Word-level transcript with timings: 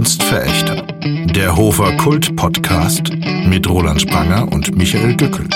Kunstverächter. 0.00 0.82
Der 1.34 1.54
Hofer 1.54 1.94
Kult 1.98 2.34
Podcast 2.34 3.12
mit 3.44 3.68
Roland 3.68 4.00
Spranger 4.00 4.50
und 4.50 4.74
Michael 4.74 5.14
Gückel. 5.14 5.46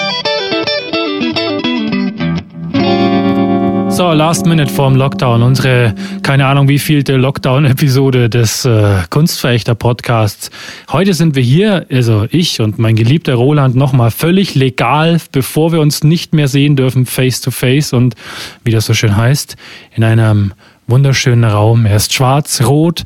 So, 3.88 4.12
Last 4.12 4.44
Minute 4.44 4.70
vorm 4.70 4.96
Lockdown. 4.96 5.42
Unsere, 5.42 5.94
keine 6.20 6.44
Ahnung, 6.44 6.68
wie 6.68 6.78
vielte 6.78 7.16
Lockdown-Episode 7.16 8.28
des 8.28 8.66
äh, 8.66 8.98
Kunstverächter-Podcasts. 9.08 10.50
Heute 10.92 11.14
sind 11.14 11.36
wir 11.36 11.42
hier, 11.42 11.86
also 11.90 12.26
ich 12.30 12.60
und 12.60 12.78
mein 12.78 12.96
geliebter 12.96 13.36
Roland, 13.36 13.76
nochmal 13.76 14.10
völlig 14.10 14.54
legal, 14.54 15.22
bevor 15.32 15.72
wir 15.72 15.80
uns 15.80 16.04
nicht 16.04 16.34
mehr 16.34 16.48
sehen 16.48 16.76
dürfen, 16.76 17.06
face 17.06 17.40
to 17.40 17.50
face 17.50 17.94
und, 17.94 18.14
wie 18.62 18.72
das 18.72 18.84
so 18.84 18.92
schön 18.92 19.16
heißt, 19.16 19.56
in 19.96 20.04
einem 20.04 20.52
wunderschönen 20.86 21.44
Raum. 21.44 21.86
Er 21.86 21.96
ist 21.96 22.12
schwarz, 22.12 22.62
rot, 22.62 23.04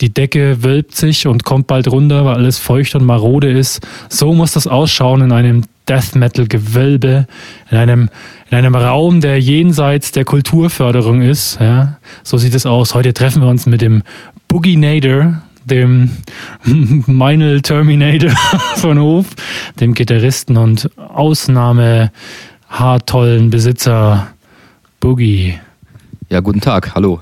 die 0.00 0.12
Decke 0.12 0.62
wölbt 0.62 0.96
sich 0.96 1.26
und 1.26 1.44
kommt 1.44 1.66
bald 1.66 1.88
runter, 1.88 2.24
weil 2.24 2.36
alles 2.36 2.58
feucht 2.58 2.94
und 2.94 3.04
marode 3.04 3.50
ist. 3.50 3.86
So 4.08 4.32
muss 4.32 4.52
das 4.52 4.66
ausschauen 4.66 5.22
in 5.22 5.32
einem 5.32 5.64
Death 5.88 6.14
Metal 6.14 6.46
Gewölbe, 6.46 7.26
in 7.70 7.76
einem, 7.76 8.10
in 8.50 8.58
einem 8.58 8.74
Raum, 8.74 9.20
der 9.20 9.40
jenseits 9.40 10.12
der 10.12 10.24
Kulturförderung 10.24 11.20
ist. 11.20 11.58
Ja, 11.60 11.98
so 12.22 12.38
sieht 12.38 12.54
es 12.54 12.64
aus. 12.64 12.94
Heute 12.94 13.12
treffen 13.12 13.42
wir 13.42 13.48
uns 13.48 13.66
mit 13.66 13.82
dem 13.82 14.02
Boogie 14.48 14.76
Nader, 14.76 15.42
dem 15.64 16.10
Meinl 17.06 17.60
Terminator 17.60 18.30
von 18.76 18.98
Hof, 18.98 19.26
dem 19.80 19.94
Gitarristen 19.94 20.56
und 20.56 20.90
Ausnahme 20.96 22.12
haartollen 22.68 23.50
Besitzer 23.50 24.28
Boogie. 25.00 25.58
Ja, 26.28 26.40
guten 26.40 26.60
Tag, 26.60 26.94
hallo. 26.94 27.20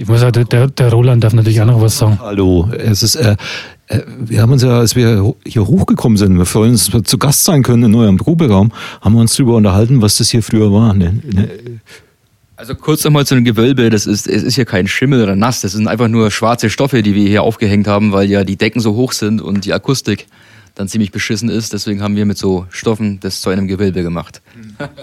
Ich 0.00 0.08
muss 0.08 0.20
sagen, 0.20 0.48
der, 0.48 0.68
der 0.68 0.90
Roland 0.90 1.22
darf 1.22 1.34
natürlich 1.34 1.60
auch 1.60 1.66
noch 1.66 1.82
was 1.82 1.98
sagen. 1.98 2.18
Hallo, 2.22 2.70
es 2.72 3.02
ist, 3.02 3.16
äh, 3.16 3.36
äh, 3.88 4.00
wir 4.18 4.40
haben 4.40 4.50
uns 4.50 4.62
ja, 4.62 4.78
als 4.78 4.96
wir 4.96 5.34
hier 5.44 5.66
hochgekommen 5.66 6.16
sind, 6.16 6.38
wir 6.38 6.46
freuen 6.46 6.70
uns, 6.70 6.86
dass 6.86 6.94
wir 6.94 7.04
zu 7.04 7.18
Gast 7.18 7.44
sein 7.44 7.62
können 7.62 7.82
in 7.82 7.94
eurem 7.94 8.16
Proberaum, 8.16 8.72
haben 9.02 9.12
wir 9.12 9.20
uns 9.20 9.36
darüber 9.36 9.56
unterhalten, 9.56 10.00
was 10.00 10.16
das 10.16 10.30
hier 10.30 10.42
früher 10.42 10.72
war. 10.72 10.94
Ne, 10.94 11.20
ne, 11.30 11.50
Also 12.56 12.74
kurz 12.76 13.04
nochmal 13.04 13.26
zu 13.26 13.34
dem 13.34 13.44
Gewölbe, 13.44 13.90
das 13.90 14.06
ist, 14.06 14.26
es 14.26 14.42
ist 14.42 14.54
hier 14.54 14.64
kein 14.64 14.88
Schimmel 14.88 15.22
oder 15.22 15.36
nass, 15.36 15.60
das 15.60 15.72
sind 15.72 15.86
einfach 15.86 16.08
nur 16.08 16.30
schwarze 16.30 16.70
Stoffe, 16.70 17.02
die 17.02 17.14
wir 17.14 17.28
hier 17.28 17.42
aufgehängt 17.42 17.86
haben, 17.86 18.12
weil 18.12 18.30
ja 18.30 18.42
die 18.42 18.56
Decken 18.56 18.80
so 18.80 18.94
hoch 18.94 19.12
sind 19.12 19.42
und 19.42 19.66
die 19.66 19.74
Akustik 19.74 20.28
dann 20.80 20.88
ziemlich 20.88 21.12
beschissen 21.12 21.48
ist. 21.48 21.72
Deswegen 21.72 22.02
haben 22.02 22.16
wir 22.16 22.24
mit 22.24 22.38
so 22.38 22.66
Stoffen 22.70 23.20
das 23.20 23.42
zu 23.42 23.50
einem 23.50 23.68
Gewölbe 23.68 24.02
gemacht. 24.02 24.42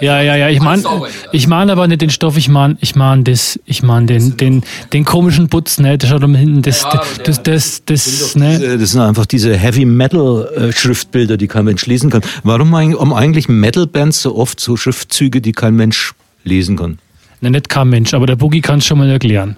Ja, 0.02 0.22
ja, 0.22 0.36
ja. 0.36 0.50
Ich 0.50 0.60
meine, 0.60 0.84
ich 1.32 1.48
meine 1.48 1.72
aber 1.72 1.88
nicht 1.88 2.02
den 2.02 2.10
Stoff. 2.10 2.36
Ich 2.36 2.50
meine, 2.50 2.78
ich 2.82 2.96
meine 2.96 3.24
das, 3.24 3.60
ich 3.66 3.84
meine 3.84 4.08
den, 4.08 4.36
den, 4.38 4.64
den 4.92 5.06
komischen 5.06 5.50
Putz, 5.50 5.78
ne? 5.78 5.98
Das 5.98 6.10
schaut 6.10 6.24
da 6.24 6.28
hinten, 6.28 6.64
das, 6.64 6.86
das, 7.24 7.44
das, 7.44 7.86
das, 7.86 8.36
ne? 8.36 8.78
Das 8.80 8.92
sind 8.92 9.02
einfach 9.02 9.28
diese 9.28 9.56
Heavy 9.56 9.86
Metal 9.86 10.48
äh, 10.56 10.72
Schriftbilder, 10.72 11.38
die 11.38 11.48
kein 11.48 11.66
Mensch 11.66 11.86
lesen 11.86 12.10
kann. 12.10 12.22
Warum 12.44 12.76
haben 12.76 13.14
eigentlich 13.14 13.48
Metal 13.50 13.86
Bands 13.86 14.22
so 14.22 14.36
oft 14.36 14.60
so 14.60 14.78
Schriftzüge, 14.78 15.42
die 15.42 15.52
kein 15.52 15.76
Mensch 15.76 16.14
lesen 16.44 16.76
kann? 16.76 16.98
Ne, 17.42 17.52
nicht 17.52 17.70
kein 17.70 17.90
Mensch, 17.90 18.14
aber 18.16 18.26
der 18.26 18.36
Boogie 18.36 18.62
kann 18.62 18.80
es 18.80 18.86
schon 18.86 18.98
mal 18.98 19.10
erklären. 19.10 19.58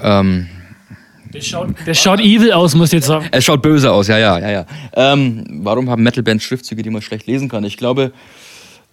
Ähm, 0.00 0.46
Das 1.32 1.46
schaut, 1.46 1.68
das 1.86 1.98
schaut 1.98 2.20
evil 2.20 2.52
aus, 2.52 2.74
muss 2.74 2.88
ich 2.88 2.94
jetzt 2.98 3.06
sagen. 3.06 3.26
es 3.30 3.44
schaut 3.44 3.62
böse 3.62 3.90
aus, 3.92 4.08
ja, 4.08 4.18
ja, 4.18 4.38
ja, 4.38 4.50
ja. 4.50 4.66
Ähm, 4.94 5.44
warum 5.62 5.88
haben 5.90 6.02
Metalbands 6.02 6.44
Schriftzüge, 6.44 6.82
die 6.82 6.90
man 6.90 7.02
schlecht 7.02 7.26
lesen 7.26 7.48
kann? 7.48 7.64
Ich 7.64 7.76
glaube, 7.76 8.12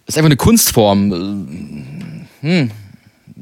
es 0.06 0.14
ist 0.14 0.18
einfach 0.18 0.26
eine 0.28 0.36
Kunstform. 0.36 2.26
Äh, 2.42 2.46
Hm. 2.46 2.70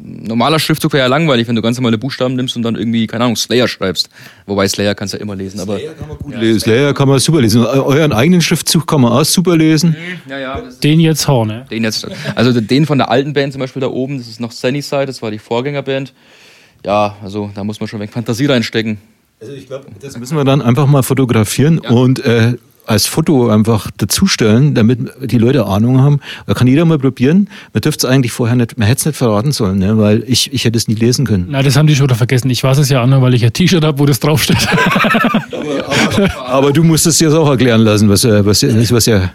Normaler 0.01 0.59
Schriftzug 0.61 0.93
wäre 0.93 1.05
ja 1.05 1.07
langweilig, 1.09 1.49
wenn 1.49 1.57
du 1.57 1.63
ganz 1.63 1.77
normale 1.77 1.99
Buchstaben 1.99 2.35
nimmst 2.37 2.57
und 2.57 2.63
dann 2.63 2.77
irgendwie, 2.77 3.07
keine 3.09 3.25
Ahnung, 3.25 3.37
Slayer 3.37 3.67
schreibst. 3.67 4.09
Wobei 4.47 4.69
Slayer 4.69 4.95
kannst 4.95 5.15
du 5.15 5.19
ja 5.19 5.23
immer 5.23 5.35
lesen, 5.35 5.59
aber. 5.61 5.79
Gut 6.23 6.37
lesen. 6.37 6.61
Slayer 6.61 6.95
kann 6.95 7.09
man 7.09 7.19
super 7.19 7.41
lesen. 7.41 7.63
Eu- 7.63 7.85
Euren 7.85 8.13
eigenen 8.13 8.41
Schriftzug 8.41 8.87
kann 8.87 9.01
man 9.01 9.13
auch 9.13 9.25
super 9.25 9.57
lesen. 9.57 9.97
Ja, 10.29 10.39
ja, 10.39 10.61
das 10.61 10.79
Den 10.81 11.01
jetzt 11.01 11.27
Horne. 11.27 11.65
Den 11.71 11.83
jetzt, 11.85 12.07
also 12.37 12.61
den 12.61 12.87
von 12.87 12.99
der 12.99 13.11
alten 13.11 13.33
Band 13.33 13.53
zum 13.53 13.61
Beispiel 13.61 13.81
da 13.81 13.89
oben, 13.89 14.19
das 14.19 14.29
ist 14.29 14.41
noch 14.41 14.53
Sunnyside, 14.53 15.07
das 15.07 15.21
war 15.23 15.31
die 15.33 15.39
Vorgängerband. 15.39 16.13
Ja, 16.85 17.17
also 17.23 17.51
da 17.55 17.65
muss 17.65 17.81
man 17.81 17.89
schon 17.89 18.01
weg 18.01 18.13
Fantasie 18.13 18.47
reinstecken. 18.47 18.99
Also 19.41 19.53
ich 19.53 19.67
glaube, 19.67 19.87
das 20.01 20.19
müssen 20.19 20.37
wir 20.37 20.45
dann 20.45 20.63
einfach 20.63 20.87
mal 20.87 21.03
fotografieren 21.03 21.79
und 21.79 22.25
äh, 22.25 22.55
als 22.89 23.07
Foto 23.07 23.51
einfach 23.51 23.91
dazustellen, 23.99 24.75
damit 24.75 24.99
die 25.23 25.39
Leute 25.39 25.67
Ahnung 25.67 26.01
haben. 26.01 26.21
Da 26.47 26.55
kann 26.55 26.67
jeder 26.67 26.87
mal 26.87 26.99
probieren. 26.99 27.51
Man 27.75 27.83
dürfte 27.83 28.07
es 28.07 28.11
eigentlich 28.11 28.33
vorher 28.33 28.57
nicht, 28.57 28.79
man 28.79 28.89
hätte 28.89 29.01
es 29.01 29.07
nicht 29.07 29.17
verraten 29.17 29.53
sollen, 29.53 29.79
ne? 29.79 29.99
weil 29.99 30.25
ich, 30.27 30.53
ich 30.53 30.65
hätte 30.65 30.79
es 30.79 30.89
nie 30.89 30.95
lesen 30.95 31.27
können. 31.27 31.49
Na, 31.51 31.63
das 31.63 31.77
haben 31.77 31.87
die 31.87 31.95
schon 31.95 32.05
wieder 32.05 32.17
vergessen. 32.17 32.49
Ich 32.51 32.65
weiß 32.65 32.79
es 32.79 32.89
ja 32.89 33.03
auch 33.03 33.07
nur, 33.07 33.21
weil 33.21 33.35
ich 33.35 33.45
ein 33.45 33.53
T-Shirt 33.53 33.85
habe, 33.85 33.99
wo 33.99 34.07
das 34.07 34.21
draufsteht. 34.21 34.57
Aber 36.47 36.73
du 36.73 36.83
musstest 36.83 37.21
dir 37.21 37.29
das 37.29 37.39
auch 37.39 37.51
erklären 37.51 37.83
lassen, 37.83 38.09
was, 38.09 38.25
äh, 38.25 38.45
was, 38.45 38.63
was 38.63 39.07
ja 39.07 39.33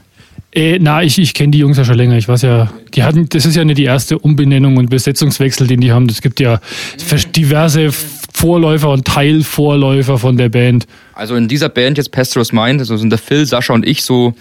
Äh, 0.56 0.78
na, 0.80 1.02
ich, 1.02 1.18
ich 1.18 1.34
kenne 1.34 1.52
die 1.52 1.58
Jungs 1.60 1.78
ja 1.78 1.84
schon 1.86 1.96
länger. 1.96 2.16
Ich 2.18 2.28
weiß 2.28 2.44
ja, 2.44 2.72
die 2.94 3.04
hatten, 3.04 3.28
das 3.30 3.46
ist 3.46 3.56
ja 3.56 3.66
nicht 3.66 3.78
die 3.80 3.86
erste 3.86 4.20
Umbenennung 4.20 4.78
und 4.78 4.90
Besetzungswechsel, 4.90 5.66
den 5.68 5.82
die 5.82 5.92
haben. 5.92 6.08
Es 6.10 6.22
gibt 6.22 6.40
ja 6.40 6.60
vers- 6.98 7.32
diverse 7.32 7.92
Vorläufer 7.92 8.90
und 8.92 9.06
Teilvorläufer 9.06 10.18
von 10.20 10.38
der 10.38 10.50
Band. 10.50 10.86
Also 11.16 11.36
in 11.36 11.48
dieser 11.48 11.70
Band 11.70 11.98
jetzt 11.98 12.12
Pestros 12.12 12.52
Mind, 12.52 12.80
also 12.82 12.98
sind 12.98 13.10
der 13.10 13.20
Phil, 13.20 13.46
Sascha 13.46 13.74
und 13.74 13.86
ich 13.88 14.04
so 14.04 14.36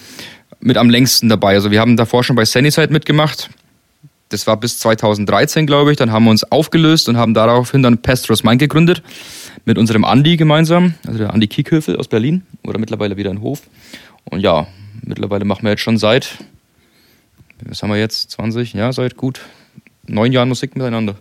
mit 0.60 0.76
am 0.76 0.90
längsten 0.90 1.28
dabei. 1.28 1.54
Also 1.54 1.70
wir 1.70 1.80
haben 1.80 1.96
davor 1.96 2.22
schon 2.24 2.36
bei 2.36 2.44
Sunnyside 2.44 2.92
mitgemacht. 2.92 3.48
Das 4.28 4.46
war 4.46 4.56
bis 4.58 4.78
2013, 4.78 5.66
glaube 5.66 5.92
ich. 5.92 5.96
Dann 5.98 6.10
haben 6.12 6.24
wir 6.24 6.30
uns 6.30 6.44
aufgelöst 6.44 7.08
und 7.08 7.16
haben 7.16 7.34
daraufhin 7.34 7.82
dann 7.82 7.98
Pestros 7.98 8.44
Mind 8.44 8.58
gegründet. 8.60 9.02
Mit 9.64 9.78
unserem 9.78 10.04
Andi 10.04 10.36
gemeinsam, 10.36 10.94
also 11.06 11.18
der 11.18 11.32
Andi 11.32 11.46
Kiekhöfel 11.46 11.96
aus 11.96 12.08
Berlin 12.08 12.42
oder 12.64 12.78
mittlerweile 12.80 13.16
wieder 13.16 13.30
in 13.30 13.40
Hof. 13.42 13.62
Und 14.24 14.40
ja, 14.40 14.66
mittlerweile 15.02 15.44
machen 15.44 15.62
wir 15.64 15.70
jetzt 15.70 15.82
schon 15.82 15.98
seit, 15.98 16.38
was 17.64 17.82
haben 17.82 17.90
wir 17.90 17.98
jetzt, 17.98 18.30
20, 18.32 18.72
ja, 18.74 18.92
seit 18.92 19.16
gut 19.16 19.40
neun 20.06 20.32
Jahren 20.32 20.48
Musik 20.48 20.76
miteinander. 20.76 21.16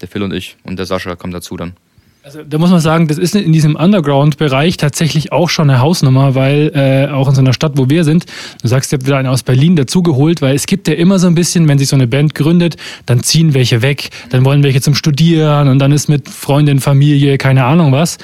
Der 0.00 0.08
Phil 0.08 0.22
und 0.22 0.32
ich. 0.32 0.56
Und 0.62 0.78
der 0.78 0.86
Sascha 0.86 1.16
kommt 1.16 1.34
dazu 1.34 1.56
dann. 1.56 1.72
Also 2.22 2.42
da 2.42 2.58
muss 2.58 2.70
man 2.70 2.80
sagen, 2.80 3.08
das 3.08 3.16
ist 3.16 3.34
in 3.34 3.52
diesem 3.52 3.74
Underground-Bereich 3.74 4.76
tatsächlich 4.76 5.32
auch 5.32 5.48
schon 5.48 5.70
eine 5.70 5.80
Hausnummer, 5.80 6.34
weil 6.34 6.72
äh, 6.74 7.10
auch 7.10 7.28
in 7.28 7.34
so 7.34 7.40
einer 7.40 7.54
Stadt, 7.54 7.72
wo 7.76 7.88
wir 7.88 8.04
sind, 8.04 8.26
du 8.60 8.68
sagst, 8.68 8.92
ihr 8.92 8.98
habt 8.98 9.06
wieder 9.06 9.16
einen 9.16 9.28
aus 9.28 9.44
Berlin 9.44 9.76
dazugeholt, 9.76 10.42
weil 10.42 10.54
es 10.54 10.66
gibt 10.66 10.88
ja 10.88 10.94
immer 10.94 11.18
so 11.18 11.26
ein 11.26 11.34
bisschen, 11.34 11.66
wenn 11.68 11.78
sich 11.78 11.88
so 11.88 11.96
eine 11.96 12.06
Band 12.06 12.34
gründet, 12.34 12.76
dann 13.06 13.22
ziehen 13.22 13.54
welche 13.54 13.80
weg, 13.80 14.10
dann 14.28 14.44
wollen 14.44 14.62
welche 14.62 14.82
zum 14.82 14.94
Studieren 14.94 15.68
und 15.68 15.78
dann 15.78 15.90
ist 15.90 16.08
mit 16.08 16.28
Freundin, 16.28 16.80
Familie, 16.80 17.38
keine 17.38 17.64
Ahnung 17.64 17.92
was, 17.92 18.18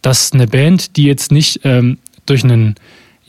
dass 0.00 0.32
eine 0.32 0.46
Band, 0.46 0.96
die 0.96 1.04
jetzt 1.04 1.30
nicht 1.30 1.60
ähm, 1.64 1.98
durch 2.24 2.44
einen 2.44 2.76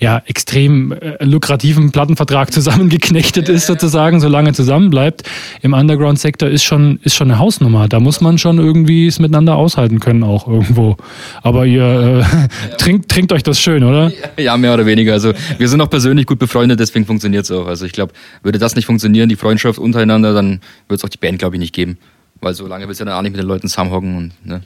ja, 0.03 0.21
extrem 0.25 0.91
äh, 0.91 1.23
lukrativen 1.23 1.93
Plattenvertrag 1.93 2.51
zusammengeknechtet 2.51 3.47
ist, 3.47 3.67
sozusagen, 3.67 4.19
solange 4.19 4.51
zusammenbleibt. 4.51 5.23
Im 5.61 5.73
Underground-Sektor 5.73 6.49
ist 6.49 6.63
schon, 6.63 6.99
ist 7.03 7.15
schon 7.15 7.31
eine 7.31 7.39
Hausnummer. 7.39 7.87
Da 7.87 8.01
muss 8.01 8.19
man 8.19 8.37
schon 8.37 8.59
irgendwie 8.59 9.07
es 9.07 9.19
miteinander 9.19 9.55
aushalten 9.55 10.01
können, 10.01 10.23
auch 10.23 10.45
irgendwo. 10.45 10.97
Aber 11.41 11.65
ihr 11.65 12.25
äh, 12.25 12.75
trinkt, 12.77 13.09
trinkt 13.09 13.31
euch 13.31 13.43
das 13.43 13.61
schön, 13.61 13.85
oder? 13.85 14.11
Ja, 14.37 14.57
mehr 14.57 14.73
oder 14.73 14.85
weniger. 14.85 15.13
Also 15.13 15.31
wir 15.57 15.69
sind 15.69 15.79
auch 15.79 15.89
persönlich 15.89 16.25
gut 16.25 16.37
befreundet, 16.37 16.81
deswegen 16.81 17.05
funktioniert 17.05 17.45
es 17.45 17.51
auch. 17.51 17.67
Also 17.67 17.85
ich 17.85 17.93
glaube, 17.93 18.11
würde 18.43 18.59
das 18.59 18.75
nicht 18.75 18.85
funktionieren, 18.85 19.29
die 19.29 19.37
Freundschaft 19.37 19.79
untereinander, 19.79 20.33
dann 20.33 20.59
würde 20.89 20.95
es 20.95 21.05
auch 21.05 21.09
die 21.09 21.17
Band, 21.17 21.39
glaube 21.39 21.55
ich, 21.55 21.61
nicht 21.61 21.73
geben. 21.73 21.97
Weil 22.41 22.53
so 22.53 22.67
lange 22.67 22.89
willst 22.89 22.99
du 22.99 23.05
ja 23.05 23.11
dann 23.11 23.17
auch 23.17 23.21
nicht 23.21 23.31
mit 23.31 23.39
den 23.39 23.47
Leuten 23.47 23.69
zusammenhocken 23.69 24.17
und 24.17 24.45
ne? 24.45 24.63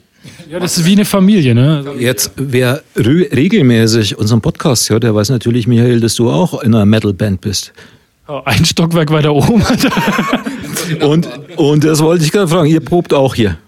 Ja, 0.50 0.58
das 0.58 0.78
ist 0.78 0.84
wie 0.84 0.92
eine 0.92 1.04
Familie, 1.04 1.54
ne? 1.54 1.84
Jetzt, 1.98 2.32
wer 2.36 2.82
regelmäßig 2.96 4.18
unseren 4.18 4.40
Podcast 4.40 4.90
hört, 4.90 5.04
der 5.04 5.14
weiß 5.14 5.30
natürlich, 5.30 5.66
Michael, 5.66 6.00
dass 6.00 6.14
du 6.14 6.30
auch 6.30 6.62
in 6.62 6.74
einer 6.74 6.86
Metal-Band 6.86 7.40
bist. 7.40 7.72
Oh, 8.26 8.40
Ein 8.44 8.64
Stockwerk 8.64 9.10
weiter 9.10 9.32
oben. 9.34 9.62
Und, 11.00 11.28
und 11.56 11.84
das 11.84 12.00
wollte 12.00 12.24
ich 12.24 12.32
gerade 12.32 12.48
fragen, 12.48 12.66
ihr 12.66 12.80
probt 12.80 13.12
auch 13.12 13.34
hier. 13.34 13.58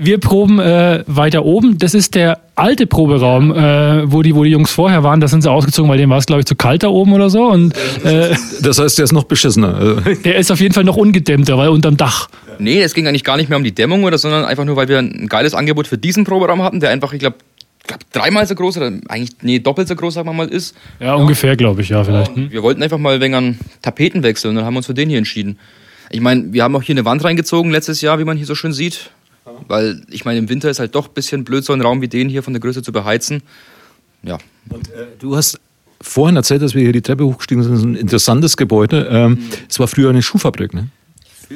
Wir 0.00 0.18
proben 0.18 0.58
äh, 0.58 1.04
weiter 1.06 1.44
oben. 1.44 1.78
Das 1.78 1.94
ist 1.94 2.14
der 2.14 2.40
alte 2.54 2.86
Proberaum, 2.86 3.52
äh, 3.52 4.10
wo, 4.10 4.22
die, 4.22 4.34
wo 4.34 4.44
die 4.44 4.50
Jungs 4.50 4.70
vorher 4.70 5.02
waren. 5.02 5.20
Da 5.20 5.28
sind 5.28 5.42
sie 5.42 5.50
ausgezogen, 5.50 5.90
weil 5.90 5.98
dem 5.98 6.10
war 6.10 6.18
es, 6.18 6.26
glaube 6.26 6.40
ich, 6.40 6.46
zu 6.46 6.56
kalt 6.56 6.82
da 6.82 6.88
oben 6.88 7.12
oder 7.12 7.30
so. 7.30 7.44
Und 7.44 7.74
äh, 8.04 8.34
Das 8.62 8.78
heißt, 8.78 8.98
der 8.98 9.04
ist 9.04 9.12
noch 9.12 9.24
beschissener. 9.24 10.02
Der 10.24 10.36
ist 10.36 10.50
auf 10.50 10.60
jeden 10.60 10.74
Fall 10.74 10.84
noch 10.84 10.96
ungedämmter, 10.96 11.56
weil 11.58 11.68
unterm 11.68 11.96
Dach. 11.96 12.28
Nee, 12.58 12.82
es 12.82 12.94
ging 12.94 13.06
eigentlich 13.06 13.24
gar 13.24 13.36
nicht 13.36 13.48
mehr 13.48 13.58
um 13.58 13.64
die 13.64 13.74
Dämmung 13.74 14.04
oder, 14.04 14.18
sondern 14.18 14.44
einfach 14.44 14.64
nur, 14.64 14.76
weil 14.76 14.88
wir 14.88 14.98
ein 14.98 15.28
geiles 15.28 15.54
Angebot 15.54 15.86
für 15.86 15.98
diesen 15.98 16.24
Proberaum 16.24 16.62
hatten, 16.62 16.80
der 16.80 16.90
einfach, 16.90 17.12
ich 17.12 17.20
glaube, 17.20 17.36
glaub, 17.86 18.00
dreimal 18.12 18.46
so 18.46 18.54
groß 18.54 18.76
oder 18.78 18.92
eigentlich, 19.08 19.30
nee, 19.42 19.58
doppelt 19.58 19.88
so 19.88 19.96
groß, 19.96 20.14
sagen 20.14 20.28
wir 20.28 20.32
mal, 20.32 20.48
ist. 20.48 20.74
Ja, 21.00 21.14
ungefähr, 21.14 21.56
glaube 21.56 21.82
ich, 21.82 21.88
ja, 21.88 22.02
vielleicht. 22.04 22.34
Hm? 22.34 22.50
Wir 22.50 22.62
wollten 22.62 22.82
einfach 22.82 22.98
mal 22.98 23.14
ein 23.14 23.20
wenig 23.20 23.36
an 23.36 23.58
Tapeten 23.82 24.22
wechseln 24.22 24.50
und 24.50 24.56
dann 24.56 24.64
haben 24.64 24.74
wir 24.74 24.78
uns 24.78 24.86
für 24.86 24.94
den 24.94 25.08
hier 25.08 25.18
entschieden. 25.18 25.58
Ich 26.10 26.20
meine, 26.20 26.52
wir 26.52 26.62
haben 26.62 26.74
auch 26.74 26.82
hier 26.82 26.94
eine 26.94 27.04
Wand 27.04 27.22
reingezogen 27.24 27.70
letztes 27.70 28.00
Jahr, 28.00 28.18
wie 28.18 28.24
man 28.24 28.36
hier 28.36 28.46
so 28.46 28.54
schön 28.54 28.72
sieht. 28.72 29.10
Weil, 29.66 30.02
ich 30.10 30.24
meine, 30.24 30.38
im 30.38 30.48
Winter 30.48 30.70
ist 30.70 30.78
halt 30.78 30.94
doch 30.94 31.08
ein 31.08 31.14
bisschen 31.14 31.44
blöd, 31.44 31.64
so 31.64 31.72
einen 31.72 31.82
Raum 31.82 32.00
wie 32.00 32.08
den 32.08 32.28
hier 32.28 32.42
von 32.42 32.52
der 32.52 32.60
Größe 32.60 32.82
zu 32.82 32.92
beheizen. 32.92 33.42
Ja. 34.22 34.38
du 35.18 35.36
hast 35.36 35.60
vorhin 36.00 36.36
erzählt, 36.36 36.62
dass 36.62 36.74
wir 36.74 36.82
hier 36.82 36.92
die 36.92 37.02
Treppe 37.02 37.24
hochgestiegen 37.24 37.62
sind. 37.62 37.72
Das 37.72 37.80
ist 37.80 37.86
ein 37.86 37.94
interessantes 37.96 38.56
Gebäude. 38.56 39.08
Ähm, 39.10 39.38
Es 39.68 39.78
war 39.78 39.88
früher 39.88 40.10
eine 40.10 40.22
Schuhfabrik, 40.22 40.74
ne? 40.74 40.88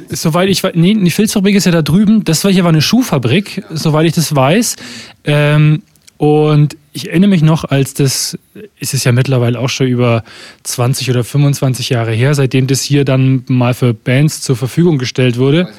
Soweit 0.09 0.49
ich 0.49 0.65
weiß, 0.65 0.73
nee, 0.75 0.95
die 0.95 1.11
Filzfabrik 1.11 1.55
ist 1.55 1.67
ja 1.67 1.73
da 1.73 1.83
drüben. 1.83 2.25
Das 2.25 2.45
war 2.45 2.51
hier 2.51 2.65
war 2.65 2.71
eine 2.71 2.81
Schuhfabrik, 2.81 3.63
soweit 3.71 4.07
ich 4.07 4.15
das 4.15 4.35
weiß. 4.35 4.77
Ähm, 5.25 5.83
Und 6.23 6.77
ich 6.93 7.09
erinnere 7.09 7.31
mich 7.31 7.43
noch, 7.43 7.65
als 7.65 7.95
das, 7.95 8.39
ist 8.79 8.95
es 8.95 9.03
ja 9.03 9.11
mittlerweile 9.11 9.59
auch 9.59 9.69
schon 9.69 9.89
über 9.89 10.23
20 10.63 11.11
oder 11.11 11.25
25 11.25 11.89
Jahre 11.89 12.13
her, 12.13 12.37
seitdem 12.37 12.69
das 12.69 12.81
hier 12.81 13.05
dann 13.05 13.43
mal 13.49 13.75
für 13.75 13.93
Bands 13.93 14.41
zur 14.41 14.55
Verfügung 14.55 14.99
gestellt 14.99 15.37
wurde. 15.37 15.71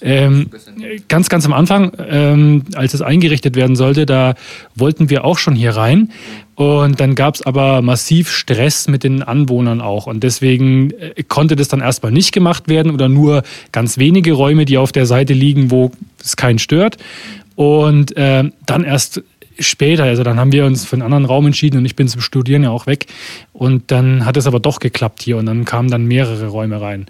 Ähm, 0.00 0.48
ganz, 1.08 1.28
ganz 1.28 1.44
am 1.44 1.52
Anfang, 1.52 1.92
ähm, 1.98 2.64
als 2.76 2.94
es 2.94 3.02
eingerichtet 3.02 3.56
werden 3.56 3.76
sollte, 3.76 4.06
da 4.06 4.36
wollten 4.74 5.10
wir 5.10 5.26
auch 5.26 5.36
schon 5.36 5.54
hier 5.54 5.72
rein. 5.72 6.10
Und 6.54 6.98
dann 6.98 7.14
gab 7.14 7.34
es 7.34 7.42
aber 7.42 7.82
massiv 7.82 8.30
Stress 8.30 8.88
mit 8.88 9.04
den 9.04 9.22
Anwohnern 9.22 9.82
auch. 9.82 10.06
Und 10.06 10.24
deswegen 10.24 10.92
äh, 10.92 11.22
konnte 11.28 11.56
das 11.56 11.68
dann 11.68 11.80
erstmal 11.80 12.10
nicht 12.10 12.32
gemacht 12.32 12.68
werden 12.68 12.90
oder 12.90 13.10
nur 13.10 13.42
ganz 13.70 13.98
wenige 13.98 14.32
Räume, 14.32 14.64
die 14.64 14.78
auf 14.78 14.92
der 14.92 15.04
Seite 15.04 15.34
liegen, 15.34 15.70
wo 15.70 15.92
es 16.24 16.36
keinen 16.36 16.58
stört. 16.58 16.96
Und 17.54 18.16
äh, 18.16 18.44
dann 18.64 18.84
erst 18.84 19.22
später, 19.60 20.04
also 20.04 20.22
dann 20.22 20.38
haben 20.38 20.52
wir 20.52 20.64
uns 20.64 20.84
für 20.84 20.96
einen 20.96 21.02
anderen 21.02 21.24
Raum 21.24 21.46
entschieden 21.46 21.78
und 21.78 21.84
ich 21.84 21.96
bin 21.96 22.08
zum 22.08 22.20
Studieren 22.20 22.62
ja 22.62 22.70
auch 22.70 22.86
weg. 22.86 23.06
Und 23.52 23.90
dann 23.90 24.24
hat 24.24 24.36
es 24.36 24.46
aber 24.46 24.60
doch 24.60 24.80
geklappt 24.80 25.22
hier 25.22 25.36
und 25.36 25.46
dann 25.46 25.64
kamen 25.64 25.90
dann 25.90 26.06
mehrere 26.06 26.48
Räume 26.48 26.80
rein. 26.80 27.06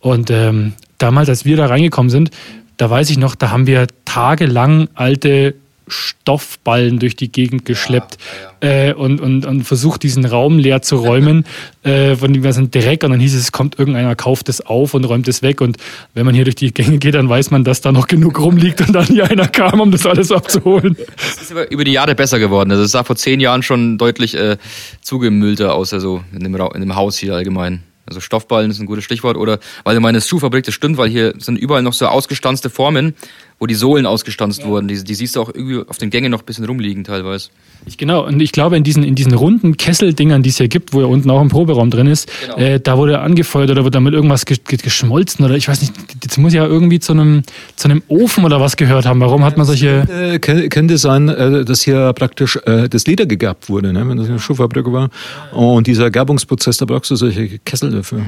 Und 0.00 0.30
ähm, 0.30 0.74
damals, 0.98 1.28
als 1.28 1.44
wir 1.44 1.56
da 1.56 1.66
reingekommen 1.66 2.10
sind, 2.10 2.30
da 2.76 2.90
weiß 2.90 3.10
ich 3.10 3.18
noch, 3.18 3.34
da 3.34 3.50
haben 3.50 3.66
wir 3.66 3.86
tagelang 4.04 4.88
alte 4.94 5.54
Stoffballen 5.92 6.98
durch 6.98 7.16
die 7.16 7.30
Gegend 7.30 7.64
geschleppt 7.64 8.18
ja, 8.60 8.68
ja, 8.68 8.74
ja. 8.74 8.90
Äh, 8.90 8.94
und, 8.94 9.20
und, 9.20 9.44
und 9.44 9.64
versucht, 9.64 10.02
diesen 10.02 10.24
Raum 10.24 10.58
leer 10.58 10.82
zu 10.82 10.96
räumen 10.96 11.44
äh, 11.82 12.16
von 12.16 12.32
dem 12.32 12.42
ganzen 12.42 12.70
Dreck. 12.70 13.04
Und 13.04 13.10
dann 13.10 13.20
hieß 13.20 13.34
es, 13.34 13.42
es 13.42 13.52
kommt 13.52 13.78
irgendeiner, 13.78 14.14
kauft 14.16 14.48
es 14.48 14.60
auf 14.60 14.94
und 14.94 15.04
räumt 15.04 15.28
es 15.28 15.42
weg. 15.42 15.60
Und 15.60 15.76
wenn 16.14 16.26
man 16.26 16.34
hier 16.34 16.44
durch 16.44 16.56
die 16.56 16.72
Gänge 16.72 16.98
geht, 16.98 17.14
dann 17.14 17.28
weiß 17.28 17.50
man, 17.50 17.64
dass 17.64 17.80
da 17.80 17.92
noch 17.92 18.06
genug 18.06 18.38
rumliegt 18.40 18.80
und 18.80 18.92
dann 18.92 19.06
hier 19.06 19.30
einer 19.30 19.48
kam, 19.48 19.80
um 19.80 19.90
das 19.90 20.06
alles 20.06 20.32
abzuholen. 20.32 20.96
Es 21.16 21.42
ist 21.42 21.50
über 21.70 21.84
die 21.84 21.92
Jahre 21.92 22.14
besser 22.14 22.38
geworden. 22.38 22.70
Also 22.70 22.84
es 22.84 22.92
sah 22.92 23.04
vor 23.04 23.16
zehn 23.16 23.40
Jahren 23.40 23.62
schon 23.62 23.98
deutlich 23.98 24.36
äh, 24.36 24.56
zugemüllter 25.00 25.74
aus, 25.74 25.92
also 25.92 26.24
in 26.32 26.40
dem, 26.40 26.54
in 26.54 26.80
dem 26.80 26.96
Haus 26.96 27.18
hier 27.18 27.34
allgemein. 27.34 27.82
Also 28.06 28.20
Stoffballen 28.20 28.70
ist 28.70 28.80
ein 28.80 28.86
gutes 28.86 29.04
Stichwort. 29.04 29.36
Oder 29.36 29.58
weil 29.84 29.94
du 29.94 30.00
meinst, 30.00 30.28
Schuhfabrik, 30.28 30.64
das 30.64 30.74
stimmt, 30.74 30.98
weil 30.98 31.08
hier 31.08 31.34
sind 31.38 31.56
überall 31.56 31.82
noch 31.82 31.92
so 31.92 32.06
ausgestanzte 32.06 32.68
Formen, 32.68 33.14
wo 33.62 33.66
die 33.66 33.76
Sohlen 33.76 34.06
ausgestanzt 34.06 34.62
ja. 34.62 34.66
wurden. 34.66 34.88
Die, 34.88 35.04
die, 35.04 35.14
siehst 35.14 35.36
du 35.36 35.40
auch 35.40 35.48
irgendwie 35.54 35.88
auf 35.88 35.96
den 35.96 36.10
Gängen 36.10 36.32
noch 36.32 36.40
ein 36.40 36.44
bisschen 36.44 36.64
rumliegen 36.64 37.04
teilweise. 37.04 37.50
Ich, 37.86 37.96
genau, 37.96 38.26
und 38.26 38.42
ich 38.42 38.50
glaube, 38.50 38.76
in 38.76 38.82
diesen, 38.82 39.04
in 39.04 39.14
diesen 39.14 39.34
runden 39.34 39.76
Kesseldingern, 39.76 40.42
die 40.42 40.50
es 40.50 40.56
hier 40.56 40.66
gibt, 40.66 40.92
wo 40.92 41.00
ja 41.00 41.06
unten 41.06 41.30
auch 41.30 41.40
ein 41.40 41.48
Proberaum 41.48 41.88
drin 41.88 42.08
ist, 42.08 42.28
genau. 42.44 42.56
äh, 42.56 42.80
da 42.80 42.98
wurde 42.98 43.20
angefeuert 43.20 43.70
oder 43.70 43.84
wird 43.84 43.94
damit 43.94 44.14
irgendwas 44.14 44.46
ge 44.46 44.58
geschmolzen 44.66 45.44
oder 45.44 45.54
ich 45.54 45.68
weiß 45.68 45.80
nicht, 45.80 45.94
das 46.26 46.38
muss 46.38 46.52
ja 46.52 46.66
irgendwie 46.66 46.98
zu 46.98 47.12
einem, 47.12 47.44
zu 47.76 47.86
einem 47.86 48.02
Ofen 48.08 48.44
oder 48.44 48.60
was 48.60 48.76
gehört 48.76 49.06
haben. 49.06 49.20
Warum 49.20 49.44
hat 49.44 49.56
man 49.56 49.64
solche. 49.64 50.08
Äh, 50.10 50.40
könnte 50.40 50.98
sein, 50.98 51.28
äh, 51.28 51.64
dass 51.64 51.82
hier 51.82 52.12
praktisch 52.14 52.58
äh, 52.64 52.88
das 52.88 53.06
Leder 53.06 53.26
gegerbt 53.26 53.68
wurde, 53.68 53.92
ne? 53.92 54.08
wenn 54.08 54.16
das 54.16 54.28
eine 54.28 54.40
Schuhfabrik 54.40 54.90
war. 54.90 55.08
Und 55.52 55.86
dieser 55.86 56.10
Gerbungsprozess, 56.10 56.78
da 56.78 56.84
brauchst 56.84 57.12
du 57.12 57.14
solche 57.14 57.60
Kessel 57.60 57.92
dafür 57.92 58.26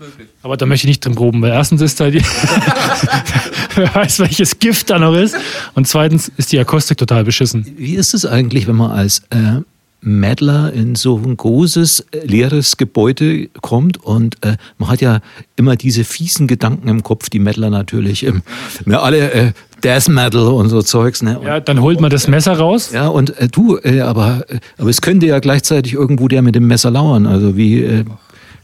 möglich. 0.00 0.28
Aber 0.42 0.56
da 0.56 0.66
möchte 0.66 0.86
ich 0.86 0.90
nicht 0.90 1.04
drin 1.04 1.14
proben, 1.14 1.42
weil 1.42 1.52
erstens 1.52 1.80
ist 1.80 2.00
da 2.00 2.10
die, 2.10 2.22
wer 3.74 3.94
weiß, 3.94 4.20
welches 4.20 4.58
Gift 4.58 4.90
da 4.90 4.98
noch 4.98 5.14
ist. 5.14 5.36
Und 5.74 5.88
zweitens 5.88 6.30
ist 6.36 6.52
die 6.52 6.58
Akustik 6.58 6.98
total 6.98 7.24
beschissen. 7.24 7.66
Wie 7.76 7.94
ist 7.94 8.14
es 8.14 8.26
eigentlich, 8.26 8.66
wenn 8.66 8.76
man 8.76 8.90
als 8.90 9.20
äh, 9.30 9.60
Mädler 10.02 10.72
in 10.72 10.96
so 10.96 11.16
ein 11.16 11.36
großes, 11.36 12.06
äh, 12.10 12.26
leeres 12.26 12.76
Gebäude 12.76 13.48
kommt 13.60 14.02
und 14.02 14.44
äh, 14.44 14.56
man 14.78 14.90
hat 14.90 15.00
ja 15.00 15.20
immer 15.56 15.76
diese 15.76 16.04
fiesen 16.04 16.48
Gedanken 16.48 16.88
im 16.88 17.02
Kopf, 17.02 17.30
die 17.30 17.38
Mädler 17.38 17.70
natürlich, 17.70 18.26
ähm, 18.26 18.42
ja, 18.84 19.00
alle 19.00 19.30
äh, 19.32 19.52
Death 19.82 20.08
Metal 20.08 20.48
und 20.48 20.68
so 20.68 20.82
Zeugs. 20.82 21.22
Ne? 21.22 21.38
Und, 21.38 21.46
ja, 21.46 21.60
dann 21.60 21.80
holt 21.80 22.00
man 22.00 22.10
das 22.10 22.28
Messer 22.28 22.54
raus. 22.54 22.90
Ja, 22.92 23.08
und 23.08 23.36
äh, 23.38 23.48
du, 23.48 23.78
äh, 23.78 24.00
aber, 24.00 24.44
äh, 24.48 24.58
aber 24.78 24.90
es 24.90 25.00
könnte 25.00 25.26
ja 25.26 25.38
gleichzeitig 25.38 25.94
irgendwo 25.94 26.28
der 26.28 26.42
mit 26.42 26.54
dem 26.54 26.66
Messer 26.66 26.90
lauern. 26.90 27.26
Also 27.26 27.56
wie, 27.56 27.82
äh, 27.82 28.04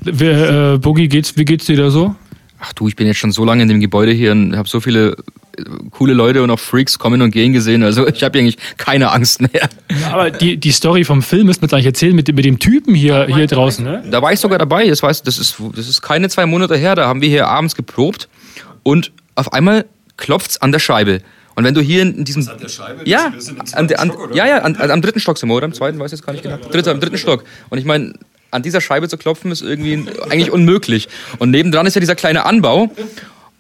Wer, 0.01 0.75
äh, 0.75 0.79
Boogie, 0.79 1.09
geht's, 1.09 1.37
wie 1.37 1.45
geht's 1.45 1.67
dir 1.67 1.77
da 1.77 1.91
so? 1.91 2.15
Ach 2.61 2.73
du, 2.73 2.89
ich 2.89 2.97
bin 2.97 3.07
jetzt 3.07 3.19
schon 3.19 3.31
so 3.31 3.45
lange 3.45 3.63
in 3.63 3.69
dem 3.69 3.81
Gebäude 3.81 4.13
hier 4.13 4.33
und 4.33 4.57
habe 4.57 4.69
so 4.69 4.81
viele 4.81 5.17
äh, 5.57 5.63
coole 5.91 6.13
Leute 6.13 6.43
und 6.43 6.51
auch 6.51 6.59
Freaks 6.59 6.99
kommen 6.99 7.23
und 7.23 7.31
gehen 7.31 7.53
gesehen. 7.53 7.83
Also 7.83 8.07
ich 8.09 8.23
habe 8.23 8.39
eigentlich 8.39 8.59
keine 8.77 9.13
Angst 9.13 9.41
mehr. 9.41 9.69
Aber 10.11 10.31
die, 10.31 10.57
die 10.57 10.73
Story 10.73 11.05
vom 11.05 11.23
Film 11.23 11.47
müssen 11.47 11.63
wir 11.63 11.67
jetzt 11.67 11.75
eigentlich 11.75 11.87
erzählen 11.87 12.17
mit, 12.17 12.33
mit 12.35 12.45
dem 12.45 12.59
Typen 12.59 12.95
hier, 12.95 13.27
hier 13.27 13.47
draußen. 13.47 13.85
Ne? 13.85 14.05
Da 14.11 14.23
war 14.23 14.33
ich 14.33 14.41
sogar 14.41 14.59
dabei. 14.59 14.89
Das, 14.89 15.03
weiß, 15.03 15.23
das, 15.23 15.39
ist, 15.39 15.57
das 15.75 15.89
ist 15.89 16.03
keine 16.03 16.29
zwei 16.29 16.47
Monate 16.47 16.77
her. 16.77 16.95
Da 16.95 17.07
haben 17.07 17.21
wir 17.21 17.29
hier 17.29 17.47
abends 17.47 17.77
geprobt 17.77 18.29
und 18.83 19.13
auf 19.37 19.53
einmal 19.53 19.85
klopft's 20.17 20.61
an 20.61 20.73
der 20.73 20.81
Scheibe. 20.81 21.21
Und 21.55 21.65
wenn 21.65 21.75
du 21.75 21.81
hier 21.81 22.03
in 22.03 22.25
diesem. 22.25 22.47
Was 22.47 22.53
an 22.53 22.61
der 22.61 22.69
Scheibe? 22.69 23.01
Ja, 23.05 23.33
an, 23.73 23.93
an, 23.93 24.11
Stock, 24.13 24.35
ja, 24.35 24.47
ja, 24.47 24.59
an, 24.59 24.77
am 24.77 25.03
dritten 25.03 25.19
Stock 25.19 25.39
sind 25.39 25.49
wir, 25.49 25.57
oder? 25.57 25.65
Am 25.65 25.73
zweiten, 25.73 25.99
weiß 25.99 26.13
ich 26.13 26.19
jetzt 26.19 26.27
gar 26.27 26.33
nicht 26.33 26.43
genau. 26.45 26.57
Dritter, 26.57 26.93
am 26.93 27.01
dritten 27.01 27.19
Stock. 27.19 27.43
Und 27.69 27.79
ich 27.79 27.85
meine, 27.85 28.15
an 28.51 28.63
dieser 28.63 28.81
Scheibe 28.81 29.09
zu 29.09 29.19
klopfen, 29.19 29.51
ist 29.51 29.63
irgendwie 29.63 30.05
eigentlich 30.31 30.51
unmöglich. 30.51 31.09
Und 31.39 31.51
nebendran 31.51 31.87
ist 31.87 31.95
ja 31.95 32.01
dieser 32.01 32.15
kleine 32.15 32.47
Anbau. 32.47 32.91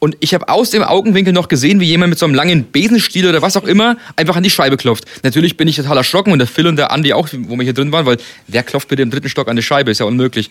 Und 0.00 0.16
ich 0.20 0.32
habe 0.32 0.48
aus 0.48 0.70
dem 0.70 0.84
Augenwinkel 0.84 1.32
noch 1.32 1.48
gesehen, 1.48 1.80
wie 1.80 1.86
jemand 1.86 2.10
mit 2.10 2.18
so 2.20 2.26
einem 2.26 2.34
langen 2.34 2.70
Besenstiel 2.70 3.28
oder 3.28 3.42
was 3.42 3.56
auch 3.56 3.64
immer 3.64 3.96
einfach 4.14 4.36
an 4.36 4.44
die 4.44 4.50
Scheibe 4.50 4.76
klopft. 4.76 5.04
Natürlich 5.24 5.56
bin 5.56 5.66
ich 5.66 5.74
total 5.74 5.96
erschrocken 5.96 6.32
und 6.32 6.38
der 6.38 6.46
Phil 6.46 6.68
und 6.68 6.76
der 6.76 6.92
Andi 6.92 7.12
auch, 7.12 7.28
wo 7.32 7.56
wir 7.56 7.64
hier 7.64 7.72
drin 7.72 7.90
waren, 7.90 8.06
weil 8.06 8.18
wer 8.46 8.62
klopft 8.62 8.88
bitte 8.88 9.02
im 9.02 9.10
dritten 9.10 9.28
Stock 9.28 9.48
an 9.48 9.56
die 9.56 9.62
Scheibe? 9.62 9.90
Ist 9.90 9.98
ja 9.98 10.06
unmöglich. 10.06 10.50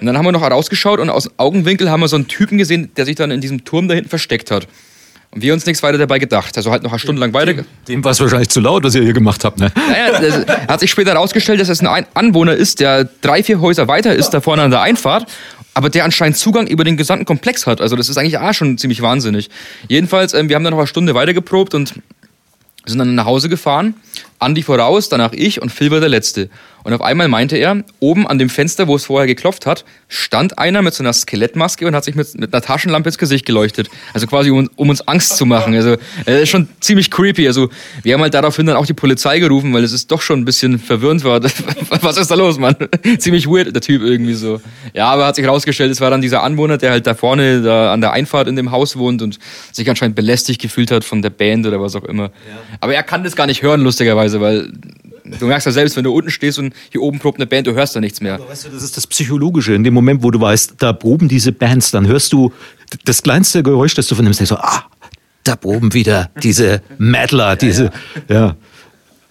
Und 0.00 0.06
dann 0.06 0.16
haben 0.16 0.24
wir 0.24 0.32
noch 0.32 0.42
rausgeschaut 0.42 0.98
und 0.98 1.10
aus 1.10 1.24
dem 1.24 1.32
Augenwinkel 1.36 1.90
haben 1.90 2.00
wir 2.00 2.08
so 2.08 2.16
einen 2.16 2.26
Typen 2.26 2.56
gesehen, 2.56 2.90
der 2.96 3.04
sich 3.04 3.16
dann 3.16 3.30
in 3.30 3.42
diesem 3.42 3.64
Turm 3.64 3.86
da 3.86 3.94
hinten 3.94 4.08
versteckt 4.08 4.50
hat. 4.50 4.66
Und 5.36 5.42
wir 5.42 5.52
uns 5.52 5.66
nichts 5.66 5.82
weiter 5.82 5.98
dabei 5.98 6.18
gedacht. 6.18 6.56
Also 6.56 6.70
halt 6.70 6.82
noch 6.82 6.92
eine 6.92 6.98
Stunde 6.98 7.20
lang 7.20 7.34
weiter. 7.34 7.52
Dem, 7.52 7.66
dem 7.86 8.02
war 8.02 8.12
es 8.12 8.20
wahrscheinlich 8.20 8.48
zu 8.48 8.58
laut, 8.58 8.84
was 8.84 8.94
ihr 8.94 9.02
hier 9.02 9.12
gemacht 9.12 9.44
habt, 9.44 9.60
ne? 9.60 9.70
Naja, 9.74 10.18
das 10.18 10.66
hat 10.66 10.80
sich 10.80 10.90
später 10.90 11.12
herausgestellt, 11.12 11.60
dass 11.60 11.68
es 11.68 11.82
ein 11.82 12.06
Anwohner 12.14 12.54
ist, 12.54 12.80
der 12.80 13.04
drei, 13.20 13.42
vier 13.42 13.60
Häuser 13.60 13.86
weiter 13.86 14.14
ist, 14.14 14.30
da 14.30 14.40
vorne 14.40 14.62
an 14.62 14.70
der 14.70 14.80
Einfahrt, 14.80 15.30
aber 15.74 15.90
der 15.90 16.06
anscheinend 16.06 16.38
Zugang 16.38 16.66
über 16.66 16.84
den 16.84 16.96
gesamten 16.96 17.26
Komplex 17.26 17.66
hat. 17.66 17.82
Also 17.82 17.96
das 17.96 18.08
ist 18.08 18.16
eigentlich 18.16 18.38
auch 18.38 18.54
schon 18.54 18.78
ziemlich 18.78 19.02
wahnsinnig. 19.02 19.50
Jedenfalls, 19.88 20.32
ähm, 20.32 20.48
wir 20.48 20.56
haben 20.56 20.64
dann 20.64 20.70
noch 20.70 20.78
eine 20.78 20.86
Stunde 20.86 21.14
weiter 21.14 21.34
geprobt 21.34 21.74
und 21.74 21.92
sind 22.86 22.98
dann 22.98 23.14
nach 23.14 23.26
Hause 23.26 23.50
gefahren. 23.50 23.92
Andi 24.38 24.62
voraus, 24.62 25.10
danach 25.10 25.34
ich 25.34 25.60
und 25.60 25.70
Phil 25.70 25.90
war 25.90 26.00
der 26.00 26.08
Letzte. 26.08 26.48
Und 26.86 26.92
auf 26.92 27.02
einmal 27.02 27.26
meinte 27.26 27.56
er, 27.56 27.82
oben 27.98 28.28
an 28.28 28.38
dem 28.38 28.48
Fenster, 28.48 28.86
wo 28.86 28.94
es 28.94 29.06
vorher 29.06 29.26
geklopft 29.26 29.66
hat, 29.66 29.84
stand 30.06 30.56
einer 30.56 30.82
mit 30.82 30.94
so 30.94 31.02
einer 31.02 31.12
Skelettmaske 31.12 31.84
und 31.84 31.96
hat 31.96 32.04
sich 32.04 32.14
mit, 32.14 32.38
mit 32.38 32.54
einer 32.54 32.62
Taschenlampe 32.62 33.08
ins 33.08 33.18
Gesicht 33.18 33.44
geleuchtet. 33.44 33.90
Also 34.14 34.28
quasi, 34.28 34.52
um, 34.52 34.70
um 34.76 34.88
uns 34.88 35.00
Angst 35.08 35.36
zu 35.36 35.46
machen. 35.46 35.74
Also, 35.74 35.96
das 36.26 36.42
ist 36.42 36.48
schon 36.48 36.68
ziemlich 36.78 37.10
creepy. 37.10 37.48
Also, 37.48 37.70
wir 38.04 38.14
haben 38.14 38.20
halt 38.20 38.34
daraufhin 38.34 38.66
dann 38.66 38.76
auch 38.76 38.86
die 38.86 38.94
Polizei 38.94 39.40
gerufen, 39.40 39.74
weil 39.74 39.82
es 39.82 39.90
ist 39.90 40.12
doch 40.12 40.22
schon 40.22 40.38
ein 40.38 40.44
bisschen 40.44 40.78
verwirrend 40.78 41.24
war. 41.24 41.42
Was 42.02 42.18
ist 42.18 42.30
da 42.30 42.36
los, 42.36 42.56
Mann? 42.56 42.76
Ziemlich 43.18 43.48
weird, 43.48 43.74
der 43.74 43.82
Typ 43.82 44.02
irgendwie 44.02 44.34
so. 44.34 44.60
Ja, 44.94 45.08
aber 45.08 45.26
hat 45.26 45.34
sich 45.34 45.44
herausgestellt, 45.44 45.90
es 45.90 46.00
war 46.00 46.10
dann 46.10 46.20
dieser 46.20 46.44
Anwohner, 46.44 46.78
der 46.78 46.92
halt 46.92 47.08
da 47.08 47.14
vorne 47.14 47.62
da 47.62 47.92
an 47.92 48.00
der 48.00 48.12
Einfahrt 48.12 48.46
in 48.46 48.54
dem 48.54 48.70
Haus 48.70 48.96
wohnt 48.96 49.22
und 49.22 49.40
sich 49.72 49.90
anscheinend 49.90 50.14
belästigt 50.14 50.62
gefühlt 50.62 50.92
hat 50.92 51.02
von 51.02 51.20
der 51.20 51.30
Band 51.30 51.66
oder 51.66 51.80
was 51.80 51.96
auch 51.96 52.04
immer. 52.04 52.26
Ja. 52.26 52.30
Aber 52.80 52.94
er 52.94 53.02
kann 53.02 53.24
das 53.24 53.34
gar 53.34 53.48
nicht 53.48 53.62
hören, 53.62 53.80
lustigerweise, 53.80 54.40
weil 54.40 54.70
Du 55.38 55.46
merkst 55.46 55.66
ja 55.66 55.72
selbst, 55.72 55.96
wenn 55.96 56.04
du 56.04 56.12
unten 56.12 56.30
stehst 56.30 56.58
und 56.58 56.74
hier 56.90 57.02
oben 57.02 57.18
probt 57.18 57.38
eine 57.38 57.46
Band, 57.46 57.66
du 57.66 57.74
hörst 57.74 57.96
da 57.96 58.00
nichts 58.00 58.20
mehr. 58.20 58.34
Aber 58.34 58.48
weißt 58.48 58.66
du, 58.66 58.68
das 58.70 58.82
ist 58.82 58.96
das 58.96 59.06
Psychologische. 59.06 59.74
In 59.74 59.84
dem 59.84 59.94
Moment, 59.94 60.22
wo 60.22 60.30
du 60.30 60.40
weißt, 60.40 60.74
da 60.78 60.92
proben 60.92 61.28
diese 61.28 61.52
Bands, 61.52 61.90
dann 61.90 62.06
hörst 62.06 62.32
du 62.32 62.52
das 63.04 63.22
kleinste 63.22 63.62
Geräusch, 63.62 63.94
das 63.94 64.06
du 64.06 64.14
von 64.14 64.24
dem 64.24 64.32
denkst 64.32 64.48
so, 64.48 64.56
ah, 64.56 64.84
da 65.44 65.56
proben 65.56 65.92
wieder 65.94 66.30
diese 66.42 66.82
Meddler, 66.98 67.56
diese, 67.56 67.90
ja. 68.28 68.34
ja. 68.34 68.56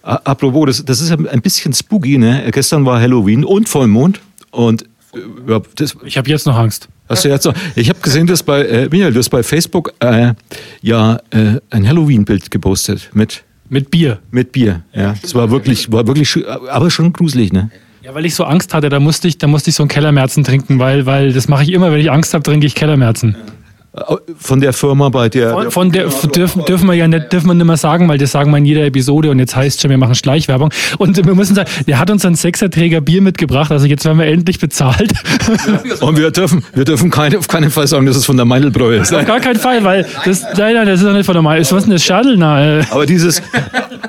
Apropos, 0.02 0.66
das, 0.66 0.84
das 0.84 1.00
ist 1.00 1.10
ein 1.10 1.42
bisschen 1.42 1.72
spooky, 1.72 2.16
ne? 2.16 2.48
Gestern 2.52 2.86
war 2.86 3.00
Halloween 3.00 3.44
und 3.44 3.68
Vollmond 3.68 4.20
und 4.52 4.82
äh, 4.82 5.18
ja, 5.48 5.60
das, 5.74 5.96
ich 6.04 6.16
habe 6.16 6.30
jetzt 6.30 6.46
noch 6.46 6.56
Angst. 6.56 6.88
Hast 7.08 7.24
du 7.24 7.28
jetzt 7.28 7.44
noch? 7.44 7.54
Ich 7.74 7.88
habe 7.88 8.00
gesehen, 8.00 8.26
dass 8.26 8.42
bei 8.42 8.64
äh, 8.64 8.88
Michael, 8.88 9.12
du 9.12 9.18
hast 9.18 9.30
bei 9.30 9.42
Facebook 9.42 9.94
äh, 10.00 10.32
ja 10.80 11.20
äh, 11.30 11.60
ein 11.70 11.88
Halloween-Bild 11.88 12.50
gepostet 12.50 13.10
mit 13.14 13.44
mit 13.68 13.90
Bier. 13.90 14.18
Mit 14.30 14.52
Bier, 14.52 14.82
ja. 14.92 15.14
Das 15.20 15.34
war 15.34 15.50
wirklich, 15.50 15.90
war 15.92 16.06
wirklich, 16.06 16.38
aber 16.46 16.90
schon 16.90 17.12
gruselig, 17.12 17.52
ne? 17.52 17.70
Ja, 18.02 18.14
weil 18.14 18.24
ich 18.24 18.34
so 18.36 18.44
Angst 18.44 18.72
hatte, 18.72 18.88
da 18.88 19.00
musste 19.00 19.26
ich, 19.26 19.38
da 19.38 19.48
musste 19.48 19.70
ich 19.70 19.76
so 19.76 19.82
einen 19.82 19.88
Kellermerzen 19.88 20.44
trinken, 20.44 20.78
weil, 20.78 21.06
weil 21.06 21.32
das 21.32 21.48
mache 21.48 21.64
ich 21.64 21.72
immer, 21.72 21.90
wenn 21.90 22.00
ich 22.00 22.10
Angst 22.10 22.34
habe, 22.34 22.44
trinke 22.44 22.66
ich 22.66 22.76
Kellermerzen. 22.76 23.36
Ja. 23.36 23.52
Von 24.38 24.60
der 24.60 24.72
Firma, 24.72 25.08
bei 25.08 25.28
der. 25.28 25.52
Von, 25.52 25.70
von 25.70 25.92
der 25.92 26.08
dürfen, 26.08 26.64
dürfen 26.64 26.86
wir 26.86 26.94
ja 26.94 27.08
nicht, 27.08 27.32
dürfen 27.32 27.46
wir 27.46 27.54
nicht 27.54 27.66
mehr 27.66 27.76
sagen, 27.76 28.08
weil 28.08 28.18
das 28.18 28.32
sagen 28.32 28.50
wir 28.50 28.58
in 28.58 28.64
jeder 28.64 28.84
Episode 28.84 29.30
und 29.30 29.38
jetzt 29.38 29.56
heißt 29.56 29.76
es 29.76 29.82
schon, 29.82 29.90
wir 29.90 29.98
machen 29.98 30.14
Schleichwerbung. 30.14 30.70
Und 30.98 31.16
wir 31.24 31.34
müssen 31.34 31.54
sagen, 31.54 31.70
der 31.86 31.98
hat 31.98 32.10
uns 32.10 32.24
einen 32.24 32.36
Sechserträger 32.36 33.00
Bier 33.00 33.22
mitgebracht, 33.22 33.70
also 33.72 33.86
jetzt 33.86 34.04
werden 34.04 34.18
wir 34.18 34.26
endlich 34.26 34.58
bezahlt. 34.58 35.12
Und 36.00 36.18
wir 36.18 36.30
dürfen, 36.30 36.64
wir 36.74 36.84
dürfen 36.84 37.10
keine, 37.10 37.38
auf 37.38 37.48
keinen 37.48 37.70
Fall 37.70 37.86
sagen, 37.86 38.06
dass 38.06 38.16
es 38.16 38.26
von 38.26 38.36
der 38.36 38.44
Meindelbräu 38.46 38.96
ist. 38.96 39.14
Auf 39.14 39.24
gar 39.24 39.40
keinen 39.40 39.58
Fall, 39.58 39.82
weil 39.84 40.06
das, 40.24 40.42
nein, 40.56 40.74
nein, 40.74 40.86
das 40.86 41.00
ist 41.00 41.06
doch 41.06 41.12
nicht 41.12 41.26
von 41.26 41.34
der 41.34 41.42
Meindelbräu. 41.42 41.76
Was 41.76 41.82
ist 41.82 41.86
denn 41.86 41.92
das 41.92 42.04
Schadel? 42.04 42.36
Na, 42.36 42.80
äh. 42.80 42.84
Aber 42.90 43.06
dieses, 43.06 43.42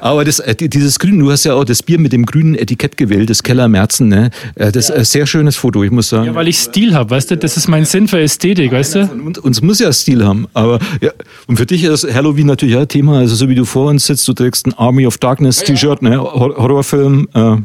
Aber 0.02 0.26
das, 0.26 0.40
äh, 0.40 0.56
dieses 0.56 1.00
Grün, 1.00 1.20
du 1.20 1.32
hast 1.32 1.44
ja 1.44 1.54
auch 1.54 1.64
das 1.64 1.84
Bier 1.84 2.00
mit 2.00 2.14
dem 2.14 2.26
grünen 2.26 2.56
Etikett 2.56 2.98
gewählt, 2.98 3.30
das 3.30 3.44
Keller 3.44 3.68
Merzen, 3.68 4.08
ne? 4.10 4.30
Äh, 4.56 4.72
Das 4.72 4.90
ist 4.90 4.92
ein 4.92 5.04
sehr 5.06 5.26
schönes 5.26 5.56
Foto, 5.56 5.84
ich 5.84 5.92
muss 5.92 6.10
sagen. 6.10 6.26
Ja, 6.26 6.36
weil 6.36 6.48
ich 6.48 6.60
Stil 6.60 6.94
habe, 6.94 7.10
weißt 7.10 7.32
du? 7.32 7.38
Das 7.38 7.58
ist 7.58 7.68
mein 7.68 7.86
Sinn 7.86 8.08
für 8.08 8.20
Ästhetik, 8.20 8.72
weißt 8.72 8.96
du? 8.96 9.10
Und 9.12 9.38
uns 9.40 9.62
muss 9.62 9.77
ja 9.80 9.92
Stil 9.94 10.26
haben. 10.26 10.48
Aber 10.54 10.80
ja, 11.02 11.12
und 11.48 11.58
für 11.58 11.66
dich 11.66 11.84
ist 11.84 12.04
Halloween 12.14 12.48
natürlich 12.48 12.76
auch 12.76 12.82
ein 12.82 12.88
Thema. 12.88 13.20
Also 13.20 13.36
so 13.36 13.50
wie 13.50 13.56
du 13.56 13.66
vor 13.66 13.90
uns 13.90 14.06
sitzt, 14.06 14.28
du 14.28 14.34
trägst 14.34 14.68
ein 14.68 14.74
Army 14.74 15.06
of 15.08 15.18
Darkness 15.18 15.64
T-Shirt, 15.64 16.02
ne? 16.02 16.20
Hor- 16.22 16.56
Horrorfilm. 16.58 17.28
Äh, 17.34 17.58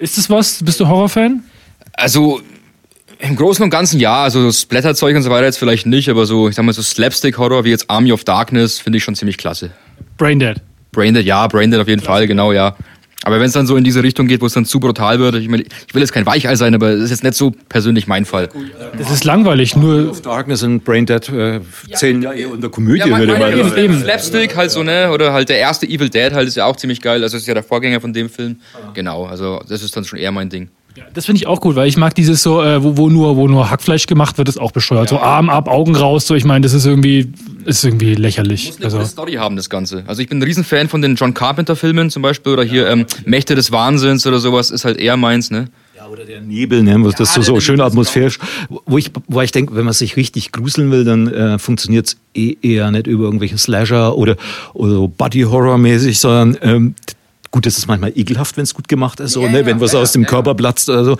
Ist 0.00 0.18
das 0.18 0.28
was? 0.30 0.62
Bist 0.64 0.80
du 0.80 0.88
Horrorfan? 0.88 1.42
Also 1.92 2.40
im 3.18 3.34
Großen 3.36 3.62
und 3.64 3.70
Ganzen 3.70 3.98
ja, 3.98 4.22
also 4.24 4.52
Splatterzeug 4.52 5.16
und 5.16 5.22
so 5.22 5.30
weiter 5.30 5.46
jetzt 5.46 5.58
vielleicht 5.58 5.86
nicht, 5.86 6.10
aber 6.10 6.26
so, 6.26 6.48
ich 6.48 6.54
sag 6.54 6.64
mal 6.66 6.72
so 6.74 6.82
Slapstick-Horror 6.82 7.64
wie 7.64 7.70
jetzt 7.70 7.88
Army 7.88 8.12
of 8.12 8.24
Darkness 8.24 8.78
finde 8.78 8.98
ich 8.98 9.04
schon 9.04 9.14
ziemlich 9.14 9.38
klasse. 9.38 9.70
Braindead. 10.18 10.60
Braindead, 10.92 11.24
ja, 11.24 11.46
Braindead 11.46 11.80
auf 11.80 11.88
jeden 11.88 12.02
Fall, 12.02 12.26
genau, 12.26 12.52
ja. 12.52 12.76
Aber 13.24 13.40
wenn 13.40 13.46
es 13.46 13.54
dann 13.54 13.66
so 13.66 13.76
in 13.76 13.82
diese 13.82 14.02
Richtung 14.02 14.28
geht, 14.28 14.40
wo 14.42 14.46
es 14.46 14.52
dann 14.52 14.66
zu 14.66 14.78
brutal 14.78 15.18
wird, 15.18 15.36
ich, 15.36 15.48
meine, 15.48 15.62
ich 15.62 15.94
will 15.94 16.02
jetzt 16.02 16.12
kein 16.12 16.26
Weichei 16.26 16.54
sein, 16.54 16.74
aber 16.74 16.92
das 16.92 17.04
ist 17.04 17.10
jetzt 17.10 17.24
nicht 17.24 17.34
so 17.34 17.50
persönlich 17.68 18.06
mein 18.06 18.24
Fall. 18.24 18.48
Das 18.98 19.10
ist 19.10 19.24
langweilig, 19.24 19.74
nur 19.74 20.10
of 20.10 20.20
Darkness 20.20 20.62
und 20.62 20.84
Braindead 20.84 21.28
äh, 21.30 21.60
zählen 21.94 22.22
ja 22.22 22.32
eher 22.32 22.50
unter 22.50 22.68
Komödie, 22.68 23.08
Ja, 23.08 23.18
würde 23.18 23.32
ich 23.32 23.38
mal 23.38 23.56
sagen. 23.56 23.78
eben, 23.78 24.00
Slapstick 24.00 24.54
halt 24.54 24.70
so, 24.70 24.82
ne? 24.82 25.10
Oder 25.12 25.32
halt 25.32 25.48
der 25.48 25.58
erste 25.58 25.86
Evil 25.86 26.08
Dead 26.10 26.32
halt 26.32 26.46
ist 26.46 26.56
ja 26.56 26.66
auch 26.66 26.76
ziemlich 26.76 27.00
geil. 27.00 27.22
Also 27.22 27.34
das 27.36 27.42
ist 27.42 27.48
ja 27.48 27.54
der 27.54 27.62
Vorgänger 27.64 28.00
von 28.00 28.12
dem 28.12 28.28
Film. 28.28 28.60
Genau, 28.94 29.24
also 29.26 29.60
das 29.68 29.82
ist 29.82 29.96
dann 29.96 30.04
schon 30.04 30.18
eher 30.18 30.30
mein 30.30 30.50
Ding. 30.50 30.68
Das 31.14 31.26
finde 31.26 31.40
ich 31.40 31.46
auch 31.46 31.60
gut, 31.60 31.76
weil 31.76 31.88
ich 31.88 31.96
mag 31.96 32.14
dieses 32.14 32.42
so, 32.42 32.62
äh, 32.62 32.82
wo, 32.82 32.96
wo 32.96 33.08
nur, 33.08 33.36
wo 33.36 33.48
nur 33.48 33.70
Hackfleisch 33.70 34.06
gemacht 34.06 34.38
wird, 34.38 34.48
ist 34.48 34.58
auch 34.58 34.72
bescheuert. 34.72 35.08
So 35.08 35.18
Arm 35.18 35.50
ab, 35.50 35.68
Augen 35.68 35.94
raus, 35.96 36.26
so 36.26 36.34
ich 36.34 36.44
meine, 36.44 36.62
das 36.62 36.72
ist 36.72 36.86
irgendwie, 36.86 37.32
ist 37.64 37.84
irgendwie 37.84 38.14
lächerlich. 38.14 38.66
Muss 38.66 38.76
eine 38.76 38.86
Also, 38.86 39.04
Story 39.04 39.34
haben, 39.34 39.56
das 39.56 39.70
Ganze. 39.70 40.04
Also 40.06 40.22
ich 40.22 40.28
bin 40.28 40.38
ein 40.38 40.42
Riesenfan 40.42 40.88
von 40.88 41.02
den 41.02 41.14
John 41.16 41.34
Carpenter-Filmen 41.34 42.10
zum 42.10 42.22
Beispiel 42.22 42.52
oder 42.52 42.64
hier 42.64 42.88
ähm, 42.88 43.06
Mächte 43.24 43.54
des 43.54 43.72
Wahnsinns 43.72 44.26
oder 44.26 44.38
sowas 44.38 44.70
ist 44.70 44.84
halt 44.84 44.98
eher 44.98 45.16
meins, 45.16 45.50
ne? 45.50 45.68
Ja, 45.96 46.06
oder 46.08 46.24
der 46.24 46.40
Nebel, 46.40 46.82
ne? 46.82 46.96
was 47.04 47.14
das 47.14 47.32
so, 47.34 47.42
so 47.42 47.60
schön 47.60 47.80
atmosphärisch. 47.80 48.38
Wo 48.68 48.98
ich, 48.98 49.10
wo 49.28 49.40
ich 49.40 49.50
denke, 49.50 49.74
wenn 49.74 49.84
man 49.84 49.94
sich 49.94 50.16
richtig 50.16 50.52
gruseln 50.52 50.90
will, 50.90 51.04
dann 51.04 51.26
äh, 51.28 51.58
funktioniert 51.58 52.06
es 52.08 52.16
eh 52.34 52.56
eher 52.60 52.90
nicht 52.90 53.06
über 53.06 53.24
irgendwelche 53.24 53.56
Slasher 53.58 54.16
oder, 54.16 54.36
oder 54.74 54.92
so 54.92 55.08
Body-Horror-mäßig, 55.08 56.18
sondern 56.18 56.58
ähm, 56.62 56.94
gut, 57.56 57.64
das 57.64 57.78
ist 57.78 57.86
manchmal 57.88 58.12
ekelhaft, 58.14 58.58
wenn 58.58 58.64
es 58.64 58.74
gut 58.74 58.86
gemacht 58.86 59.18
ist, 59.18 59.32
so, 59.32 59.48
ne? 59.48 59.64
wenn 59.64 59.80
was 59.80 59.94
aus 59.94 60.12
dem 60.12 60.26
Körper 60.26 60.54
platzt 60.54 60.90
oder 60.90 61.04
so. 61.06 61.16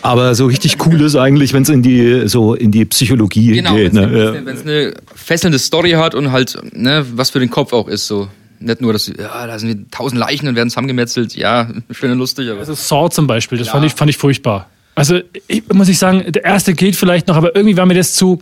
Aber 0.00 0.34
so 0.34 0.46
richtig 0.46 0.78
cool 0.86 0.98
ist 1.02 1.14
eigentlich, 1.14 1.52
wenn 1.52 1.62
es 1.62 1.68
in 1.68 1.82
die 1.82 2.26
so 2.26 2.54
in 2.54 2.70
die 2.70 2.86
Psychologie 2.86 3.52
Genau, 3.52 3.74
geht. 3.74 3.92
wenn 3.94 4.10
Ne? 4.10 4.50
es 4.50 4.62
eine 4.62 4.94
fesselnde 5.14 5.58
Story 5.58 5.90
hat 5.92 6.14
und 6.14 6.32
halt, 6.32 6.58
ne, 6.72 7.04
was 7.14 7.28
für 7.30 7.38
den 7.38 7.50
Kopf 7.50 7.72
auch 7.74 7.86
ist, 7.88 8.06
so. 8.06 8.28
Nicht 8.60 8.80
nur, 8.80 8.94
dass, 8.94 9.08
ja, 9.08 9.46
da 9.46 9.58
sind 9.58 9.92
tausend 9.92 10.18
Leichen 10.18 10.48
und 10.48 10.56
werden 10.56 10.70
zusammengemetzelt, 10.70 11.36
ja, 11.36 11.68
schön 11.90 12.10
und 12.12 12.18
lustig, 12.18 12.48
aber. 12.48 12.60
also 12.60 12.72
Saw 12.72 13.10
zum 13.10 13.26
Beispiel, 13.26 13.58
das 13.58 13.68
fand, 13.68 13.84
ich, 13.84 13.92
fand 13.92 14.08
ich 14.10 14.16
furchtbar. 14.16 14.68
Also 14.94 15.20
ich, 15.48 15.64
muss 15.72 15.88
ich 15.90 15.98
sagen, 15.98 16.24
der 16.32 16.44
erste 16.44 16.72
geht 16.72 16.96
vielleicht 16.96 17.28
noch, 17.28 17.36
aber 17.36 17.54
irgendwie 17.54 17.76
war 17.76 17.84
mir 17.84 17.94
das 17.94 18.14
zu. 18.14 18.40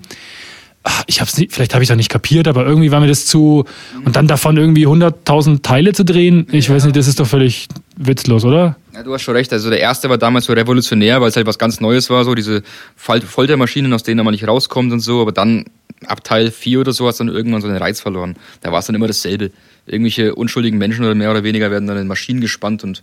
Ach, 0.84 1.04
Ich 1.06 1.20
hab's 1.20 1.36
nicht, 1.38 1.52
vielleicht 1.52 1.74
habe 1.74 1.82
ich 1.84 1.88
es 1.90 1.92
auch 1.92 1.96
nicht 1.96 2.08
kapiert, 2.10 2.48
aber 2.48 2.64
irgendwie 2.66 2.90
war 2.90 3.00
mir 3.00 3.06
das 3.08 3.26
zu. 3.26 3.64
Und 4.04 4.16
dann 4.16 4.26
davon 4.26 4.56
irgendwie 4.56 4.86
100.000 4.86 5.62
Teile 5.62 5.92
zu 5.92 6.04
drehen, 6.04 6.46
ich 6.52 6.68
weiß 6.70 6.84
nicht, 6.84 6.96
das 6.96 7.06
ist 7.08 7.20
doch 7.20 7.26
völlig 7.26 7.68
witzlos, 7.96 8.44
oder? 8.44 8.76
Ja, 8.94 9.02
du 9.02 9.12
hast 9.14 9.22
schon 9.22 9.34
recht. 9.34 9.52
Also 9.52 9.70
der 9.70 9.80
erste 9.80 10.08
war 10.10 10.18
damals 10.18 10.46
so 10.46 10.52
revolutionär, 10.52 11.20
weil 11.20 11.28
es 11.28 11.36
halt 11.36 11.46
was 11.46 11.58
ganz 11.58 11.80
Neues 11.80 12.10
war, 12.10 12.24
so 12.24 12.34
diese 12.34 12.62
Fol- 12.96 13.20
Foltermaschinen, 13.22 13.92
aus 13.92 14.02
denen 14.02 14.24
man 14.24 14.32
nicht 14.32 14.46
rauskommt 14.46 14.92
und 14.92 15.00
so. 15.00 15.20
Aber 15.22 15.32
dann 15.32 15.64
ab 16.06 16.24
Teil 16.24 16.50
4 16.50 16.80
oder 16.80 16.92
so 16.92 17.06
hat 17.08 17.18
dann 17.20 17.28
irgendwann 17.28 17.62
so 17.62 17.68
den 17.68 17.76
Reiz 17.76 18.00
verloren. 18.00 18.36
Da 18.60 18.72
war 18.72 18.80
es 18.80 18.86
dann 18.86 18.94
immer 18.96 19.06
dasselbe. 19.06 19.50
Irgendwelche 19.86 20.34
unschuldigen 20.34 20.78
Menschen 20.78 21.04
oder 21.04 21.14
mehr 21.14 21.30
oder 21.30 21.42
weniger 21.44 21.70
werden 21.70 21.86
dann 21.86 21.96
in 21.98 22.06
Maschinen 22.06 22.40
gespannt 22.40 22.84
und. 22.84 23.02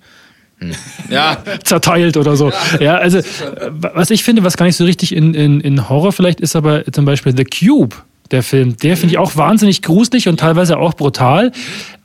Ja, 1.09 1.37
zerteilt 1.63 2.17
oder 2.17 2.35
so. 2.35 2.51
Ja, 2.79 2.97
also 2.97 3.19
äh, 3.19 3.23
was 3.71 4.09
ich 4.09 4.23
finde, 4.23 4.43
was 4.43 4.57
gar 4.57 4.65
nicht 4.65 4.77
so 4.77 4.85
richtig 4.85 5.15
in, 5.15 5.33
in, 5.33 5.61
in 5.61 5.89
Horror 5.89 6.11
vielleicht 6.11 6.41
ist, 6.41 6.55
aber 6.55 6.83
zum 6.91 7.05
Beispiel 7.05 7.35
The 7.35 7.45
Cube, 7.45 7.95
der 8.31 8.43
Film, 8.43 8.77
der 8.77 8.95
finde 8.95 9.13
ich 9.13 9.17
auch 9.17 9.35
wahnsinnig 9.35 9.81
gruselig 9.81 10.27
und 10.27 10.39
teilweise 10.39 10.77
auch 10.77 10.93
brutal. 10.93 11.51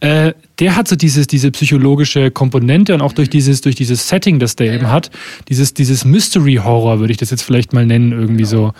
Äh, 0.00 0.32
der 0.58 0.76
hat 0.76 0.88
so 0.88 0.96
dieses, 0.96 1.26
diese 1.26 1.50
psychologische 1.50 2.30
Komponente 2.30 2.94
und 2.94 3.02
auch 3.02 3.12
durch 3.12 3.28
dieses, 3.28 3.60
durch 3.60 3.74
dieses 3.74 4.08
Setting, 4.08 4.38
das 4.38 4.56
der 4.56 4.72
eben 4.72 4.90
hat, 4.90 5.10
dieses, 5.48 5.74
dieses 5.74 6.04
Mystery-Horror, 6.04 7.00
würde 7.00 7.10
ich 7.10 7.18
das 7.18 7.30
jetzt 7.30 7.42
vielleicht 7.42 7.72
mal 7.72 7.84
nennen, 7.84 8.12
irgendwie 8.12 8.44
so. 8.44 8.72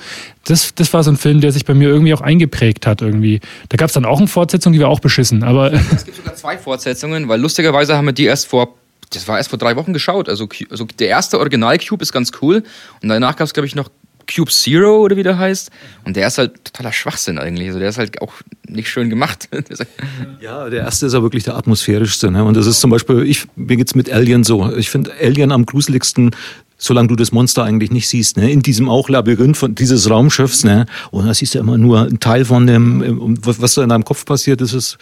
Das, 0.45 0.75
das 0.75 0.93
war 0.93 1.03
so 1.03 1.11
ein 1.11 1.17
Film, 1.17 1.41
der 1.41 1.53
sich 1.53 1.65
bei 1.65 1.75
mir 1.75 1.89
irgendwie 1.89 2.15
auch 2.15 2.21
eingeprägt 2.21 2.87
hat, 2.87 3.03
irgendwie. 3.03 3.41
Da 3.69 3.77
gab 3.77 3.89
es 3.89 3.95
dann 3.95 4.05
auch 4.05 4.19
eine 4.19 4.29
Fortsetzung, 4.29 4.73
die 4.73 4.81
war 4.81 4.89
auch 4.89 5.01
beschissen, 5.01 5.43
aber 5.43 5.73
es 5.73 6.05
gibt 6.05 6.17
sogar 6.17 6.35
zwei 6.37 6.57
Fortsetzungen, 6.57 7.29
weil 7.29 7.41
lustigerweise 7.41 7.97
haben 7.97 8.07
wir 8.07 8.13
die 8.13 8.25
erst 8.25 8.47
vor, 8.47 8.75
das 9.15 9.29
war 9.29 9.39
erst 9.39 9.51
vor 9.51 9.59
drei 9.59 9.77
Wochen 9.77 9.93
geschaut. 9.93 10.29
Also, 10.29 10.49
also 10.71 10.87
der 10.99 11.09
erste 11.09 11.39
Original-Cube 11.39 12.03
ist 12.03 12.13
ganz 12.13 12.33
cool 12.43 12.63
und 13.03 13.09
danach 13.09 13.37
gab 13.37 13.47
es, 13.47 13.55
glaube 13.55 13.67
ich, 13.67 13.75
noch 13.75 13.91
Cube 14.27 14.51
Zero 14.51 15.03
oder 15.03 15.17
wie 15.17 15.23
der 15.23 15.39
heißt. 15.39 15.71
Und 16.05 16.17
der 16.17 16.27
ist 16.27 16.39
halt 16.39 16.65
totaler 16.65 16.93
Schwachsinn 16.93 17.39
eigentlich. 17.39 17.69
Also 17.69 17.79
der 17.79 17.89
ist 17.89 17.99
halt 17.99 18.21
auch 18.21 18.33
nicht 18.67 18.89
schön 18.89 19.11
gemacht. 19.11 19.49
Ja, 20.41 20.69
der 20.69 20.81
erste 20.81 21.07
ist 21.07 21.15
ja 21.15 21.23
wirklich 21.23 21.45
der 21.45 21.57
atmosphärischste. 21.57 22.31
Ne? 22.31 22.45
Und 22.45 22.55
das 22.57 22.67
ist 22.67 22.81
zum 22.81 22.91
Beispiel, 22.91 23.23
ich, 23.23 23.47
mir 23.57 23.77
geht's 23.77 23.95
mit 23.95 24.13
Alien 24.13 24.45
so. 24.45 24.75
Ich 24.77 24.91
finde 24.91 25.11
Alien 25.21 25.53
am 25.53 25.65
gruseligsten, 25.65 26.33
solange 26.77 27.09
du 27.09 27.17
das 27.17 27.33
Monster 27.33 27.65
eigentlich 27.65 27.91
nicht 27.91 28.09
siehst. 28.09 28.37
Ne? 28.37 28.51
In 28.51 28.61
diesem 28.61 28.89
auch 28.91 29.09
Labyrinth 29.09 29.57
von 29.57 29.75
dieses 29.75 30.11
Raumschiffs. 30.11 30.65
Ne? 30.65 30.85
Und 31.11 31.27
da 31.27 31.33
siehst 31.33 31.55
du 31.55 31.61
immer 31.61 31.79
nur 31.79 32.03
einen 32.03 32.21
Teil 32.21 32.45
von 32.45 32.67
dem, 32.67 33.39
was 33.43 33.75
da 33.75 33.83
in 33.83 33.89
deinem 33.89 34.05
Kopf 34.05 34.27
passiert, 34.27 34.61
das 34.61 34.75
ist 34.75 34.99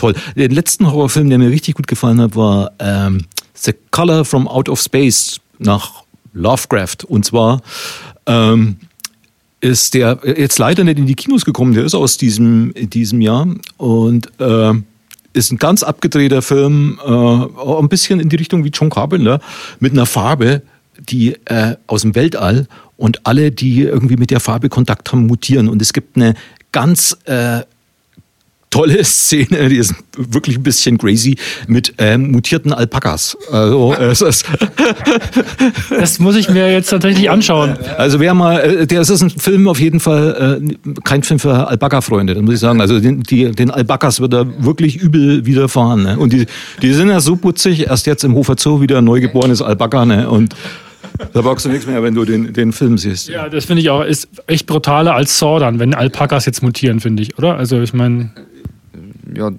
toll. 0.00 0.14
Den 0.34 0.50
letzten 0.50 0.90
Horrorfilm, 0.90 1.28
der 1.28 1.38
mir 1.38 1.50
richtig 1.50 1.74
gut 1.74 1.86
gefallen 1.86 2.20
hat, 2.20 2.34
war 2.34 2.72
ähm, 2.78 3.26
The 3.54 3.74
Color 3.90 4.24
from 4.24 4.48
Out 4.48 4.68
of 4.68 4.80
Space 4.80 5.40
nach 5.58 6.04
Lovecraft. 6.32 7.04
Und 7.06 7.24
zwar 7.24 7.60
ähm, 8.26 8.76
ist 9.60 9.94
der 9.94 10.18
jetzt 10.24 10.58
leider 10.58 10.84
nicht 10.84 10.98
in 10.98 11.06
die 11.06 11.14
Kinos 11.14 11.44
gekommen. 11.44 11.74
Der 11.74 11.84
ist 11.84 11.94
aus 11.94 12.16
diesem, 12.16 12.72
diesem 12.74 13.20
Jahr 13.20 13.46
und 13.76 14.30
äh, 14.40 14.72
ist 15.32 15.52
ein 15.52 15.58
ganz 15.58 15.82
abgedrehter 15.82 16.42
Film, 16.42 16.98
äh, 17.04 17.10
ein 17.10 17.88
bisschen 17.88 18.20
in 18.20 18.28
die 18.28 18.36
Richtung 18.36 18.64
wie 18.64 18.70
John 18.70 18.90
Carpenter, 18.90 19.40
mit 19.78 19.92
einer 19.92 20.06
Farbe, 20.06 20.62
die 20.98 21.34
äh, 21.44 21.76
aus 21.86 22.02
dem 22.02 22.14
Weltall 22.14 22.66
und 22.96 23.26
alle, 23.26 23.52
die 23.52 23.82
irgendwie 23.82 24.16
mit 24.16 24.30
der 24.30 24.40
Farbe 24.40 24.68
Kontakt 24.68 25.12
haben, 25.12 25.26
mutieren. 25.26 25.68
Und 25.68 25.82
es 25.82 25.92
gibt 25.92 26.16
eine 26.16 26.34
ganz 26.72 27.16
äh, 27.24 27.60
tolle 28.70 29.04
Szene, 29.04 29.68
die 29.68 29.76
ist 29.76 29.94
wirklich 30.16 30.56
ein 30.56 30.62
bisschen 30.62 30.96
crazy, 30.96 31.36
mit 31.66 31.94
ähm, 31.98 32.30
mutierten 32.30 32.72
Alpakas. 32.72 33.36
Also, 33.50 33.94
es 33.94 34.22
ist, 34.22 34.46
das 35.90 36.18
muss 36.18 36.36
ich 36.36 36.48
mir 36.48 36.72
jetzt 36.72 36.88
tatsächlich 36.88 37.28
anschauen. 37.28 37.76
Also 37.98 38.20
wer 38.20 38.34
mal, 38.34 38.60
äh, 38.60 38.86
der 38.86 39.00
ist 39.02 39.10
ein 39.22 39.30
Film 39.30 39.68
auf 39.68 39.80
jeden 39.80 40.00
Fall, 40.00 40.60
äh, 40.62 41.00
kein 41.04 41.22
Film 41.22 41.40
für 41.40 41.68
Alpaka-Freunde, 41.68 42.34
das 42.34 42.42
muss 42.42 42.54
ich 42.54 42.60
sagen. 42.60 42.80
Also 42.80 43.00
den, 43.00 43.22
die, 43.22 43.50
den 43.50 43.70
Alpakas 43.70 44.20
wird 44.20 44.32
da 44.32 44.46
wirklich 44.58 44.96
übel 44.96 45.44
widerfahren. 45.44 46.04
Ne? 46.04 46.18
Und 46.18 46.32
die, 46.32 46.46
die 46.80 46.92
sind 46.92 47.08
ja 47.08 47.20
so 47.20 47.36
putzig, 47.36 47.88
erst 47.88 48.06
jetzt 48.06 48.24
im 48.24 48.34
Hofer 48.34 48.54
Zoo 48.58 48.80
wieder 48.80 48.98
ein 48.98 49.04
neugeborenes 49.04 49.62
Alpaka. 49.62 50.06
Ne? 50.06 50.30
Und 50.30 50.54
da 51.32 51.40
brauchst 51.42 51.64
du 51.64 51.68
nichts 51.70 51.86
mehr, 51.86 52.02
wenn 52.02 52.14
du 52.14 52.24
den, 52.24 52.52
den 52.52 52.72
Film 52.72 52.98
siehst. 52.98 53.28
Ja, 53.28 53.48
das 53.48 53.64
finde 53.64 53.82
ich 53.82 53.90
auch, 53.90 54.02
ist 54.02 54.28
echt 54.46 54.66
brutaler 54.66 55.14
als 55.14 55.38
Saw 55.38 55.58
dann, 55.58 55.78
wenn 55.78 55.94
Alpakas 55.94 56.46
jetzt 56.46 56.62
mutieren, 56.62 57.00
finde 57.00 57.22
ich, 57.22 57.36
oder? 57.38 57.56
Also 57.56 57.80
ich 57.80 57.92
meine, 57.92 58.30
ja, 59.40 59.50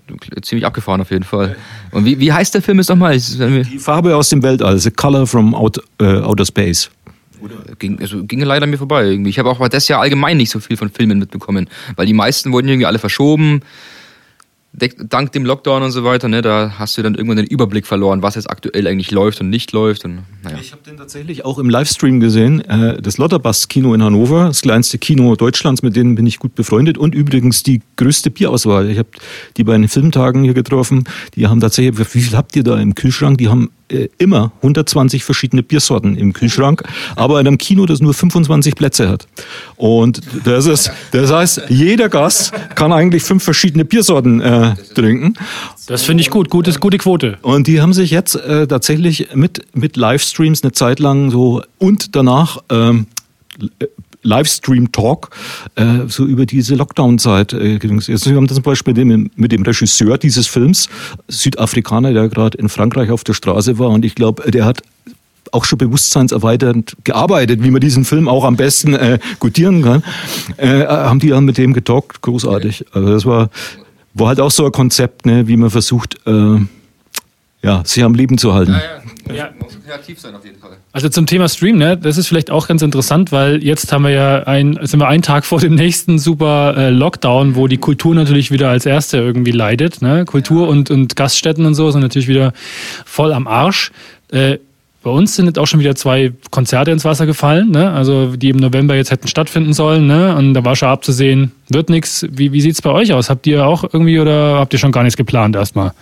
ziemlich 0.42 0.66
abgefahren 0.66 1.02
auf 1.02 1.12
jeden 1.12 1.24
Fall. 1.24 1.56
Und 1.92 2.06
wie, 2.06 2.20
wie 2.20 2.32
heißt 2.32 2.54
der 2.54 2.62
Film 2.62 2.78
jetzt 2.78 2.90
nochmal? 2.90 3.18
Die 3.18 3.80
Farbe 3.80 4.16
aus 4.16 4.30
dem 4.30 4.44
Weltall, 4.44 4.78
The 4.78 4.92
Color 4.92 5.28
from 5.28 5.56
out, 5.56 5.82
äh, 6.00 6.22
Outer 6.22 6.46
Space. 6.46 6.90
Ging, 7.80 8.00
also, 8.00 8.24
ging 8.24 8.42
leider 8.42 8.66
an 8.66 8.70
mir 8.70 8.78
vorbei 8.78 9.06
irgendwie. 9.06 9.32
Ich 9.32 9.40
habe 9.40 9.50
auch 9.50 9.68
das 9.68 9.88
Jahr 9.88 10.02
allgemein 10.02 10.38
nicht 10.38 10.52
so 10.52 10.60
viel 10.60 10.78
von 10.78 10.90
Filmen 10.92 11.18
mitbekommen, 11.18 11.68
weil 11.96 12.06
die 12.06 12.14
meisten 12.14 12.52
wurden 12.52 12.68
irgendwie 12.68 12.86
alle 12.86 13.00
verschoben. 13.00 13.62
Dank 14.74 15.34
dem 15.34 15.44
Lockdown 15.44 15.84
und 15.84 15.92
so 15.92 16.06
weiter, 16.06 16.30
ne, 16.30 16.42
da 16.42 16.76
hast 16.80 16.98
du 16.98 17.02
dann 17.02 17.16
irgendwann 17.16 17.36
den 17.36 17.46
Überblick 17.46 17.86
verloren, 17.86 18.22
was 18.22 18.36
jetzt 18.36 18.50
aktuell 18.50 18.88
eigentlich 18.88 19.12
läuft 19.12 19.42
und 19.42 19.50
nicht 19.50 19.74
läuft. 19.74 20.06
Und, 20.06 20.20
naja. 20.44 20.58
Ich 20.62 20.72
habe 20.72 20.82
den 20.82 20.96
tatsächlich 20.96 21.44
auch 21.44 21.60
im 21.60 21.70
Livestream 21.70 22.22
gesehen. 22.22 22.62
Äh, 22.62 23.02
Das 23.02 23.18
Lotterbast-Kino 23.18 23.94
in 23.94 24.02
Hannover, 24.02 24.46
das 24.46 24.62
kleinste 24.62 24.98
Kino 24.98 25.36
Deutschlands, 25.36 25.84
mit 25.84 25.98
denen 25.98 26.16
bin 26.16 26.26
ich 26.26 26.40
gut 26.40 26.56
befreundet. 26.56 26.98
Und 26.98 27.14
übrigens 27.14 27.64
die 27.64 27.82
größte 27.98 28.32
Bierauswahl. 28.32 28.90
Ich 28.90 28.98
habe 28.98 29.10
die 29.58 29.66
bei 29.66 29.74
den 29.74 29.90
Filmtagen 29.90 30.44
hier 30.46 30.54
getroffen. 30.54 31.04
Die 31.36 31.48
haben 31.48 31.60
tatsächlich, 31.60 32.00
wie 32.00 32.22
viel 32.22 32.38
habt 32.38 32.56
ihr 32.56 32.64
da 32.64 32.80
im 32.80 32.96
Kühlschrank? 32.96 33.40
Die 33.40 33.50
haben 33.50 33.72
äh, 33.92 34.10
immer 34.18 34.52
120 34.58 35.24
verschiedene 35.24 35.64
Biersorten 35.64 36.16
im 36.16 36.34
Kühlschrank, 36.34 36.84
aber 37.16 37.40
in 37.40 37.48
einem 37.48 37.58
Kino, 37.58 37.86
das 37.86 38.02
nur 38.02 38.14
25 38.14 38.76
Plätze 38.76 39.10
hat. 39.10 39.28
Und 39.78 40.22
das 40.46 40.66
ist, 40.66 40.92
das 41.12 41.32
heißt, 41.32 41.64
jeder 41.70 42.10
Gast 42.10 42.54
kann 42.76 42.94
eigentlich 42.94 43.24
fünf 43.24 43.44
verschiedene 43.44 43.86
Biersorten 43.86 44.42
äh, 44.42 44.76
trinken. 44.96 45.34
das 45.88 46.04
finde 46.04 46.22
ich 46.22 46.30
gut, 46.30 46.50
gutes, 46.50 46.80
gute 46.80 46.98
Quote. 46.98 47.38
Und 47.42 47.68
die 47.68 47.82
haben 47.82 47.94
sich 47.94 48.12
jetzt 48.12 48.36
äh, 48.36 48.68
tatsächlich 48.68 49.30
mit, 49.34 49.66
mit 49.74 49.98
Livestreams 49.98 50.64
eine 50.64 50.72
Zeit 50.72 51.00
lang 51.00 51.32
so 51.32 51.62
und 51.78 52.16
danach 52.16 52.60
ähm, 52.70 53.08
äh, 53.80 53.86
Livestream-Talk, 54.24 55.30
äh, 55.76 56.08
so 56.08 56.26
über 56.26 56.46
diese 56.46 56.76
Lockdown-Zeit. 56.76 57.54
Äh, 57.54 57.80
Jetzt 57.82 58.26
haben 58.26 58.48
wir 58.48 58.48
zum 58.48 58.64
Beispiel 58.64 58.94
mit 58.94 59.12
dem, 59.12 59.32
mit 59.36 59.52
dem 59.52 59.64
Regisseur 59.64 60.18
dieses 60.18 60.48
Films, 60.48 60.90
Südafrikaner, 61.28 62.14
der 62.14 62.30
gerade 62.30 62.58
in 62.58 62.70
Frankreich 62.70 63.12
auf 63.12 63.24
der 63.24 63.34
Straße 63.34 63.80
war 63.80 63.90
und 63.90 64.06
ich 64.06 64.16
glaube, 64.16 64.50
der 64.52 64.66
hat 64.66 64.82
auch 65.52 65.66
schon 65.66 65.78
bewusstseinserweiternd 65.78 66.96
gearbeitet, 67.04 67.64
wie 67.64 67.72
man 67.72 67.82
diesen 67.82 68.06
Film 68.06 68.28
auch 68.28 68.46
am 68.46 68.56
besten 68.56 68.94
äh, 68.94 69.20
gutieren 69.40 69.82
kann, 69.82 70.04
äh, 70.58 70.86
haben 70.86 71.20
die 71.20 71.30
dann 71.30 71.46
mit 71.46 71.58
dem 71.58 71.74
getalkt, 71.74 72.22
großartig. 72.22 72.86
Also 72.94 73.10
das 73.12 73.26
war, 73.26 73.50
war 74.14 74.30
halt 74.30 74.40
auch 74.40 74.52
so 74.52 74.66
ein 74.66 74.72
Konzept, 74.72 75.26
ne, 75.26 75.48
wie 75.48 75.58
man 75.58 75.70
versucht, 75.70 76.16
äh, 76.26 76.58
ja, 77.64 77.84
sich 77.86 78.04
am 78.04 78.16
Leben 78.16 78.38
zu 78.38 78.54
halten. 78.54 78.74
Ja, 79.28 79.34
ja. 79.34 79.44
Man 79.52 79.60
muss 79.60 79.78
kreativ 79.86 80.20
sein 80.20 80.36
auf 80.36 80.44
jeden 80.44 80.60
Fall. 80.60 80.72
Also 80.92 81.10
zum 81.10 81.26
Thema 81.26 81.48
Stream, 81.48 81.78
ne, 81.78 81.98
das 81.98 82.18
ist 82.18 82.28
vielleicht 82.28 82.50
auch 82.50 82.68
ganz 82.68 82.82
interessant, 82.82 83.32
weil 83.32 83.64
jetzt 83.64 83.92
haben 83.92 84.04
wir 84.04 84.12
ja 84.12 84.44
ein, 84.44 84.80
sind 84.82 85.00
wir 85.00 85.08
einen 85.08 85.22
Tag 85.22 85.46
vor 85.52 85.60
dem 85.60 85.76
nächsten 85.76 86.20
super 86.20 86.76
äh, 86.76 86.90
Lockdown, 86.90 87.56
wo 87.56 87.68
die 87.68 87.78
Kultur 87.78 88.16
natürlich 88.16 88.52
wieder 88.52 88.70
als 88.70 88.86
erste 88.86 89.18
irgendwie 89.18 89.52
leidet. 89.52 90.02
Ne? 90.02 90.26
Kultur 90.26 90.68
und, 90.68 90.90
und 90.90 91.16
Gaststätten 91.16 91.66
und 91.66 91.76
so 91.76 91.92
sind 91.92 92.02
natürlich 92.02 92.28
wieder 92.28 92.54
voll 93.06 93.34
am 93.34 93.48
Arsch. 93.48 93.92
Äh, 94.32 94.58
bei 95.04 95.10
uns 95.10 95.36
sind 95.36 95.48
jetzt 95.48 95.58
auch 95.58 95.66
schon 95.66 95.80
wieder 95.80 95.96
zwei 95.96 96.32
Konzerte 96.52 96.92
ins 96.92 97.06
Wasser 97.06 97.26
gefallen, 97.26 97.72
ne? 97.72 97.92
also 97.92 98.36
die 98.36 98.50
im 98.50 98.58
November 98.58 98.96
jetzt 98.96 99.10
hätten 99.10 99.28
stattfinden 99.28 99.74
sollen. 99.74 100.06
Ne? 100.06 100.36
Und 100.36 100.54
da 100.54 100.64
war 100.64 100.76
schon 100.76 100.90
abzusehen, 100.90 101.52
wird 101.70 101.90
nichts. 101.90 102.26
Wie, 102.30 102.52
wie 102.52 102.62
sieht 102.62 102.74
es 102.74 102.82
bei 102.84 102.92
euch 102.92 103.12
aus? 103.12 103.30
Habt 103.30 103.48
ihr 103.48 103.66
auch 103.66 103.84
irgendwie 103.84 104.20
oder 104.20 104.60
habt 104.60 104.74
ihr 104.74 104.80
schon 104.80 104.92
gar 104.92 105.02
nichts 105.02 105.18
geplant 105.18 105.56
erstmal? 105.56 105.94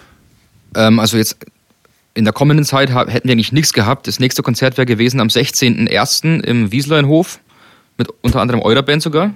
Ähm, 0.76 1.00
also 1.00 1.18
jetzt 1.18 1.38
in 2.14 2.26
der 2.26 2.34
kommenden 2.34 2.66
Zeit 2.66 2.90
hätten 2.90 3.28
wir 3.28 3.34
eigentlich 3.34 3.52
nichts 3.52 3.74
gehabt. 3.74 4.08
Das 4.08 4.20
nächste 4.20 4.44
Konzert 4.44 4.78
wäre 4.78 4.86
gewesen 4.86 5.20
am 5.20 5.28
16.01. 5.28 6.44
im 6.44 6.72
Wiesleinhof, 6.72 7.40
mit 7.98 8.10
unter 8.22 8.42
anderem 8.42 8.62
eurer 8.62 8.82
Band 8.82 9.02
sogar. 9.02 9.34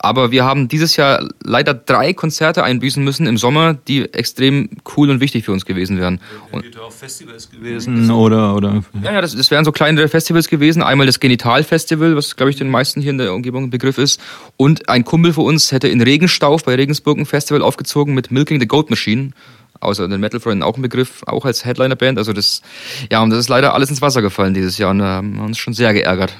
Aber 0.00 0.30
wir 0.30 0.44
haben 0.44 0.68
dieses 0.68 0.94
Jahr 0.96 1.28
leider 1.42 1.74
drei 1.74 2.12
Konzerte 2.12 2.62
einbüßen 2.62 3.02
müssen 3.02 3.26
im 3.26 3.36
Sommer, 3.36 3.74
die 3.74 4.02
extrem 4.14 4.68
cool 4.96 5.10
und 5.10 5.20
wichtig 5.20 5.44
für 5.44 5.50
uns 5.50 5.64
gewesen 5.64 5.98
wären. 5.98 6.20
Und 6.52 6.64
auch 6.78 6.92
Festivals 6.92 7.50
gewesen 7.50 8.08
oder 8.12 8.54
oder? 8.54 8.84
Ja, 9.02 9.14
ja, 9.14 9.20
das, 9.20 9.34
das 9.34 9.50
wären 9.50 9.64
so 9.64 9.72
kleinere 9.72 10.06
Festivals 10.06 10.48
gewesen. 10.48 10.82
Einmal 10.82 11.06
das 11.06 11.18
Genital 11.18 11.64
Festival, 11.64 12.14
was 12.14 12.36
glaube 12.36 12.50
ich 12.50 12.56
den 12.56 12.70
meisten 12.70 13.00
hier 13.00 13.10
in 13.10 13.18
der 13.18 13.34
Umgebung 13.34 13.64
ein 13.64 13.70
Begriff 13.70 13.98
ist. 13.98 14.20
Und 14.56 14.88
ein 14.88 15.04
Kumpel 15.04 15.32
von 15.32 15.46
uns 15.46 15.72
hätte 15.72 15.88
in 15.88 16.00
Regenstauf 16.00 16.62
bei 16.62 16.76
Regensburg 16.76 17.18
ein 17.18 17.26
Festival 17.26 17.62
aufgezogen 17.62 18.14
mit 18.14 18.30
Milking 18.30 18.60
the 18.60 18.68
Goat 18.68 18.90
Machine 18.90 19.32
außer 19.80 20.08
den 20.08 20.20
Metal-Freunden 20.20 20.62
auch 20.62 20.76
ein 20.76 20.82
Begriff, 20.82 21.22
auch 21.26 21.44
als 21.44 21.64
Headliner-Band. 21.64 22.18
Also 22.18 22.32
das, 22.32 22.62
ja, 23.10 23.22
und 23.22 23.30
das 23.30 23.40
ist 23.40 23.48
leider 23.48 23.74
alles 23.74 23.90
ins 23.90 24.02
Wasser 24.02 24.22
gefallen 24.22 24.54
dieses 24.54 24.78
Jahr 24.78 24.90
und 24.90 24.98
da 24.98 25.06
haben 25.06 25.36
wir 25.36 25.44
uns 25.44 25.58
schon 25.58 25.74
sehr 25.74 25.92
geärgert. 25.92 26.34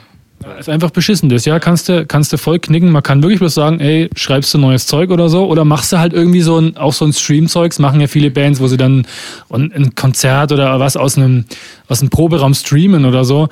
Ja, 0.45 0.55
ist 0.55 0.69
einfach 0.69 0.91
beschissen 0.91 1.29
das, 1.29 1.45
ja. 1.45 1.59
Kannst 1.59 1.89
du, 1.89 2.07
kannst 2.07 2.33
du 2.33 2.39
voll 2.39 2.61
knicken. 2.61 2.93
Man 2.93 3.03
kann 3.03 3.23
wirklich 3.23 3.41
bloß 3.41 3.55
sagen, 3.55 3.81
ey, 3.81 4.09
schreibst 4.15 4.55
du 4.55 4.59
neues 4.59 4.87
Zeug 4.87 5.11
oder 5.11 5.29
so? 5.29 5.47
Oder 5.47 5.65
machst 5.65 5.93
du 5.93 5.99
halt 5.99 6.13
irgendwie 6.13 6.43
so 6.43 6.59
ein, 6.59 6.77
auch 6.77 6.93
so 6.93 7.05
ein 7.05 7.13
Stream-Zeugs, 7.13 7.81
machen 7.81 8.01
ja 8.01 8.07
viele 8.07 8.31
Bands, 8.31 8.61
wo 8.61 8.69
sie 8.69 8.77
dann 8.77 9.07
ein 9.51 9.95
Konzert 9.97 10.53
oder 10.53 10.79
was 10.79 10.97
aus 10.97 11.17
einem, 11.17 11.45
aus 11.89 12.01
einem 12.01 12.11
Proberaum 12.11 12.55
streamen 12.55 13.05
oder 13.05 13.25
so. 13.25 13.49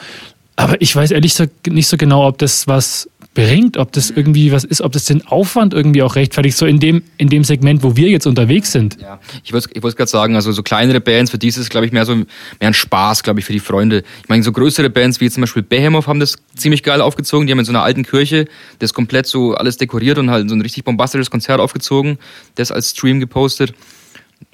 Aber 0.54 0.80
ich 0.80 0.94
weiß 0.94 1.10
ehrlich 1.10 1.34
nicht 1.68 1.88
so 1.88 1.96
genau, 1.96 2.26
ob 2.26 2.38
das 2.38 2.68
was 2.68 3.10
bringt, 3.36 3.76
ob 3.76 3.92
das 3.92 4.08
irgendwie 4.08 4.50
was 4.50 4.64
ist, 4.64 4.80
ob 4.80 4.92
das 4.92 5.04
den 5.04 5.26
Aufwand 5.26 5.74
irgendwie 5.74 6.02
auch 6.02 6.16
rechtfertigt, 6.16 6.56
so 6.56 6.64
in 6.64 6.80
dem, 6.80 7.02
in 7.18 7.28
dem 7.28 7.44
Segment, 7.44 7.82
wo 7.82 7.94
wir 7.94 8.08
jetzt 8.08 8.26
unterwegs 8.26 8.72
sind. 8.72 8.96
Ja, 8.98 9.20
ich 9.44 9.52
wollte 9.52 9.68
ich 9.74 9.82
gerade 9.82 10.06
sagen, 10.06 10.36
also 10.36 10.52
so 10.52 10.62
kleinere 10.62 11.02
Bands, 11.02 11.30
für 11.30 11.36
die 11.36 11.48
ist 11.48 11.58
es, 11.58 11.68
glaube 11.68 11.84
ich, 11.84 11.92
mehr 11.92 12.06
so 12.06 12.16
mehr 12.16 12.26
ein 12.60 12.72
Spaß, 12.74 13.22
glaube 13.22 13.40
ich, 13.40 13.46
für 13.46 13.52
die 13.52 13.60
Freunde. 13.60 14.04
Ich 14.22 14.28
meine, 14.30 14.42
so 14.42 14.52
größere 14.52 14.88
Bands 14.88 15.20
wie 15.20 15.30
zum 15.30 15.42
Beispiel 15.42 15.62
Behemoth 15.62 16.06
haben 16.06 16.18
das 16.18 16.36
ziemlich 16.56 16.82
geil 16.82 17.02
aufgezogen. 17.02 17.46
Die 17.46 17.52
haben 17.52 17.58
in 17.58 17.66
so 17.66 17.72
einer 17.72 17.82
alten 17.82 18.04
Kirche 18.04 18.46
das 18.78 18.94
komplett 18.94 19.26
so 19.26 19.54
alles 19.54 19.76
dekoriert 19.76 20.16
und 20.16 20.30
halt 20.30 20.48
so 20.48 20.56
ein 20.56 20.62
richtig 20.62 20.84
bombastisches 20.84 21.30
Konzert 21.30 21.60
aufgezogen, 21.60 22.18
das 22.54 22.72
als 22.72 22.92
Stream 22.92 23.20
gepostet. 23.20 23.74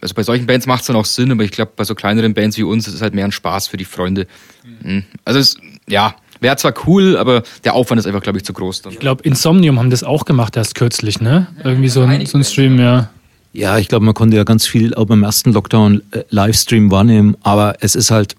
Also 0.01 0.15
bei 0.17 0.25
solchen 0.25 0.47
Bands 0.47 0.67
macht 0.67 0.81
es 0.81 0.89
dann 0.89 0.97
auch 0.97 1.05
Sinn, 1.05 1.31
aber 1.31 1.45
ich 1.45 1.53
glaube, 1.53 1.71
bei 1.77 1.85
so 1.85 1.95
kleineren 1.95 2.35
Bands 2.35 2.59
wie 2.59 2.65
uns 2.65 2.89
ist 2.89 2.95
es 2.95 3.03
halt 3.03 3.15
mehr 3.15 3.27
ein 3.27 3.33
Spaß 3.33 3.69
für 3.69 3.77
die 3.77 3.85
Freunde. 3.85 4.27
Mhm. 4.83 5.05
Also 5.25 5.39
es, 5.39 5.57
ja, 5.89 6.17
Wäre 6.43 6.57
zwar 6.57 6.75
cool, 6.87 7.17
aber 7.17 7.45
der 7.63 7.75
Aufwand 7.75 8.01
ist 8.01 8.07
einfach, 8.07 8.21
glaube 8.21 8.39
ich, 8.39 8.45
zu 8.45 8.53
groß. 8.53 8.83
Dann. 8.83 8.93
Ich 8.93 8.99
glaube, 8.99 9.23
Insomnium 9.23 9.79
haben 9.79 9.91
das 9.91 10.03
auch 10.03 10.25
gemacht 10.25 10.57
erst 10.57 10.75
kürzlich, 10.75 11.21
ne? 11.21 11.47
Irgendwie 11.63 11.89
so 11.89 12.03
ein, 12.03 12.27
so 12.27 12.37
ein 12.37 12.43
Stream, 12.43 12.81
ja. 12.81 13.11
Ja, 13.53 13.79
ich 13.79 13.87
glaube, 13.87 14.05
man 14.05 14.15
konnte 14.15 14.37
ja 14.37 14.43
ganz 14.43 14.67
viel 14.67 14.93
auch 14.95 15.05
beim 15.05 15.23
ersten 15.23 15.53
Lockdown 15.53 16.03
äh, 16.11 16.25
Livestream 16.31 16.91
wahrnehmen, 16.91 17.37
aber 17.43 17.77
es 17.81 17.95
ist 17.95 18.11
halt 18.11 18.35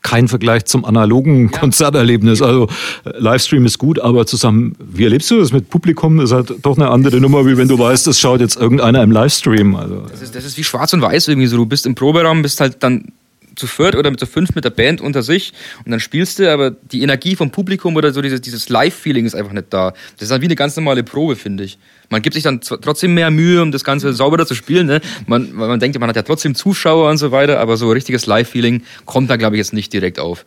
kein 0.00 0.28
Vergleich 0.28 0.64
zum 0.64 0.86
analogen 0.86 1.50
ja. 1.52 1.58
Konzerterlebnis. 1.58 2.40
Also 2.40 2.68
äh, 3.04 3.18
Livestream 3.18 3.66
ist 3.66 3.78
gut, 3.78 3.98
aber 3.98 4.24
zusammen, 4.24 4.74
wie 4.78 5.04
erlebst 5.04 5.30
du 5.30 5.38
das 5.38 5.52
mit 5.52 5.68
Publikum? 5.68 6.20
Ist 6.20 6.32
halt 6.32 6.54
doch 6.62 6.78
eine 6.78 6.88
andere 6.88 7.20
Nummer, 7.20 7.44
wie 7.44 7.58
wenn 7.58 7.68
du 7.68 7.78
weißt, 7.78 8.06
das 8.06 8.18
schaut 8.18 8.40
jetzt 8.40 8.56
irgendeiner 8.56 9.02
im 9.02 9.10
Livestream. 9.10 9.76
Also. 9.76 10.06
Das, 10.10 10.22
ist, 10.22 10.34
das 10.34 10.46
ist 10.46 10.56
wie 10.56 10.64
schwarz 10.64 10.94
und 10.94 11.02
weiß 11.02 11.28
irgendwie 11.28 11.48
so. 11.48 11.58
Du 11.58 11.66
bist 11.66 11.84
im 11.84 11.94
Proberaum, 11.94 12.40
bist 12.40 12.60
halt 12.60 12.82
dann 12.82 13.12
zu 13.58 13.66
viert 13.66 13.94
oder 13.94 14.16
zu 14.16 14.26
fünf 14.26 14.54
mit 14.54 14.64
der 14.64 14.70
Band 14.70 15.00
unter 15.00 15.22
sich 15.22 15.52
und 15.84 15.90
dann 15.90 16.00
spielst 16.00 16.38
du, 16.38 16.50
aber 16.50 16.70
die 16.70 17.02
Energie 17.02 17.36
vom 17.36 17.50
Publikum 17.50 17.96
oder 17.96 18.12
so 18.12 18.22
dieses, 18.22 18.40
dieses 18.40 18.68
Live-Feeling 18.68 19.26
ist 19.26 19.34
einfach 19.34 19.52
nicht 19.52 19.66
da. 19.70 19.92
Das 20.16 20.28
ist 20.28 20.30
halt 20.30 20.42
wie 20.42 20.46
eine 20.46 20.56
ganz 20.56 20.76
normale 20.76 21.02
Probe, 21.02 21.36
finde 21.36 21.64
ich. 21.64 21.78
Man 22.10 22.22
gibt 22.22 22.34
sich 22.34 22.42
dann 22.42 22.60
trotzdem 22.60 23.14
mehr 23.14 23.30
Mühe, 23.30 23.60
um 23.60 23.70
das 23.70 23.84
Ganze 23.84 24.12
sauberer 24.14 24.46
zu 24.46 24.54
spielen. 24.54 24.86
Ne? 24.86 25.00
Man, 25.26 25.52
man 25.52 25.78
denkt, 25.78 25.98
man 25.98 26.08
hat 26.08 26.16
ja 26.16 26.22
trotzdem 26.22 26.54
Zuschauer 26.54 27.10
und 27.10 27.18
so 27.18 27.32
weiter, 27.32 27.60
aber 27.60 27.76
so 27.76 27.90
richtiges 27.90 28.26
Live-Feeling 28.26 28.82
kommt 29.04 29.28
da, 29.28 29.36
glaube 29.36 29.56
ich, 29.56 29.58
jetzt 29.58 29.72
nicht 29.72 29.92
direkt 29.92 30.18
auf. 30.18 30.44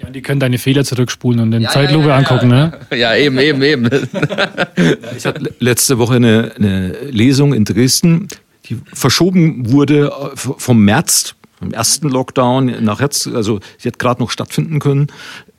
Ja, 0.00 0.10
die 0.10 0.22
können 0.22 0.40
deine 0.40 0.58
Fehler 0.58 0.84
zurückspulen 0.84 1.40
und 1.40 1.52
den 1.52 1.62
ja, 1.62 1.70
Zeitlupe 1.70 2.08
ja, 2.08 2.10
ja, 2.10 2.16
angucken, 2.16 2.48
ne? 2.48 2.72
Ja, 2.96 3.14
eben, 3.14 3.38
eben, 3.38 3.62
eben. 3.62 3.84
ich 5.16 5.24
hatte 5.24 5.54
letzte 5.60 5.98
Woche 5.98 6.16
eine, 6.16 6.52
eine 6.56 6.88
Lesung 7.10 7.54
in 7.54 7.64
Dresden, 7.64 8.26
die 8.68 8.78
verschoben 8.92 9.70
wurde 9.70 10.10
äh, 10.10 10.36
vom 10.36 10.84
März 10.84 11.36
im 11.64 11.72
ersten 11.72 12.08
Lockdown 12.08 12.84
nach 12.84 13.00
jetzt, 13.00 13.26
also 13.26 13.60
sie 13.78 13.88
hat 13.88 13.98
gerade 13.98 14.20
noch 14.22 14.30
stattfinden 14.30 14.78
können, 14.78 15.08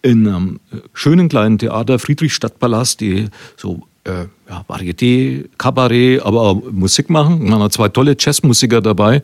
in 0.02 0.28
einem 0.28 0.60
schönen 0.94 1.30
kleinen 1.30 1.58
Theater, 1.58 2.00
Friedrichstadtpalast, 2.00 3.02
die 3.02 3.28
so 3.58 3.84
äh, 4.06 4.28
ja, 4.48 4.64
Varieté, 4.68 5.46
Kabarett, 5.58 6.22
aber 6.22 6.42
auch 6.42 6.64
Musik 6.72 7.10
machen. 7.10 7.50
Man 7.50 7.60
hat 7.62 7.74
zwei 7.74 7.90
tolle 7.90 8.16
Jazzmusiker 8.18 8.82
dabei, 8.82 9.24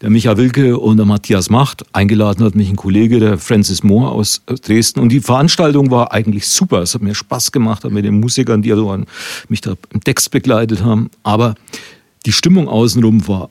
der 0.00 0.10
Micha 0.10 0.36
Wilke 0.36 0.78
und 0.78 0.96
der 0.96 1.06
Matthias 1.06 1.50
Macht. 1.50 1.84
Eingeladen 1.92 2.44
hat 2.44 2.54
mich 2.54 2.68
ein 2.68 2.76
Kollege, 2.76 3.18
der 3.18 3.38
Francis 3.38 3.82
Moore 3.82 4.12
aus 4.12 4.42
Dresden. 4.46 5.00
Und 5.00 5.10
die 5.10 5.20
Veranstaltung 5.20 5.90
war 5.90 6.12
eigentlich 6.12 6.46
super. 6.46 6.82
Es 6.82 6.94
hat 6.94 7.02
mir 7.02 7.14
Spaß 7.14 7.50
gemacht, 7.50 7.84
mit 7.90 8.04
den 8.04 8.20
Musikern, 8.20 8.62
die 8.62 8.70
also 8.70 8.96
mich 9.48 9.60
da 9.60 9.74
im 9.92 10.02
Text 10.02 10.30
begleitet 10.30 10.84
haben. 10.84 11.10
Aber 11.24 11.56
die 12.24 12.32
Stimmung 12.32 12.68
außenrum 12.68 13.26
war 13.26 13.50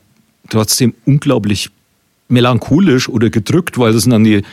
trotzdem 0.50 0.94
unglaublich 1.06 1.70
melancholisch 2.30 3.10
oder 3.10 3.30
gedrückt, 3.30 3.78
weil 3.78 3.94
es 3.94 4.04
sind 4.04 4.12
dann 4.12 4.24
die 4.24 4.44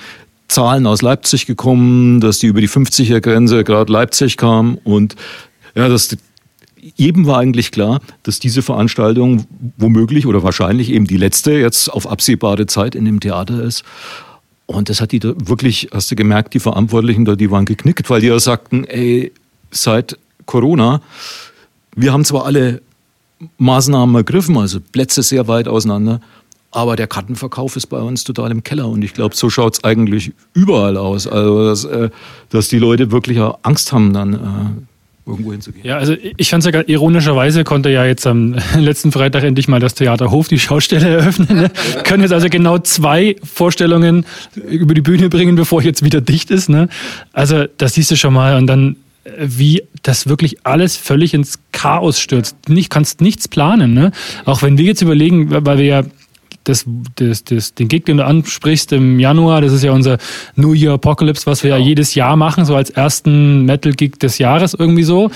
Zahlen 0.49 0.87
aus 0.87 1.03
Leipzig 1.03 1.47
gekommen, 1.47 2.21
dass 2.21 2.39
die 2.39 2.47
über 2.47 2.61
die 2.61 2.69
50er 2.69 3.21
Grenze 3.21 3.65
gerade 3.65 3.93
Leipzig 3.93 4.37
kam 4.37 4.79
und 4.85 5.17
ja, 5.75 5.89
das 5.89 6.17
jedem 6.95 7.27
war 7.27 7.39
eigentlich 7.39 7.73
klar, 7.73 8.01
dass 8.23 8.39
diese 8.39 8.63
Veranstaltung 8.63 9.47
womöglich 9.77 10.27
oder 10.27 10.43
wahrscheinlich 10.43 10.91
eben 10.91 11.07
die 11.07 11.17
letzte 11.17 11.53
jetzt 11.53 11.89
auf 11.89 12.09
absehbare 12.09 12.67
Zeit 12.67 12.95
in 12.95 13.05
dem 13.05 13.19
Theater 13.19 13.63
ist. 13.63 13.83
Und 14.67 14.89
das 14.89 15.01
hat 15.01 15.13
die 15.13 15.19
da 15.19 15.33
wirklich, 15.37 15.89
hast 15.93 16.11
du 16.11 16.17
gemerkt, 16.17 16.55
die 16.55 16.61
Verantwortlichen 16.61 17.25
da, 17.25 17.37
die 17.37 17.51
waren 17.51 17.65
geknickt, 17.65 18.09
weil 18.11 18.21
die 18.21 18.29
ja 18.29 18.39
sagten, 18.39 18.85
ey, 18.85 19.33
seit 19.71 20.19
Corona, 20.45 21.01
wir 21.95 22.13
haben 22.13 22.25
zwar 22.25 22.47
alle 22.47 22.83
Maßnahmen 23.59 24.15
ergriffen, 24.15 24.57
also 24.57 24.81
Plätze 24.81 25.23
sehr 25.23 25.47
weit 25.49 25.69
auseinander, 25.69 26.21
aber 26.71 26.97
der 26.97 27.07
Kartenverkauf 27.07 27.77
ist 27.77 27.87
bei 27.87 28.01
uns 28.01 28.25
total 28.25 28.51
im 28.51 28.63
Keller 28.63 28.89
und 28.89 29.03
ich 29.03 29.15
glaube, 29.15 29.35
so 29.35 29.51
schaut 29.51 29.75
es 29.75 29.85
eigentlich 29.85 30.33
überall 30.55 30.97
aus. 30.97 31.27
Also, 31.27 31.67
dass, 31.67 31.85
äh, 31.85 32.11
dass 32.51 32.69
die 32.69 32.79
Leute 32.79 33.11
wirklich 33.13 33.39
Angst 33.63 33.93
haben, 33.93 34.13
dann 34.13 34.35
äh, 34.35 34.39
irgendwo 35.27 35.53
hinzugehen. 35.53 35.85
Ja, 35.85 35.99
also 35.99 36.15
ich 36.37 36.51
fand 36.51 36.65
es 36.65 36.73
ja 36.73 36.81
ironischerweise 36.87 37.65
konnte 37.65 37.91
ja 37.91 38.05
jetzt 38.05 38.27
am 38.27 38.55
letzten 38.79 39.11
Freitag 39.11 39.43
endlich 39.43 39.69
mal 39.69 39.81
das 39.81 39.95
Theater 39.95 40.31
Hof 40.31 40.49
die 40.49 40.59
Schaustelle 40.59 41.09
eröffnen. 41.09 41.63
Ne? 41.63 41.71
Können 42.05 42.23
jetzt 42.23 42.33
also 42.33 42.49
genau 42.49 42.79
zwei 42.79 43.37
Vorstellungen 43.43 44.25
über 44.55 44.95
die 44.95 45.01
Bühne 45.01 45.29
bringen, 45.29 45.57
bevor 45.57 45.83
jetzt 45.83 46.05
wieder 46.05 46.21
dicht 46.21 46.51
ist. 46.51 46.69
Ne? 46.69 46.89
Also 47.33 47.65
das 47.77 47.95
siehst 47.95 48.11
du 48.11 48.17
schon 48.17 48.35
mal 48.35 48.57
und 48.57 48.69
dann 48.69 48.97
äh, 49.25 49.31
wie 49.39 49.83
das 50.03 50.29
wirklich 50.29 50.65
alles 50.65 50.97
völlig 50.97 51.35
ins 51.35 51.59
Chaos 51.73 52.21
stürzt. 52.21 52.69
Nicht, 52.69 52.91
kannst 52.91 53.21
nichts 53.21 53.49
planen. 53.49 53.95
Ne? 53.95 54.13
Auch 54.45 54.63
wenn 54.63 54.79
wir 54.79 54.85
jetzt 54.85 55.03
überlegen, 55.03 55.51
weil 55.51 55.79
wir 55.79 55.85
ja 55.85 56.03
das, 56.69 56.85
das, 57.15 57.45
das, 57.45 57.75
den 57.75 57.89
Gig, 57.89 58.05
den 58.05 58.19
du 58.19 58.25
ansprichst 58.25 58.93
im 58.93 59.21
Januar, 59.21 59.61
das 59.61 59.73
ist 59.73 59.85
ja 59.85 59.93
unser 59.93 60.19
New 60.57 60.75
Year 60.75 60.95
Apocalypse, 60.95 61.47
was 61.47 61.63
wir 61.63 61.71
genau. 61.71 61.83
ja 61.83 61.89
jedes 61.89 62.15
Jahr 62.15 62.37
machen, 62.37 62.65
so 62.65 62.75
als 62.75 62.91
ersten 62.91 63.65
Metal-Gig 63.65 64.19
des 64.19 64.39
Jahres 64.39 64.75
irgendwie 64.75 65.05
so. 65.05 65.31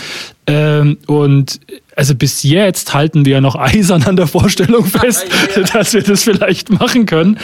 Ähm, 0.46 0.98
und 1.06 1.60
also 2.00 2.14
bis 2.14 2.42
jetzt 2.42 2.94
halten 2.94 3.26
wir 3.26 3.34
ja 3.34 3.40
noch 3.42 3.56
eisern 3.56 4.04
an 4.04 4.16
der 4.16 4.26
Vorstellung 4.26 4.86
fest, 4.86 5.26
dass 5.74 5.92
wir 5.92 6.02
das 6.02 6.22
vielleicht 6.22 6.70
machen 6.70 7.04
können. 7.04 7.38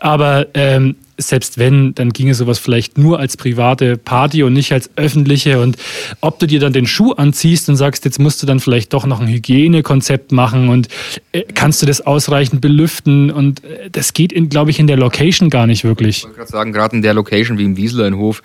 Aber 0.00 0.46
ähm, 0.54 0.96
selbst 1.18 1.58
wenn, 1.58 1.94
dann 1.94 2.14
ginge 2.14 2.32
sowas 2.32 2.58
vielleicht 2.58 2.96
nur 2.96 3.18
als 3.18 3.36
private 3.36 3.98
Party 3.98 4.42
und 4.42 4.54
nicht 4.54 4.72
als 4.72 4.88
öffentliche. 4.96 5.60
Und 5.60 5.76
ob 6.22 6.38
du 6.38 6.46
dir 6.46 6.60
dann 6.60 6.72
den 6.72 6.86
Schuh 6.86 7.12
anziehst 7.12 7.68
und 7.68 7.76
sagst, 7.76 8.06
jetzt 8.06 8.18
musst 8.18 8.42
du 8.42 8.46
dann 8.46 8.58
vielleicht 8.58 8.94
doch 8.94 9.04
noch 9.04 9.20
ein 9.20 9.28
Hygienekonzept 9.28 10.32
machen 10.32 10.70
und 10.70 10.88
äh, 11.32 11.42
kannst 11.54 11.82
du 11.82 11.86
das 11.86 12.00
ausreichend 12.00 12.62
belüften? 12.62 13.30
Und 13.30 13.62
äh, 13.64 13.90
das 13.92 14.14
geht, 14.14 14.32
glaube 14.48 14.70
ich, 14.70 14.78
in 14.78 14.86
der 14.86 14.96
Location 14.96 15.50
gar 15.50 15.66
nicht 15.66 15.84
wirklich. 15.84 16.20
Ich 16.20 16.24
wollte 16.24 16.38
gerade 16.38 16.50
sagen, 16.50 16.72
gerade 16.72 16.96
in 16.96 17.02
der 17.02 17.12
Location 17.12 17.58
wie 17.58 17.64
im 17.64 17.76
Wieseler 17.76 18.06
in 18.06 18.16
Hof, 18.16 18.42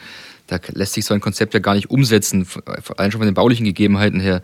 da 0.47 0.59
lässt 0.73 0.95
sich 0.95 1.05
so 1.05 1.13
ein 1.13 1.21
Konzept 1.21 1.53
ja 1.53 1.61
gar 1.61 1.75
nicht 1.75 1.89
umsetzen, 1.89 2.45
allein 2.97 3.13
schon 3.13 3.19
von 3.19 3.27
den 3.27 3.35
baulichen 3.35 3.63
Gegebenheiten 3.63 4.19
her. 4.19 4.41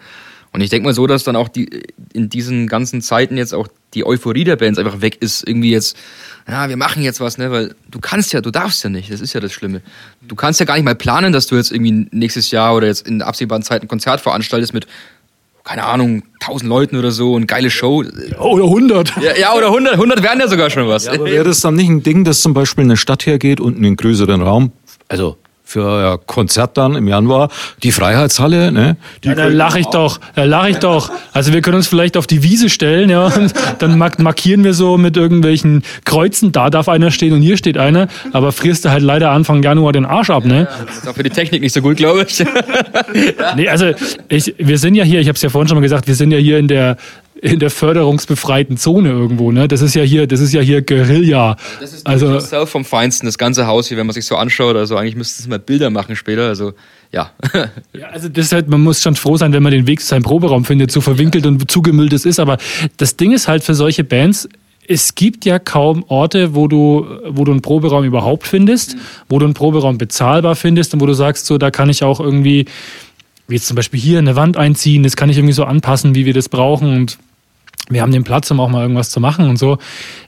Und 0.53 0.61
ich 0.61 0.69
denke 0.69 0.85
mal 0.85 0.93
so, 0.93 1.07
dass 1.07 1.23
dann 1.23 1.35
auch 1.35 1.47
die 1.47 1.83
in 2.13 2.29
diesen 2.29 2.67
ganzen 2.67 3.01
Zeiten 3.01 3.37
jetzt 3.37 3.53
auch 3.53 3.67
die 3.93 4.05
Euphorie 4.05 4.43
der 4.43 4.57
Bands 4.57 4.79
einfach 4.79 5.01
weg 5.01 5.17
ist. 5.21 5.47
Irgendwie 5.47 5.71
jetzt, 5.71 5.95
ja, 6.47 6.67
wir 6.67 6.77
machen 6.77 7.03
jetzt 7.03 7.21
was, 7.21 7.37
ne? 7.37 7.51
Weil 7.51 7.75
du 7.89 7.99
kannst 7.99 8.33
ja, 8.33 8.41
du 8.41 8.51
darfst 8.51 8.83
ja 8.83 8.89
nicht. 8.89 9.11
Das 9.11 9.21
ist 9.21 9.33
ja 9.33 9.39
das 9.39 9.53
Schlimme. 9.53 9.81
Du 10.21 10.35
kannst 10.35 10.59
ja 10.59 10.65
gar 10.65 10.75
nicht 10.75 10.83
mal 10.83 10.95
planen, 10.95 11.31
dass 11.31 11.47
du 11.47 11.55
jetzt 11.55 11.71
irgendwie 11.71 12.07
nächstes 12.11 12.51
Jahr 12.51 12.75
oder 12.75 12.87
jetzt 12.87 13.07
in 13.07 13.21
absehbaren 13.21 13.63
Zeit 13.63 13.81
ein 13.81 13.87
Konzert 13.87 14.19
veranstaltest 14.19 14.73
mit 14.73 14.87
keine 15.63 15.85
Ahnung, 15.85 16.23
1000 16.41 16.67
Leuten 16.67 16.97
oder 16.97 17.11
so 17.11 17.33
und 17.33 17.47
geile 17.47 17.69
Show. 17.69 18.03
Oder 18.39 18.63
100. 18.63 19.13
Ja, 19.21 19.37
ja, 19.37 19.53
oder 19.53 19.67
100. 19.67 19.93
100 19.93 20.23
wären 20.23 20.39
ja 20.39 20.47
sogar 20.47 20.69
schon 20.69 20.87
was. 20.87 21.05
Ja, 21.05 21.13
aber 21.13 21.25
wäre 21.25 21.43
das 21.43 21.61
dann 21.61 21.75
nicht 21.75 21.87
ein 21.87 22.01
Ding, 22.01 22.23
dass 22.23 22.41
zum 22.41 22.53
Beispiel 22.53 22.83
eine 22.83 22.97
Stadt 22.97 23.25
hergeht 23.25 23.59
und 23.59 23.77
einen 23.77 23.95
größeren 23.95 24.41
Raum, 24.41 24.71
also 25.07 25.37
für 25.71 25.85
euer 25.85 26.19
Konzert 26.19 26.77
dann 26.77 26.95
im 26.95 27.07
Januar, 27.07 27.49
die 27.81 27.93
Freiheitshalle. 27.93 28.73
Ne? 28.73 28.97
Die 29.23 29.29
ja, 29.29 29.35
da 29.35 29.47
lache 29.47 29.79
ich 29.79 29.85
doch, 29.87 30.19
da 30.35 30.43
lache 30.43 30.71
ich 30.71 30.77
doch. 30.77 31.09
Also 31.31 31.53
wir 31.53 31.61
können 31.61 31.77
uns 31.77 31.87
vielleicht 31.87 32.17
auf 32.17 32.27
die 32.27 32.43
Wiese 32.43 32.69
stellen, 32.69 33.09
ja, 33.09 33.27
und 33.27 33.53
dann 33.79 33.97
markieren 33.97 34.65
wir 34.65 34.73
so 34.73 34.97
mit 34.97 35.15
irgendwelchen 35.15 35.83
Kreuzen, 36.03 36.51
da 36.51 36.69
darf 36.69 36.89
einer 36.89 37.09
stehen 37.09 37.31
und 37.33 37.41
hier 37.41 37.55
steht 37.55 37.77
einer, 37.77 38.09
aber 38.33 38.51
frierst 38.51 38.83
du 38.83 38.89
halt 38.89 39.01
leider 39.01 39.31
Anfang 39.31 39.63
Januar 39.63 39.93
den 39.93 40.05
Arsch 40.05 40.29
ab, 40.29 40.43
ne? 40.43 40.67
Ja, 40.69 40.85
das 40.85 40.97
ist 40.97 41.07
auch 41.07 41.15
für 41.15 41.23
die 41.23 41.29
Technik 41.29 41.61
nicht 41.61 41.73
so 41.73 41.81
gut, 41.81 41.95
glaube 41.95 42.25
ich. 42.27 42.43
nee, 43.55 43.69
also 43.69 43.91
ich, 44.27 44.53
wir 44.57 44.77
sind 44.77 44.95
ja 44.95 45.05
hier, 45.05 45.21
ich 45.21 45.27
habe 45.29 45.37
es 45.37 45.41
ja 45.41 45.49
vorhin 45.49 45.69
schon 45.69 45.77
mal 45.77 45.81
gesagt, 45.81 46.05
wir 46.05 46.15
sind 46.15 46.31
ja 46.31 46.37
hier 46.37 46.57
in 46.59 46.67
der 46.67 46.97
in 47.41 47.57
der 47.57 47.71
förderungsbefreiten 47.71 48.77
Zone 48.77 49.09
irgendwo. 49.09 49.51
Ne? 49.51 49.67
Das 49.67 49.81
ist 49.81 49.95
ja 49.95 50.03
hier, 50.03 50.27
das 50.27 50.39
ist 50.39 50.53
ja 50.53 50.61
hier 50.61 50.83
Guerilla. 50.83 51.57
Das 51.79 51.91
ist 51.91 52.05
also 52.05 52.39
self 52.39 52.69
vom 52.69 52.85
Feinsten, 52.85 53.25
das 53.25 53.39
ganze 53.39 53.65
Haus 53.65 53.87
hier, 53.87 53.97
wenn 53.97 54.05
man 54.05 54.13
sich 54.13 54.25
so 54.25 54.35
anschaut. 54.35 54.75
Also 54.75 54.95
eigentlich 54.95 55.15
müsste 55.15 55.41
es 55.41 55.47
mal 55.47 55.57
Bilder 55.57 55.89
machen 55.89 56.15
später. 56.15 56.47
Also 56.47 56.73
ja. 57.11 57.31
ja, 57.93 58.07
also 58.11 58.29
das 58.29 58.45
ist 58.45 58.51
halt, 58.53 58.69
man 58.69 58.81
muss 58.81 59.01
schon 59.01 59.15
froh 59.15 59.37
sein, 59.37 59.53
wenn 59.53 59.63
man 59.63 59.71
den 59.71 59.87
Weg 59.87 60.01
zu 60.01 60.07
seinem 60.07 60.21
Proberaum 60.21 60.65
findet, 60.65 60.91
so 60.91 61.01
verwinkelt 61.01 61.47
und 61.47 61.69
zugemüllt 61.69 62.13
es 62.13 62.25
ist. 62.25 62.39
Aber 62.39 62.57
das 62.97 63.17
Ding 63.17 63.31
ist 63.31 63.47
halt 63.47 63.63
für 63.63 63.73
solche 63.73 64.03
Bands, 64.03 64.47
es 64.87 65.15
gibt 65.15 65.43
ja 65.45 65.57
kaum 65.57 66.05
Orte, 66.09 66.53
wo 66.53 66.67
du, 66.67 67.07
wo 67.27 67.43
du 67.43 67.51
einen 67.51 67.61
Proberaum 67.61 68.03
überhaupt 68.03 68.45
findest, 68.45 68.95
mhm. 68.95 68.99
wo 69.29 69.39
du 69.39 69.45
einen 69.45 69.55
Proberaum 69.55 69.97
bezahlbar 69.97 70.55
findest 70.55 70.93
und 70.93 71.01
wo 71.01 71.07
du 71.07 71.13
sagst, 71.13 71.47
so, 71.47 71.57
da 71.57 71.71
kann 71.71 71.89
ich 71.89 72.03
auch 72.03 72.19
irgendwie, 72.19 72.65
wie 73.47 73.55
jetzt 73.55 73.67
zum 73.67 73.75
Beispiel 73.75 73.99
hier 73.99 74.19
eine 74.19 74.35
Wand 74.35 74.57
einziehen, 74.57 75.01
das 75.01 75.15
kann 75.15 75.29
ich 75.29 75.37
irgendwie 75.37 75.53
so 75.53 75.63
anpassen, 75.63 76.13
wie 76.13 76.25
wir 76.25 76.33
das 76.33 76.47
brauchen 76.47 76.95
und 76.95 77.17
wir 77.91 78.01
haben 78.01 78.11
den 78.11 78.23
Platz, 78.23 78.49
um 78.51 78.59
auch 78.59 78.69
mal 78.69 78.81
irgendwas 78.81 79.09
zu 79.09 79.19
machen 79.19 79.49
und 79.49 79.57
so. 79.57 79.77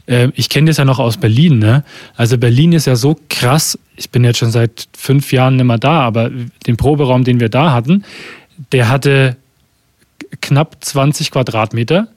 Äh, 0.05 0.29
ich 0.35 0.49
kenne 0.49 0.69
das 0.69 0.77
ja 0.77 0.85
noch 0.85 0.99
aus 0.99 1.17
Berlin. 1.17 1.59
Ne? 1.59 1.83
Also 2.15 2.37
Berlin 2.37 2.73
ist 2.73 2.85
ja 2.85 2.95
so 2.95 3.17
krass. 3.29 3.79
Ich 3.95 4.09
bin 4.09 4.23
jetzt 4.23 4.37
schon 4.37 4.51
seit 4.51 4.87
fünf 4.95 5.31
Jahren 5.31 5.55
nicht 5.55 5.65
mehr 5.65 5.77
da, 5.77 6.01
aber 6.01 6.29
den 6.67 6.77
Proberaum, 6.77 7.23
den 7.23 7.39
wir 7.39 7.49
da 7.49 7.71
hatten, 7.71 8.03
der 8.71 8.89
hatte 8.89 9.37
knapp 10.41 10.77
20 10.81 11.31
Quadratmeter. 11.31 12.07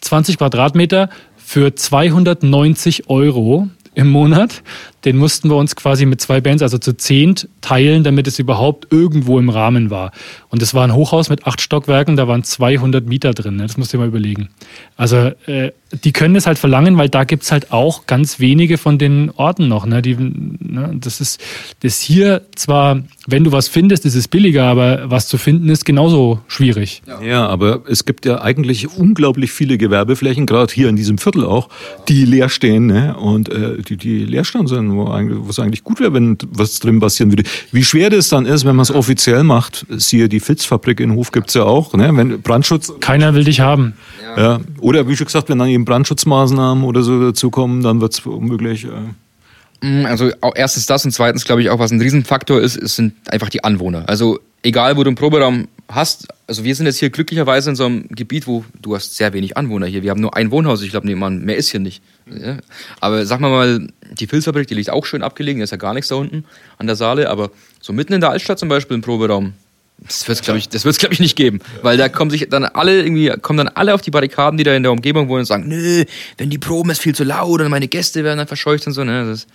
20 0.00 0.38
Quadratmeter 0.38 1.08
für 1.36 1.74
290 1.74 3.08
Euro 3.08 3.68
im 3.94 4.08
Monat. 4.08 4.62
Den 5.04 5.16
mussten 5.16 5.50
wir 5.50 5.56
uns 5.56 5.76
quasi 5.76 6.06
mit 6.06 6.20
zwei 6.20 6.40
Bands, 6.40 6.62
also 6.62 6.78
zu 6.78 6.96
zehnt, 6.96 7.48
teilen, 7.60 8.04
damit 8.04 8.26
es 8.26 8.38
überhaupt 8.38 8.92
irgendwo 8.92 9.38
im 9.38 9.48
Rahmen 9.48 9.90
war. 9.90 10.12
Und 10.48 10.62
es 10.62 10.74
war 10.74 10.84
ein 10.84 10.94
Hochhaus 10.94 11.28
mit 11.28 11.46
acht 11.46 11.60
Stockwerken, 11.60 12.16
da 12.16 12.28
waren 12.28 12.44
200 12.44 13.06
Mieter 13.06 13.32
drin. 13.32 13.56
Ne? 13.56 13.64
Das 13.64 13.76
musst 13.76 13.92
du 13.92 13.96
dir 13.96 14.02
mal 14.02 14.08
überlegen. 14.08 14.48
Also 14.96 15.32
äh, 15.46 15.72
die 16.02 16.12
können 16.12 16.36
es 16.36 16.46
halt 16.46 16.58
verlangen, 16.58 16.96
weil 16.96 17.08
da 17.08 17.24
gibt 17.24 17.44
es 17.44 17.52
halt 17.52 17.72
auch 17.72 18.06
ganz 18.06 18.40
wenige 18.40 18.78
von 18.78 18.98
den 18.98 19.30
Orten 19.30 19.68
noch. 19.68 19.86
Ne? 19.86 20.02
Die, 20.02 20.16
ne? 20.16 20.96
Das 21.00 21.20
ist 21.20 21.40
das 21.80 22.00
hier 22.00 22.42
zwar, 22.54 23.02
wenn 23.26 23.44
du 23.44 23.52
was 23.52 23.68
findest, 23.68 24.04
ist 24.04 24.14
es 24.14 24.28
billiger, 24.28 24.64
aber 24.64 25.10
was 25.10 25.28
zu 25.28 25.38
finden 25.38 25.68
ist 25.68 25.84
genauso 25.84 26.40
schwierig. 26.46 27.02
Ja, 27.22 27.46
aber 27.46 27.82
es 27.88 28.04
gibt 28.04 28.26
ja 28.26 28.42
eigentlich 28.42 28.96
unglaublich 28.96 29.52
viele 29.52 29.78
Gewerbeflächen, 29.78 30.46
gerade 30.46 30.72
hier 30.72 30.88
in 30.88 30.96
diesem 30.96 31.18
Viertel 31.18 31.44
auch, 31.44 31.68
die 32.08 32.24
leer 32.24 32.48
stehen 32.48 32.86
ne? 32.86 33.16
und 33.16 33.48
äh, 33.48 33.82
die, 33.82 33.96
die 33.96 34.24
leer 34.24 34.44
stehen 34.44 34.66
sind 34.66 34.93
wo 34.96 35.50
es 35.50 35.58
eigentlich 35.58 35.84
gut 35.84 36.00
wäre, 36.00 36.12
wenn 36.14 36.38
was 36.50 36.78
drin 36.78 37.00
passieren 37.00 37.32
würde. 37.32 37.44
Wie 37.72 37.84
schwer 37.84 38.10
das 38.10 38.28
dann 38.28 38.46
ist, 38.46 38.64
wenn 38.64 38.76
man 38.76 38.82
es 38.82 38.90
offiziell 38.90 39.42
macht, 39.42 39.86
siehe 39.90 40.28
die 40.28 40.40
Fitzfabrik 40.40 41.00
in 41.00 41.12
Hof 41.12 41.32
gibt 41.32 41.48
es 41.48 41.54
ja 41.54 41.64
auch, 41.64 41.94
ne? 41.94 42.10
wenn 42.16 42.42
Brandschutz... 42.42 42.92
Keiner 43.00 43.34
will 43.34 43.44
dich 43.44 43.60
haben. 43.60 43.94
Ja. 44.36 44.60
Oder 44.80 45.08
wie 45.08 45.16
schon 45.16 45.26
gesagt, 45.26 45.48
wenn 45.48 45.58
dann 45.58 45.68
eben 45.68 45.84
Brandschutzmaßnahmen 45.84 46.84
oder 46.84 47.02
so 47.02 47.20
dazukommen, 47.20 47.82
dann 47.82 48.00
wird 48.00 48.14
es 48.14 48.20
unmöglich... 48.20 48.84
Äh 48.84 48.88
also 50.04 50.30
erstens 50.54 50.86
das 50.86 51.04
und 51.04 51.10
zweitens 51.10 51.44
glaube 51.44 51.60
ich 51.60 51.68
auch, 51.68 51.78
was 51.78 51.90
ein 51.90 52.00
Riesenfaktor 52.00 52.60
ist, 52.60 52.74
sind 52.74 53.14
einfach 53.28 53.50
die 53.50 53.64
Anwohner. 53.64 54.04
Also 54.08 54.38
egal, 54.62 54.96
wo 54.96 55.04
du 55.04 55.10
einen 55.10 55.16
Proberaum 55.16 55.68
hast, 55.88 56.26
also 56.46 56.64
wir 56.64 56.74
sind 56.74 56.86
jetzt 56.86 56.98
hier 56.98 57.10
glücklicherweise 57.10 57.70
in 57.70 57.76
so 57.76 57.84
einem 57.84 58.08
Gebiet, 58.08 58.46
wo 58.46 58.64
du 58.80 58.96
hast 58.96 59.16
sehr 59.16 59.32
wenig 59.32 59.56
Anwohner 59.56 59.86
hier. 59.86 60.02
Wir 60.02 60.10
haben 60.10 60.20
nur 60.20 60.34
ein 60.36 60.50
Wohnhaus, 60.50 60.82
ich 60.82 60.90
glaube, 60.90 61.14
mehr 61.14 61.56
ist 61.56 61.70
hier 61.70 61.80
nicht. 61.80 62.02
Ja. 62.26 62.56
Aber 63.00 63.26
sag 63.26 63.40
mal 63.40 63.50
mal, 63.50 63.88
die 64.18 64.26
Filzfabrik, 64.26 64.66
die 64.66 64.74
liegt 64.74 64.90
auch 64.90 65.06
schön 65.06 65.22
abgelegen, 65.22 65.60
da 65.60 65.64
ist 65.64 65.70
ja 65.70 65.76
gar 65.76 65.94
nichts 65.94 66.08
da 66.08 66.16
unten 66.16 66.44
an 66.78 66.86
der 66.86 66.96
Saale, 66.96 67.30
aber 67.30 67.50
so 67.80 67.92
mitten 67.92 68.12
in 68.12 68.20
der 68.20 68.30
Altstadt 68.30 68.58
zum 68.58 68.68
Beispiel 68.68 68.94
im 68.94 69.02
Proberaum, 69.02 69.54
das 69.98 70.26
wird 70.26 70.38
es, 70.38 70.44
glaube 70.44 70.58
ich, 70.58 70.68
das 70.68 70.84
wird's, 70.84 70.98
glaub 70.98 71.12
ich, 71.12 71.20
nicht 71.20 71.36
geben. 71.36 71.60
Weil 71.82 71.96
da 71.96 72.08
kommen 72.08 72.30
sich 72.30 72.48
dann 72.48 72.64
alle 72.64 73.02
irgendwie, 73.02 73.32
kommen 73.40 73.58
dann 73.58 73.68
alle 73.68 73.94
auf 73.94 74.02
die 74.02 74.10
Barrikaden, 74.10 74.58
die 74.58 74.64
da 74.64 74.74
in 74.74 74.82
der 74.82 74.92
Umgebung 74.92 75.28
wohnen 75.28 75.40
und 75.40 75.46
sagen, 75.46 75.68
nö, 75.68 76.04
wenn 76.36 76.50
die 76.50 76.58
Proben 76.58 76.90
ist 76.90 77.00
viel 77.00 77.14
zu 77.14 77.24
laut 77.24 77.60
und 77.60 77.70
meine 77.70 77.88
Gäste 77.88 78.24
werden 78.24 78.38
dann 78.38 78.48
verscheucht 78.48 78.86
und 78.86 78.92
so, 78.92 79.04
ne? 79.04 79.26
Das, 79.26 79.46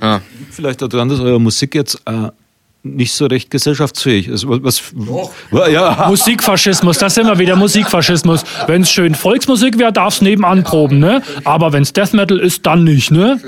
ja, 0.00 0.16
ah. 0.16 0.20
Vielleicht 0.50 0.80
daran, 0.80 1.08
dass 1.08 1.20
eure 1.20 1.40
Musik 1.40 1.74
jetzt 1.74 2.00
äh, 2.06 2.28
nicht 2.82 3.12
so 3.12 3.26
recht 3.26 3.50
gesellschaftsfähig 3.50 4.28
ist. 4.28 4.48
Was, 4.48 4.60
was 4.62 5.70
ja. 5.70 6.06
Musikfaschismus, 6.08 6.98
das 6.98 7.14
sind 7.14 7.26
wir 7.26 7.38
wieder, 7.38 7.56
Musikfaschismus. 7.56 8.44
Wenn 8.66 8.82
es 8.82 8.90
schön 8.90 9.14
Volksmusik 9.14 9.78
wäre, 9.78 9.92
darf 9.92 10.14
es 10.14 10.22
nebenan 10.22 10.64
proben, 10.64 10.98
ne? 10.98 11.22
Aber 11.44 11.72
wenn 11.72 11.82
es 11.82 11.92
Death 11.92 12.12
Metal 12.12 12.38
ist, 12.38 12.66
dann 12.66 12.84
nicht, 12.84 13.10
ne? 13.10 13.40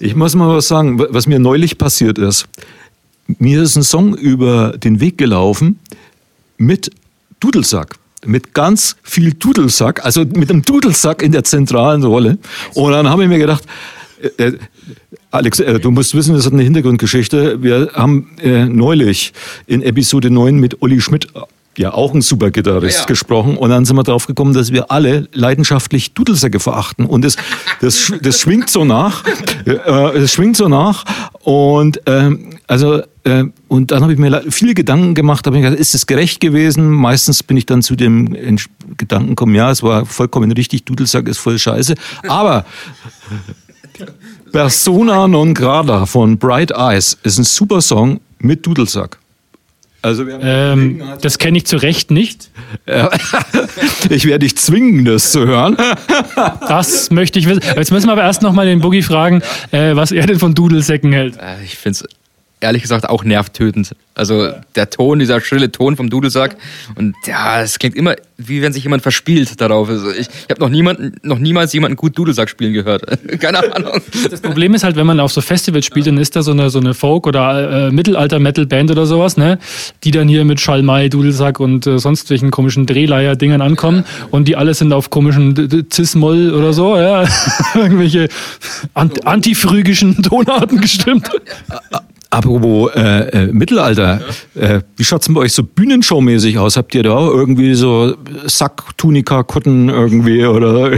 Ich 0.00 0.16
muss 0.16 0.34
mal 0.34 0.56
was 0.56 0.68
sagen, 0.68 0.98
was 0.98 1.26
mir 1.26 1.38
neulich 1.38 1.78
passiert 1.78 2.18
ist. 2.18 2.46
Mir 3.38 3.62
ist 3.62 3.76
ein 3.76 3.84
Song 3.84 4.14
über 4.14 4.76
den 4.76 5.00
Weg 5.00 5.18
gelaufen 5.18 5.78
mit 6.56 6.90
Dudelsack 7.40 7.96
mit 8.24 8.54
ganz 8.54 8.96
viel 9.02 9.34
Dudelsack, 9.34 10.04
also 10.04 10.20
mit 10.20 10.48
einem 10.50 10.62
Dudelsack 10.62 11.22
in 11.22 11.32
der 11.32 11.44
zentralen 11.44 12.04
Rolle. 12.04 12.38
Und 12.74 12.92
dann 12.92 13.08
habe 13.08 13.24
ich 13.24 13.28
mir 13.28 13.38
gedacht, 13.38 13.64
äh, 14.38 14.44
äh 14.44 14.58
Alex, 15.32 15.60
äh, 15.60 15.80
du 15.80 15.90
musst 15.90 16.14
wissen, 16.14 16.34
das 16.34 16.44
hat 16.44 16.52
eine 16.52 16.62
Hintergrundgeschichte. 16.62 17.62
Wir 17.62 17.90
haben 17.94 18.28
äh, 18.42 18.66
neulich 18.66 19.32
in 19.66 19.82
Episode 19.82 20.30
9 20.30 20.56
mit 20.56 20.82
Olli 20.82 21.00
Schmidt 21.00 21.28
ja 21.78 21.94
auch 21.94 22.12
ein 22.12 22.20
super 22.20 22.50
Gitarrist 22.50 23.00
ja. 23.00 23.04
gesprochen 23.06 23.56
und 23.56 23.70
dann 23.70 23.86
sind 23.86 23.96
wir 23.96 24.02
drauf 24.02 24.26
gekommen, 24.26 24.52
dass 24.52 24.72
wir 24.72 24.90
alle 24.90 25.26
leidenschaftlich 25.32 26.12
Dudelsäcke 26.12 26.60
verachten 26.60 27.06
und 27.06 27.24
das 27.24 27.36
das, 27.80 28.12
das 28.20 28.40
schwingt 28.40 28.68
so 28.68 28.84
nach, 28.84 29.24
äh, 29.64 30.18
es 30.18 30.34
schwingt 30.34 30.58
so 30.58 30.68
nach 30.68 31.04
und 31.40 32.02
ähm, 32.04 32.50
also 32.66 33.00
äh, 33.24 33.44
und 33.68 33.90
dann 33.90 34.02
habe 34.02 34.12
ich 34.12 34.18
mir 34.18 34.44
viele 34.50 34.74
Gedanken 34.74 35.14
gemacht, 35.14 35.46
habe 35.46 35.56
mir 35.56 35.62
gedacht, 35.62 35.80
ist 35.80 35.94
es 35.94 36.06
gerecht 36.06 36.40
gewesen? 36.40 36.90
Meistens 36.90 37.42
bin 37.42 37.56
ich 37.56 37.64
dann 37.64 37.80
zu 37.80 37.96
dem 37.96 38.36
Gedanken 38.98 39.30
gekommen, 39.30 39.54
ja, 39.54 39.70
es 39.70 39.82
war 39.82 40.04
vollkommen 40.04 40.52
richtig, 40.52 40.84
Dudelsack 40.84 41.26
ist 41.26 41.38
voll 41.38 41.58
scheiße, 41.58 41.94
aber 42.28 42.66
Persona 44.52 45.26
non 45.26 45.54
grata 45.54 46.04
von 46.04 46.36
Bright 46.36 46.72
Eyes 46.72 47.18
ist 47.22 47.38
ein 47.38 47.44
super 47.44 47.80
Song 47.80 48.20
mit 48.38 48.66
Dudelsack. 48.66 49.18
Also 50.02 50.28
ähm, 50.28 51.00
das 51.20 51.38
kenne 51.38 51.58
ich 51.58 51.66
zu 51.66 51.76
Recht 51.76 52.10
nicht. 52.10 52.50
ich 54.10 54.26
werde 54.26 54.40
dich 54.40 54.56
zwingen, 54.56 55.04
das 55.04 55.30
zu 55.30 55.46
hören. 55.46 55.76
das 56.68 57.10
möchte 57.10 57.38
ich 57.38 57.48
wissen. 57.48 57.62
Jetzt 57.76 57.92
müssen 57.92 58.08
wir 58.08 58.12
aber 58.12 58.24
erst 58.24 58.42
noch 58.42 58.52
mal 58.52 58.66
den 58.66 58.80
Boogie 58.80 59.02
fragen, 59.02 59.42
äh, 59.70 59.94
was 59.94 60.10
er 60.10 60.26
denn 60.26 60.38
von 60.38 60.54
Dudelsäcken 60.54 61.12
hält. 61.12 61.36
Äh, 61.36 61.62
ich 61.64 61.76
finde 61.76 62.00
es 62.00 62.21
ehrlich 62.62 62.82
gesagt 62.82 63.08
auch 63.08 63.24
nervtötend. 63.24 63.94
Also 64.14 64.50
der 64.74 64.90
Ton, 64.90 65.18
dieser 65.18 65.40
schrille 65.40 65.72
Ton 65.72 65.96
vom 65.96 66.10
Dudelsack. 66.10 66.56
Und 66.96 67.14
ja, 67.26 67.62
es 67.62 67.78
klingt 67.78 67.96
immer, 67.96 68.14
wie 68.36 68.60
wenn 68.60 68.72
sich 68.72 68.82
jemand 68.82 69.02
verspielt 69.02 69.60
darauf. 69.60 69.88
Also 69.88 70.10
ich 70.10 70.28
ich 70.28 70.50
habe 70.50 70.60
noch 70.60 70.68
niemanden, 70.68 71.16
noch 71.22 71.38
niemals 71.38 71.72
jemanden 71.72 71.96
gut 71.96 72.16
Dudelsack 72.18 72.48
spielen 72.48 72.72
gehört. 72.72 73.04
Keine 73.40 73.74
Ahnung. 73.74 74.00
Das 74.30 74.40
Problem 74.40 74.74
ist 74.74 74.84
halt, 74.84 74.96
wenn 74.96 75.06
man 75.06 75.20
auf 75.20 75.32
so 75.32 75.40
Festivals 75.40 75.86
spielt, 75.86 76.06
dann 76.06 76.18
ist 76.18 76.36
da 76.36 76.42
so 76.42 76.52
eine, 76.52 76.70
so 76.70 76.78
eine 76.78 76.94
Folk- 76.94 77.26
oder 77.26 77.88
äh, 77.88 77.90
Mittelalter-Metal-Band 77.90 78.90
oder 78.90 79.06
sowas, 79.06 79.36
ne? 79.36 79.58
Die 80.04 80.10
dann 80.10 80.28
hier 80.28 80.44
mit 80.44 80.60
Schalmei, 80.60 81.08
Dudelsack 81.08 81.60
und 81.60 81.86
äh, 81.86 81.98
sonst 81.98 82.30
welchen 82.30 82.50
komischen 82.50 82.86
Drehleier-Dingern 82.86 83.60
ankommen 83.60 84.04
und 84.30 84.48
die 84.48 84.56
alle 84.56 84.74
sind 84.74 84.92
auf 84.92 85.10
komischen 85.10 85.86
Cis-Moll 85.92 86.52
oder 86.52 86.72
so, 86.72 86.96
ja. 86.96 87.24
Irgendwelche 87.74 88.28
ant 88.94 89.26
antifrügischen 89.26 90.22
Tonarten 90.22 90.80
gestimmt. 90.80 91.30
Apropos 92.32 92.90
äh, 92.94 93.28
äh, 93.28 93.46
Mittelalter, 93.52 94.22
äh, 94.54 94.80
wie 94.96 95.04
schaut's 95.04 95.26
denn 95.26 95.34
bei 95.34 95.42
euch 95.42 95.52
so 95.52 95.62
Bühnenshow-mäßig 95.62 96.58
aus? 96.58 96.78
Habt 96.78 96.94
ihr 96.94 97.02
da 97.02 97.26
irgendwie 97.26 97.74
so 97.74 98.16
Sack, 98.46 98.96
Tunika, 98.96 99.42
Kutten 99.42 99.90
irgendwie 99.90 100.46
oder? 100.46 100.92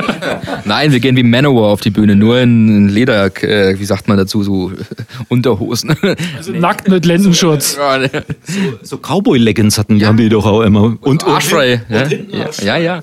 Nein, 0.66 0.92
wir 0.92 1.00
gehen 1.00 1.16
wie 1.16 1.22
Manowar 1.22 1.70
auf 1.70 1.80
die 1.80 1.88
Bühne, 1.88 2.14
nur 2.14 2.40
in 2.40 2.90
Leder, 2.90 3.34
äh, 3.42 3.80
wie 3.80 3.86
sagt 3.86 4.06
man 4.06 4.18
dazu, 4.18 4.42
so 4.42 4.70
Unterhosen. 5.28 5.96
Also 6.36 6.52
nackt 6.52 6.88
mit 6.88 7.06
Lendenschutz. 7.06 7.78
Ja, 7.78 7.96
ne. 7.96 8.10
So 8.82 8.98
Cowboy-Leggings 8.98 9.78
hatten, 9.78 9.98
die 9.98 10.04
haben 10.04 10.18
die 10.18 10.28
doch 10.28 10.44
auch 10.44 10.60
immer. 10.60 10.94
Und, 11.00 11.24
Arschfrei. 11.24 11.80
Ja, 11.88 12.06
ja, 12.06 12.50
ja. 12.62 12.76
ja. 12.76 13.02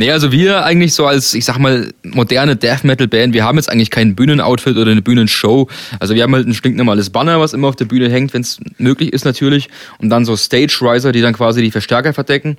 Nee, 0.00 0.12
also 0.12 0.32
wir 0.32 0.64
eigentlich 0.64 0.94
so 0.94 1.04
als, 1.04 1.34
ich 1.34 1.44
sag 1.44 1.58
mal, 1.58 1.92
moderne 2.04 2.56
Death 2.56 2.84
Metal 2.84 3.06
Band, 3.06 3.34
wir 3.34 3.44
haben 3.44 3.58
jetzt 3.58 3.70
eigentlich 3.70 3.90
kein 3.90 4.14
Bühnenoutfit 4.14 4.78
oder 4.78 4.90
eine 4.90 5.02
Bühnenshow. 5.02 5.68
Also 5.98 6.14
wir 6.14 6.22
haben 6.22 6.34
halt 6.34 6.46
ein 6.46 6.54
stinknormales 6.54 7.10
Banner, 7.10 7.38
was 7.38 7.52
immer 7.52 7.68
auf 7.68 7.76
der 7.76 7.84
Bühne 7.84 8.10
hängt, 8.10 8.32
wenn 8.32 8.40
es 8.40 8.60
möglich 8.78 9.12
ist 9.12 9.26
natürlich. 9.26 9.68
Und 9.98 10.08
dann 10.08 10.24
so 10.24 10.36
Stage 10.36 10.78
Riser, 10.80 11.12
die 11.12 11.20
dann 11.20 11.34
quasi 11.34 11.60
die 11.60 11.70
Verstärker 11.70 12.14
verdecken. 12.14 12.56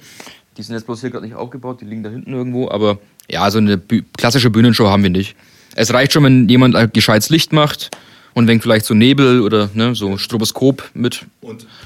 Die 0.55 0.61
sind 0.61 0.75
jetzt 0.75 0.85
bloß 0.85 1.01
hier 1.01 1.09
gerade 1.09 1.25
nicht 1.25 1.33
aufgebaut, 1.33 1.81
die 1.81 1.85
liegen 1.85 2.03
da 2.03 2.11
hinten 2.11 2.31
irgendwo. 2.31 2.69
Aber 2.69 2.99
ja, 3.27 3.49
so 3.49 3.57
eine 3.57 3.81
klassische 4.19 4.51
Bühnenshow 4.51 4.89
haben 4.89 5.01
wir 5.01 5.09
nicht. 5.09 5.35
Es 5.73 5.91
reicht 5.91 6.13
schon, 6.13 6.23
wenn 6.23 6.47
jemand 6.47 6.75
ein 6.75 6.91
gescheites 6.93 7.31
Licht 7.31 7.53
macht 7.53 7.89
und 8.33 8.47
wenn 8.47 8.61
vielleicht 8.61 8.85
so 8.85 8.93
Nebel 8.93 9.41
oder 9.41 9.69
ne, 9.73 9.95
so 9.95 10.17
Stroboskop 10.17 10.89
mit 10.93 11.25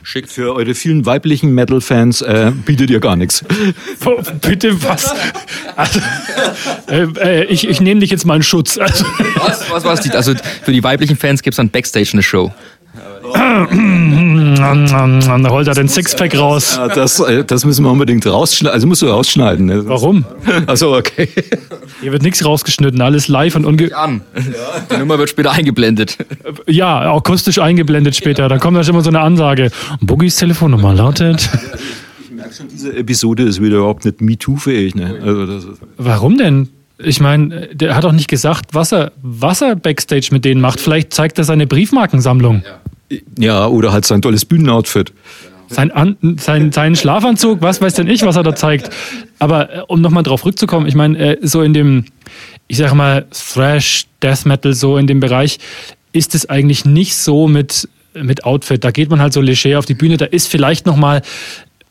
schickt. 0.04 0.30
Für 0.30 0.54
eure 0.54 0.76
vielen 0.76 1.06
weiblichen 1.06 1.54
Metal-Fans 1.54 2.22
äh, 2.22 2.52
bietet 2.66 2.90
ihr 2.90 3.00
gar 3.00 3.16
nichts. 3.16 3.44
Bitte 4.42 4.84
was? 4.84 5.14
Also, 5.76 6.00
äh, 6.88 7.08
äh, 7.20 7.44
ich 7.46 7.68
ich 7.68 7.82
nehme 7.82 8.02
dich 8.02 8.12
jetzt 8.12 8.26
mal 8.26 8.36
in 8.36 8.44
Schutz. 8.44 8.78
Also, 8.78 9.06
Was, 9.36 9.70
was, 9.70 9.84
was? 9.84 10.02
Die, 10.02 10.12
also 10.12 10.34
für 10.64 10.72
die 10.72 10.84
weiblichen 10.84 11.18
Fans 11.18 11.42
gibt's 11.42 11.58
dann 11.58 11.70
Backstage 11.70 12.12
eine 12.14 12.24
Show. 12.24 12.54
Dann 13.34 15.50
holt 15.50 15.68
er 15.68 15.74
den 15.74 15.88
Sixpack 15.88 16.38
raus. 16.38 16.76
Ja, 16.76 16.88
das, 16.88 17.20
äh, 17.20 17.44
das 17.44 17.66
müssen 17.66 17.84
wir 17.86 17.92
unbedingt 17.92 18.26
rausschneiden. 18.26 18.74
Also 18.74 18.88
musst 18.88 19.02
du 19.02 19.08
rausschneiden. 19.08 19.66
Ne? 19.66 19.88
Warum? 19.88 20.26
Also 20.68 20.96
okay. 20.96 21.30
Hier 22.02 22.12
wird 22.12 22.24
nichts 22.24 22.44
rausgeschnitten, 22.46 23.02
alles 23.02 23.28
live 23.28 23.56
und 23.56 23.66
unge 23.66 23.96
An. 23.96 24.22
Die 24.92 24.98
Nummer 24.98 25.18
wird 25.18 25.30
später 25.30 25.52
eingeblendet. 25.52 26.18
ja, 26.68 27.14
akustisch 27.14 27.60
eingeblendet 27.60 28.16
später. 28.16 28.48
Dann 28.50 28.60
kommt 28.60 28.78
da 28.78 28.84
schon 28.84 28.96
mal 28.96 29.04
so 29.04 29.10
eine 29.10 29.22
Ansage. 29.22 29.72
Boogies 30.02 30.36
Telefonnummer 30.36 30.94
lautet. 30.94 31.50
Ich 32.24 32.32
merke 32.32 32.54
schon, 32.54 32.68
diese 32.68 32.96
Episode 32.96 33.44
ist 33.44 33.62
wieder 33.62 33.78
überhaupt 33.78 34.06
nicht 34.06 34.22
MeToo-fähig. 34.22 34.96
Ne? 34.96 35.20
Also 35.24 35.70
Warum 35.98 36.38
denn? 36.38 36.70
Ich 36.98 37.20
meine, 37.20 37.68
der 37.74 37.96
hat 37.96 38.06
doch 38.06 38.14
nicht 38.14 38.30
gesagt, 38.30 38.68
was 38.74 38.94
er, 38.94 39.12
was 39.22 39.62
er 39.62 39.76
Backstage 39.76 40.30
mit 40.32 40.46
denen 40.46 40.62
macht. 40.62 40.80
Vielleicht 40.80 41.14
zeigt 41.14 41.38
er 41.38 41.44
seine 41.44 41.68
Briefmarkensammlung. 41.68 42.64
ja, 42.66 42.80
oder 43.68 43.92
halt 43.92 44.06
sein 44.06 44.22
tolles 44.22 44.46
Bühnenoutfit. 44.46 45.14
Sein, 45.68 45.92
An 45.92 46.18
sein, 46.38 46.72
seinen 46.72 46.96
Schlafanzug, 46.96 47.62
was 47.62 47.82
weiß 47.82 47.96
denn 47.96 48.08
ich, 48.08 48.24
was 48.24 48.36
er 48.36 48.44
da 48.44 48.56
zeigt. 48.56 48.90
Aber 49.40 49.74
äh, 49.74 49.82
um 49.88 50.00
nochmal 50.00 50.24
drauf 50.24 50.46
rückzukommen, 50.46 50.86
ich 50.86 50.96
meine, 50.96 51.18
äh, 51.18 51.38
so 51.42 51.64
in 51.64 51.74
dem, 51.74 52.06
ich 52.68 52.78
sag 52.78 52.94
mal, 52.94 53.26
Thrash, 53.32 54.06
Death 54.22 54.46
Metal, 54.46 54.74
so 54.74 54.98
in 54.98 55.08
dem 55.08 55.20
Bereich, 55.20 55.58
ist 56.14 56.36
es 56.36 56.48
eigentlich 56.50 56.86
nicht 56.86 57.16
so 57.16 57.48
mit, 57.48 57.90
mit 58.14 58.46
Outfit. 58.46 58.84
Da 58.84 58.92
geht 58.92 59.10
man 59.10 59.20
halt 59.20 59.34
so 59.34 59.42
leger 59.42 59.80
auf 59.80 59.86
die 59.86 59.96
Bühne. 59.96 60.18
Da 60.18 60.26
ist 60.26 60.48
vielleicht 60.48 60.86
nochmal, 60.86 61.24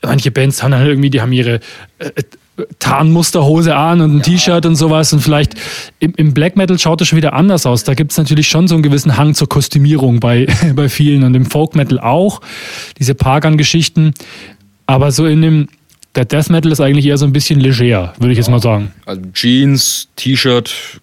manche 0.03 0.31
Bands 0.31 0.62
haben 0.62 0.70
dann 0.70 0.87
irgendwie, 0.87 1.11
die 1.11 1.20
haben 1.20 1.33
ihre 1.33 1.61
äh, 1.98 2.11
Tarnmusterhose 2.78 3.74
an 3.74 4.00
und 4.00 4.16
ein 4.16 4.22
T-Shirt 4.22 4.64
und 4.66 4.76
sowas. 4.76 5.12
Und 5.12 5.20
vielleicht 5.20 5.54
im, 5.98 6.14
im 6.16 6.34
Black 6.34 6.56
Metal 6.56 6.78
schaut 6.78 7.00
das 7.00 7.08
schon 7.08 7.16
wieder 7.16 7.32
anders 7.32 7.66
aus. 7.66 7.84
Da 7.84 7.94
gibt 7.94 8.12
es 8.12 8.18
natürlich 8.18 8.48
schon 8.48 8.68
so 8.68 8.74
einen 8.74 8.82
gewissen 8.82 9.16
Hang 9.16 9.34
zur 9.34 9.48
Kostümierung 9.48 10.20
bei, 10.20 10.46
bei 10.76 10.88
vielen 10.88 11.24
und 11.24 11.34
im 11.34 11.46
Folk 11.46 11.74
Metal 11.74 11.98
auch. 11.98 12.40
Diese 12.98 13.14
Pagan-Geschichten. 13.14 14.14
Aber 14.86 15.10
so 15.10 15.26
in 15.26 15.42
dem, 15.42 15.68
der 16.14 16.26
Death 16.26 16.50
Metal 16.50 16.70
ist 16.70 16.80
eigentlich 16.80 17.06
eher 17.06 17.18
so 17.18 17.26
ein 17.26 17.32
bisschen 17.32 17.58
leger, 17.58 18.12
würde 18.18 18.32
ich 18.32 18.38
jetzt 18.38 18.50
mal 18.50 18.60
sagen. 18.60 18.92
Also 19.06 19.22
Jeans, 19.32 20.08
T-Shirt 20.16 21.00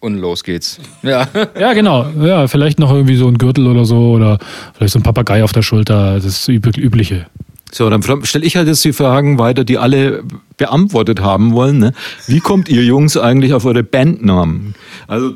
und 0.00 0.18
los 0.18 0.44
geht's. 0.44 0.78
Ja. 1.02 1.28
Ja, 1.58 1.72
genau. 1.72 2.06
Ja, 2.20 2.48
vielleicht 2.48 2.78
noch 2.78 2.92
irgendwie 2.92 3.16
so 3.16 3.28
ein 3.28 3.38
Gürtel 3.38 3.66
oder 3.66 3.84
so 3.84 4.10
oder 4.10 4.38
vielleicht 4.74 4.92
so 4.92 4.98
ein 4.98 5.02
Papagei 5.02 5.42
auf 5.44 5.52
der 5.52 5.62
Schulter. 5.62 6.14
Das 6.14 6.24
ist 6.24 6.48
Übliche. 6.48 7.26
So, 7.72 7.90
dann 7.90 8.02
stelle 8.24 8.44
ich 8.44 8.56
halt 8.56 8.68
jetzt 8.68 8.84
die 8.84 8.92
Fragen 8.92 9.38
weiter, 9.38 9.64
die 9.64 9.78
alle 9.78 10.22
beantwortet 10.56 11.20
haben 11.20 11.52
wollen. 11.52 11.78
Ne? 11.78 11.92
Wie 12.26 12.40
kommt 12.40 12.68
ihr 12.68 12.84
Jungs 12.84 13.16
eigentlich 13.16 13.54
auf 13.54 13.64
eure 13.64 13.82
Bandnamen? 13.82 14.74
Also, 15.06 15.34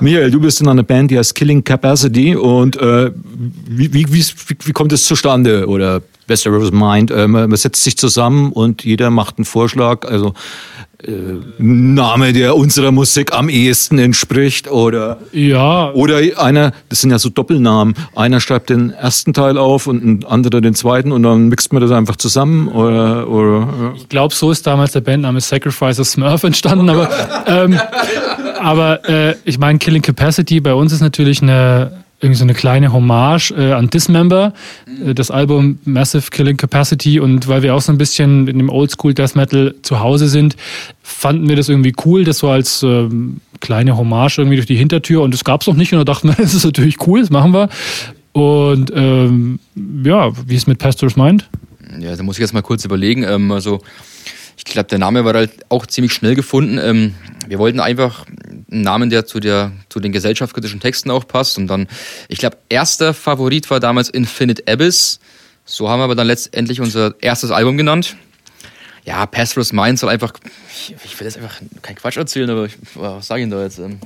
Michael, 0.00 0.30
du 0.30 0.40
bist 0.40 0.60
in 0.60 0.68
einer 0.68 0.82
Band, 0.82 1.10
die 1.10 1.18
heißt 1.18 1.34
Killing 1.34 1.62
Capacity 1.64 2.36
und 2.36 2.76
äh, 2.76 3.10
wie, 3.68 3.92
wie, 3.92 4.12
wie, 4.12 4.24
wie 4.64 4.72
kommt 4.72 4.92
es 4.92 5.06
zustande? 5.06 5.66
Oder 5.66 6.02
Best 6.26 6.46
Ever 6.46 6.70
Mind, 6.70 7.10
äh, 7.10 7.28
man, 7.28 7.50
man 7.50 7.56
setzt 7.56 7.82
sich 7.84 7.96
zusammen 7.96 8.52
und 8.52 8.84
jeder 8.84 9.10
macht 9.10 9.38
einen 9.38 9.44
Vorschlag, 9.44 10.06
also 10.06 10.34
äh, 11.04 11.10
Name, 11.58 12.32
der 12.32 12.56
unserer 12.56 12.92
Musik 12.92 13.32
am 13.32 13.48
ehesten 13.48 13.98
entspricht 13.98 14.70
oder 14.70 15.18
Ja, 15.32 15.90
oder 15.92 16.20
einer, 16.36 16.72
das 16.88 17.00
sind 17.00 17.10
ja 17.10 17.18
so 17.18 17.28
Doppelnamen. 17.28 17.94
Einer 18.14 18.38
schreibt 18.38 18.70
den 18.70 18.90
ersten 18.90 19.32
Teil 19.32 19.58
auf 19.58 19.88
und 19.88 20.04
ein 20.04 20.24
anderer 20.24 20.60
den 20.60 20.74
zweiten 20.74 21.10
und 21.10 21.24
dann 21.24 21.48
mixt 21.48 21.72
man 21.72 21.82
das 21.82 21.90
einfach 21.90 22.16
zusammen 22.16 22.68
oder, 22.68 23.28
oder 23.28 23.68
ja. 23.80 23.92
Ich 23.96 24.08
glaube, 24.08 24.34
so 24.34 24.52
ist 24.52 24.64
damals 24.66 24.92
der 24.92 25.00
Bandname 25.00 25.40
Sacrifice 25.40 25.98
of 25.98 26.06
Smurf 26.06 26.44
entstanden, 26.44 26.88
aber, 26.88 27.10
ähm, 27.46 27.80
aber 28.62 29.08
äh, 29.08 29.34
ich 29.44 29.58
meine, 29.58 29.78
Killing 29.78 30.02
Capacity 30.02 30.60
bei 30.60 30.74
uns 30.74 30.92
ist 30.92 31.00
natürlich 31.00 31.42
eine 31.42 32.02
irgendwie 32.22 32.38
so 32.38 32.44
eine 32.44 32.54
kleine 32.54 32.92
Hommage 32.92 33.50
äh, 33.50 33.72
an 33.72 33.90
Dismember, 33.90 34.52
äh, 35.04 35.12
das 35.12 35.32
Album 35.32 35.80
Massive 35.84 36.30
Killing 36.30 36.56
Capacity 36.56 37.18
und 37.18 37.48
weil 37.48 37.62
wir 37.62 37.74
auch 37.74 37.80
so 37.80 37.90
ein 37.90 37.98
bisschen 37.98 38.46
in 38.46 38.58
dem 38.58 38.70
Oldschool 38.70 39.12
Death 39.12 39.34
Metal 39.34 39.74
zu 39.82 39.98
Hause 39.98 40.28
sind, 40.28 40.56
fanden 41.02 41.48
wir 41.48 41.56
das 41.56 41.68
irgendwie 41.68 41.92
cool, 42.04 42.22
das 42.22 42.38
so 42.38 42.48
als 42.48 42.84
ähm, 42.84 43.40
kleine 43.60 43.96
Hommage 43.96 44.38
irgendwie 44.38 44.56
durch 44.56 44.68
die 44.68 44.76
Hintertür 44.76 45.22
und 45.22 45.34
das 45.34 45.42
gab 45.42 45.62
es 45.62 45.66
noch 45.66 45.74
nicht 45.74 45.92
und 45.92 45.98
da 45.98 46.04
dachten 46.04 46.28
wir, 46.28 46.34
das 46.38 46.54
ist 46.54 46.64
natürlich 46.64 47.04
cool, 47.06 47.20
das 47.20 47.30
machen 47.30 47.52
wir. 47.52 47.68
Und 48.32 48.92
ähm, 48.94 49.58
ja, 50.04 50.30
wie 50.46 50.54
es 50.54 50.66
mit 50.66 50.78
Pastors 50.78 51.16
meint? 51.16 51.50
Ja, 51.98 52.16
da 52.16 52.22
muss 52.22 52.36
ich 52.36 52.40
jetzt 52.40 52.54
mal 52.54 52.62
kurz 52.62 52.84
überlegen. 52.84 53.24
Ähm, 53.24 53.50
also, 53.52 53.82
ich 54.64 54.72
glaube, 54.72 54.88
der 54.88 54.98
Name 54.98 55.24
war 55.24 55.34
halt 55.34 55.50
auch 55.70 55.86
ziemlich 55.86 56.12
schnell 56.12 56.36
gefunden. 56.36 56.78
Ähm, 56.78 57.14
wir 57.48 57.58
wollten 57.58 57.80
einfach 57.80 58.26
einen 58.28 58.82
Namen, 58.82 59.10
der 59.10 59.26
zu, 59.26 59.40
der 59.40 59.72
zu 59.88 59.98
den 59.98 60.12
gesellschaftskritischen 60.12 60.78
Texten 60.78 61.10
auch 61.10 61.26
passt. 61.26 61.58
Und 61.58 61.66
dann, 61.66 61.88
ich 62.28 62.38
glaube, 62.38 62.58
erster 62.68 63.12
Favorit 63.12 63.70
war 63.70 63.80
damals 63.80 64.08
Infinite 64.08 64.62
Abyss. 64.72 65.18
So 65.64 65.88
haben 65.88 65.98
wir 65.98 66.04
aber 66.04 66.14
dann 66.14 66.28
letztendlich 66.28 66.80
unser 66.80 67.14
erstes 67.20 67.50
Album 67.50 67.76
genannt. 67.76 68.16
Ja, 69.04 69.26
Pastor's 69.26 69.72
Mind 69.72 69.98
soll 69.98 70.10
einfach. 70.10 70.32
Ich, 70.70 70.94
ich 71.04 71.18
will 71.18 71.26
jetzt 71.26 71.36
einfach 71.36 71.60
keinen 71.82 71.96
Quatsch 71.96 72.16
erzählen, 72.16 72.48
aber 72.48 72.66
ich, 72.66 72.74
was 72.94 73.26
sage 73.26 73.40
ich 73.40 73.44
denn 73.44 73.50
da 73.50 73.64
jetzt? 73.64 73.78
Ähm, 73.78 73.98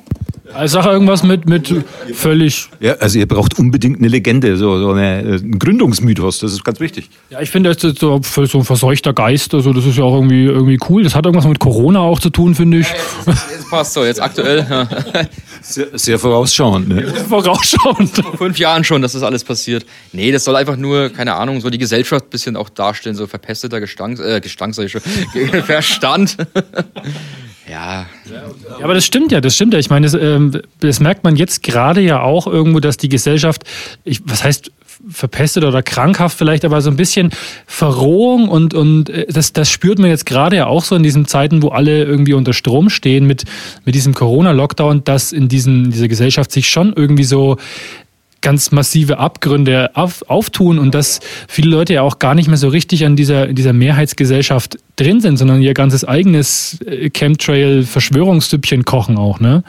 Ich 0.64 0.70
sage 0.70 0.90
irgendwas 0.90 1.22
mit, 1.22 1.48
mit 1.48 1.74
völlig. 2.14 2.68
ja, 2.80 2.94
also 2.94 3.18
ihr 3.18 3.26
braucht 3.26 3.58
unbedingt 3.58 3.98
eine 3.98 4.08
Legende, 4.08 4.56
so, 4.56 4.78
so 4.78 4.92
eine, 4.92 5.22
äh, 5.22 5.34
ein 5.36 5.58
Gründungsmythos, 5.58 6.38
das 6.38 6.52
ist 6.52 6.64
ganz 6.64 6.80
wichtig. 6.80 7.10
Ja, 7.30 7.40
ich 7.40 7.50
finde, 7.50 7.74
das 7.74 7.82
ist 7.82 7.98
so, 7.98 8.20
so 8.22 8.58
ein 8.58 8.64
verseuchter 8.64 9.12
Geist, 9.12 9.54
also 9.54 9.72
das 9.72 9.84
ist 9.84 9.96
ja 9.98 10.04
auch 10.04 10.14
irgendwie, 10.14 10.44
irgendwie 10.44 10.78
cool. 10.88 11.02
Das 11.02 11.14
hat 11.14 11.26
irgendwas 11.26 11.48
mit 11.48 11.58
Corona 11.58 12.00
auch 12.00 12.20
zu 12.20 12.30
tun, 12.30 12.54
finde 12.54 12.78
ich. 12.78 12.86
jetzt 13.26 13.70
passt 13.70 13.94
so, 13.94 14.04
jetzt 14.04 14.22
aktuell. 14.22 14.66
Ja. 14.68 14.88
Sehr, 15.68 15.86
sehr 15.98 16.18
vorausschauend. 16.18 16.88
Ne? 16.88 17.02
Vorausschauend. 17.28 18.14
Vor 18.14 18.38
fünf 18.38 18.56
Jahren 18.56 18.84
schon, 18.84 19.02
dass 19.02 19.14
das 19.14 19.24
alles 19.24 19.42
passiert. 19.42 19.84
Nee, 20.12 20.30
das 20.30 20.44
soll 20.44 20.54
einfach 20.54 20.76
nur, 20.76 21.08
keine 21.08 21.34
Ahnung, 21.34 21.60
so 21.60 21.70
die 21.70 21.78
Gesellschaft 21.78 22.26
ein 22.26 22.30
bisschen 22.30 22.56
auch 22.56 22.68
darstellen, 22.68 23.16
so 23.16 23.26
verpesteter 23.26 23.80
Gestank, 23.80 24.20
äh, 24.20 24.40
Gestank, 24.40 24.76
sag 24.76 24.84
ich 24.84 24.92
schon, 24.92 25.00
Verstand. 25.64 26.36
Ja, 27.70 28.06
Ja, 28.78 28.84
aber 28.84 28.94
das 28.94 29.04
stimmt 29.04 29.32
ja, 29.32 29.40
das 29.40 29.54
stimmt 29.54 29.72
ja. 29.72 29.78
Ich 29.78 29.90
meine, 29.90 30.06
das, 30.06 30.14
ähm, 30.14 30.60
das 30.80 31.00
merkt 31.00 31.24
man 31.24 31.36
jetzt 31.36 31.62
gerade 31.62 32.00
ja 32.00 32.22
auch 32.22 32.46
irgendwo, 32.46 32.80
dass 32.80 32.96
die 32.96 33.08
Gesellschaft, 33.08 33.64
ich, 34.04 34.20
was 34.24 34.44
heißt 34.44 34.70
verpestet 35.08 35.64
oder 35.64 35.82
krankhaft 35.82 36.38
vielleicht, 36.38 36.64
aber 36.64 36.80
so 36.80 36.90
ein 36.90 36.96
bisschen 36.96 37.30
Verrohung 37.66 38.48
und, 38.48 38.74
und 38.74 39.10
äh, 39.10 39.26
das, 39.28 39.52
das 39.52 39.70
spürt 39.70 39.98
man 39.98 40.10
jetzt 40.10 40.26
gerade 40.26 40.56
ja 40.56 40.66
auch 40.66 40.84
so 40.84 40.96
in 40.96 41.02
diesen 41.02 41.26
Zeiten, 41.26 41.62
wo 41.62 41.68
alle 41.68 42.04
irgendwie 42.04 42.34
unter 42.34 42.52
Strom 42.52 42.90
stehen 42.90 43.26
mit, 43.26 43.44
mit 43.84 43.94
diesem 43.94 44.14
Corona-Lockdown, 44.14 45.04
dass 45.04 45.32
in 45.32 45.48
diesen, 45.48 45.90
dieser 45.90 46.08
Gesellschaft 46.08 46.50
sich 46.50 46.68
schon 46.68 46.92
irgendwie 46.94 47.24
so 47.24 47.56
ganz 48.46 48.70
massive 48.70 49.18
Abgründe 49.18 49.90
auf, 49.94 50.22
auftun 50.30 50.78
und 50.78 50.94
dass 50.94 51.18
viele 51.48 51.68
Leute 51.68 51.94
ja 51.94 52.02
auch 52.02 52.20
gar 52.20 52.36
nicht 52.36 52.46
mehr 52.46 52.56
so 52.56 52.68
richtig 52.68 53.04
an 53.04 53.16
dieser, 53.16 53.48
dieser 53.48 53.72
Mehrheitsgesellschaft 53.72 54.78
drin 54.94 55.20
sind, 55.20 55.36
sondern 55.36 55.60
ihr 55.62 55.74
ganzes 55.74 56.04
eigenes 56.04 56.80
äh, 56.82 57.10
Chemtrail-Verschwörungssüppchen 57.10 58.84
kochen 58.84 59.16
auch, 59.18 59.40
ne? 59.40 59.64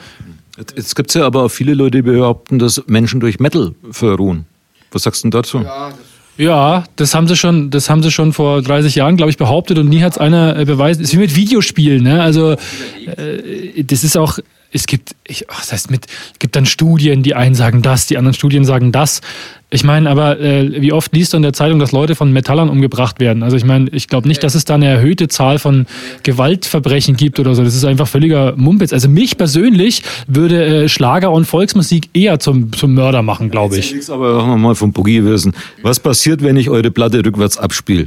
Jetzt 0.56 0.94
gibt 0.94 1.10
es 1.10 1.14
ja 1.14 1.26
aber 1.26 1.42
auch 1.42 1.48
viele 1.48 1.74
Leute, 1.74 1.98
die 1.98 2.02
behaupten, 2.02 2.60
dass 2.60 2.84
Menschen 2.86 3.18
durch 3.18 3.40
Metal 3.40 3.74
verruhen. 3.90 4.46
Was 4.92 5.02
sagst 5.02 5.24
du 5.24 5.26
denn 5.26 5.32
dazu? 5.32 5.58
Ja, 5.58 5.92
Ja, 6.36 6.84
das 6.94 7.16
haben 7.16 7.26
sie 7.26 7.34
schon, 7.34 7.70
das 7.70 7.90
haben 7.90 8.04
sie 8.04 8.12
schon 8.12 8.32
vor 8.32 8.62
30 8.62 8.94
Jahren, 8.94 9.16
glaube 9.16 9.30
ich, 9.30 9.38
behauptet 9.38 9.78
und 9.78 9.88
nie 9.88 10.02
hat 10.02 10.12
es 10.12 10.18
einer 10.18 10.56
äh, 10.56 10.64
beweisen. 10.64 11.02
Es 11.02 11.08
ist 11.08 11.14
wie 11.14 11.22
mit 11.22 11.34
Videospielen, 11.34 12.04
ne? 12.04 12.22
Also 12.22 12.52
äh, 12.52 13.82
das 13.82 14.04
ist 14.04 14.16
auch, 14.16 14.38
es 14.70 14.86
gibt, 14.86 15.16
ich, 15.26 15.48
ach, 15.50 15.60
das 15.60 15.72
heißt 15.72 15.90
mit, 15.90 16.06
gibt 16.38 16.54
dann 16.54 16.66
Studien, 16.66 17.22
die 17.22 17.34
einen 17.34 17.54
sagen 17.54 17.80
das, 17.80 18.06
die 18.06 18.18
anderen 18.18 18.34
Studien 18.34 18.64
sagen 18.64 18.92
das. 18.92 19.22
Ich 19.70 19.84
meine, 19.84 20.08
aber 20.08 20.40
äh, 20.40 20.80
wie 20.80 20.92
oft 20.92 21.12
liest 21.14 21.32
du 21.32 21.36
in 21.36 21.42
der 21.42 21.52
Zeitung, 21.52 21.78
dass 21.78 21.92
Leute 21.92 22.14
von 22.14 22.32
Metallern 22.32 22.68
umgebracht 22.70 23.20
werden? 23.20 23.42
Also 23.42 23.56
ich 23.56 23.64
meine, 23.64 23.90
ich 23.90 24.08
glaube 24.08 24.28
nicht, 24.28 24.42
dass 24.42 24.54
es 24.54 24.64
da 24.64 24.74
eine 24.74 24.86
erhöhte 24.86 25.28
Zahl 25.28 25.58
von 25.58 25.86
Gewaltverbrechen 26.22 27.16
gibt 27.16 27.38
oder 27.38 27.54
so. 27.54 27.62
Das 27.62 27.74
ist 27.74 27.84
einfach 27.84 28.08
völliger 28.08 28.54
Mumpitz. 28.56 28.92
Also 28.92 29.08
mich 29.08 29.36
persönlich 29.36 30.02
würde 30.26 30.84
äh, 30.84 30.88
Schlager 30.88 31.30
und 31.32 31.44
Volksmusik 31.44 32.08
eher 32.14 32.38
zum, 32.38 32.72
zum 32.72 32.94
Mörder 32.94 33.22
machen, 33.22 33.50
glaube 33.50 33.78
ich. 33.78 33.90
Jetzt 33.90 34.10
aber 34.10 34.36
machen 34.36 34.50
wir 34.50 34.56
mal 34.56 34.74
vom 34.74 34.92
Boogie 34.92 35.24
wissen. 35.24 35.54
Was 35.82 36.00
passiert, 36.00 36.42
wenn 36.42 36.56
ich 36.56 36.70
eure 36.70 36.90
Platte 36.90 37.24
rückwärts 37.24 37.58
abspiele? 37.58 38.06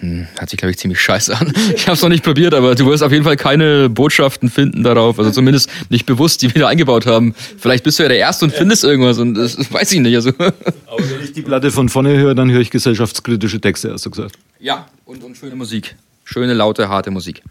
Hm, 0.00 0.26
Hört 0.38 0.50
sich, 0.50 0.58
glaube 0.58 0.70
ich, 0.70 0.78
ziemlich 0.78 1.00
scheiße 1.00 1.36
an. 1.36 1.52
Ich 1.74 1.86
habe 1.86 1.94
es 1.96 2.02
noch 2.02 2.08
nicht 2.08 2.24
probiert, 2.24 2.54
aber 2.54 2.74
du 2.74 2.86
wirst 2.86 3.02
auf 3.02 3.12
jeden 3.12 3.24
Fall 3.24 3.36
keine 3.36 3.88
Botschaften 3.88 4.48
finden 4.50 4.82
darauf. 4.82 5.18
Also 5.18 5.30
zumindest 5.30 5.70
nicht 5.90 6.06
bewusst, 6.06 6.42
die 6.42 6.54
wir 6.54 6.62
da 6.62 6.68
eingebaut 6.68 7.06
haben. 7.06 7.34
Vielleicht 7.58 7.84
bist 7.84 7.98
du 7.98 8.02
ja 8.04 8.08
der 8.08 8.18
Erste 8.18 8.44
und 8.44 8.52
findest 8.52 8.84
irgendwas 8.84 9.18
und 9.18 9.34
das 9.34 9.56
weiß 9.72 9.92
ich 9.92 10.00
nicht. 10.00 10.14
Also. 10.14 10.30
Aber 10.38 10.54
wenn 10.98 11.22
ich 11.24 11.32
die 11.32 11.42
Platte 11.42 11.70
von 11.70 11.88
vorne 11.88 12.16
höre, 12.16 12.34
dann 12.34 12.50
höre 12.50 12.60
ich 12.60 12.70
gesellschaftskritische 12.70 13.60
Texte, 13.60 13.92
hast 13.92 14.06
du 14.06 14.10
gesagt. 14.10 14.36
Ja, 14.60 14.86
und, 15.04 15.22
und 15.24 15.36
schöne 15.36 15.56
Musik. 15.56 15.94
Schöne, 16.24 16.54
laute, 16.54 16.88
harte 16.88 17.10
Musik. 17.10 17.42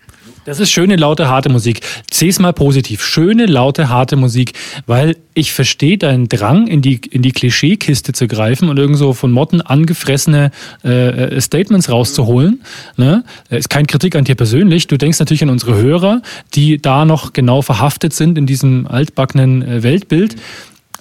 Das 0.46 0.60
ist 0.60 0.72
schöne, 0.72 0.98
laute, 0.98 1.30
harte 1.30 1.50
Musik. 1.50 1.82
Seh's 2.12 2.38
mal 2.38 2.52
positiv. 2.52 3.04
Schöne, 3.04 3.46
laute, 3.46 3.88
harte 3.88 4.18
Musik. 4.18 4.54
Weil 4.86 5.16
ich 5.34 5.54
verstehe 5.54 5.98
deinen 5.98 6.28
Drang, 6.28 6.68
in 6.68 6.82
die, 6.82 7.00
in 7.10 7.22
die 7.22 7.32
Klischeekiste 7.32 8.12
zu 8.12 8.28
greifen 8.28 8.68
und 8.68 8.78
irgend 8.78 8.98
so 8.98 9.14
von 9.14 9.32
Motten 9.32 9.62
angefressene 9.62 10.52
äh, 10.84 11.36
äh, 11.36 11.42
Statements 11.42 11.90
rauszuholen. 11.90 12.62
Ne? 12.98 13.24
Ist 13.50 13.70
keine 13.70 13.86
Kritik 13.86 14.16
an 14.16 14.26
dir 14.26 14.36
persönlich. 14.36 14.88
Du 14.88 14.98
denkst 14.98 15.20
natürlich 15.20 15.44
an 15.44 15.50
unsere 15.50 15.76
Hörer, 15.76 16.22
die 16.56 16.82
da 16.82 17.06
noch 17.06 17.32
genau 17.32 17.62
verhaftet 17.62 18.14
sind 18.14 18.38
in 18.38 18.46
diesem 18.46 18.86
altbackenen 18.86 19.62
äh, 19.62 19.84
Weltbild. 19.84 20.36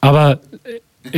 Aber 0.01 0.41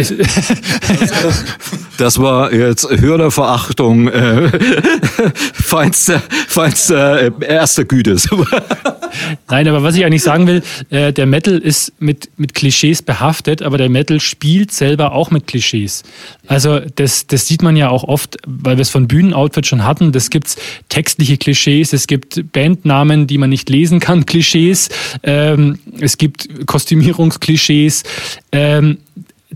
Das 1.97 2.19
war 2.19 2.53
jetzt 2.53 2.89
Hörerverachtung 2.91 4.09
äh, 4.09 4.49
feinster, 5.53 6.21
feinster 6.49 7.23
äh, 7.23 7.31
erster 7.47 7.85
Güte. 7.85 8.17
Nein, 9.49 9.69
aber 9.69 9.83
was 9.85 9.95
ich 9.95 10.05
eigentlich 10.05 10.25
sagen 10.25 10.49
will, 10.49 10.63
äh, 10.91 11.13
der 11.13 11.27
Metal 11.27 11.57
ist 11.57 11.93
mit, 12.01 12.31
mit 12.37 12.55
Klischees 12.55 13.03
behaftet, 13.03 13.63
aber 13.63 13.79
der 13.79 13.89
Metal 13.89 14.19
spielt 14.19 14.73
selber 14.73 15.13
auch 15.13 15.31
mit 15.31 15.47
Klischees. 15.47 16.03
Also 16.49 16.81
das, 16.81 17.29
das 17.29 17.47
sieht 17.47 17.63
man 17.63 17.77
ja 17.77 17.91
auch 17.91 18.03
oft, 18.03 18.39
weil 18.45 18.77
wir 18.77 18.83
es 18.83 18.91
von 18.91 19.07
Bühnenoutfit 19.07 19.67
schon 19.67 19.85
hatten. 19.85 20.11
Das 20.11 20.31
gibt's 20.31 20.57
textliche 20.89 21.37
Klischees, 21.37 21.93
es 21.93 22.09
gibt 22.09 22.53
Bandnamen, 22.53 23.29
die 23.29 23.39
man 23.39 23.51
nicht 23.51 23.71
lesen 23.71 24.01
kann, 24.01 24.27
Klischees, 24.27 24.89
ähm, 25.23 25.79
es 26.01 26.19
gibt 26.19 26.67
Kostümierungsklischees. 26.67 28.03
Ähm, 28.51 28.99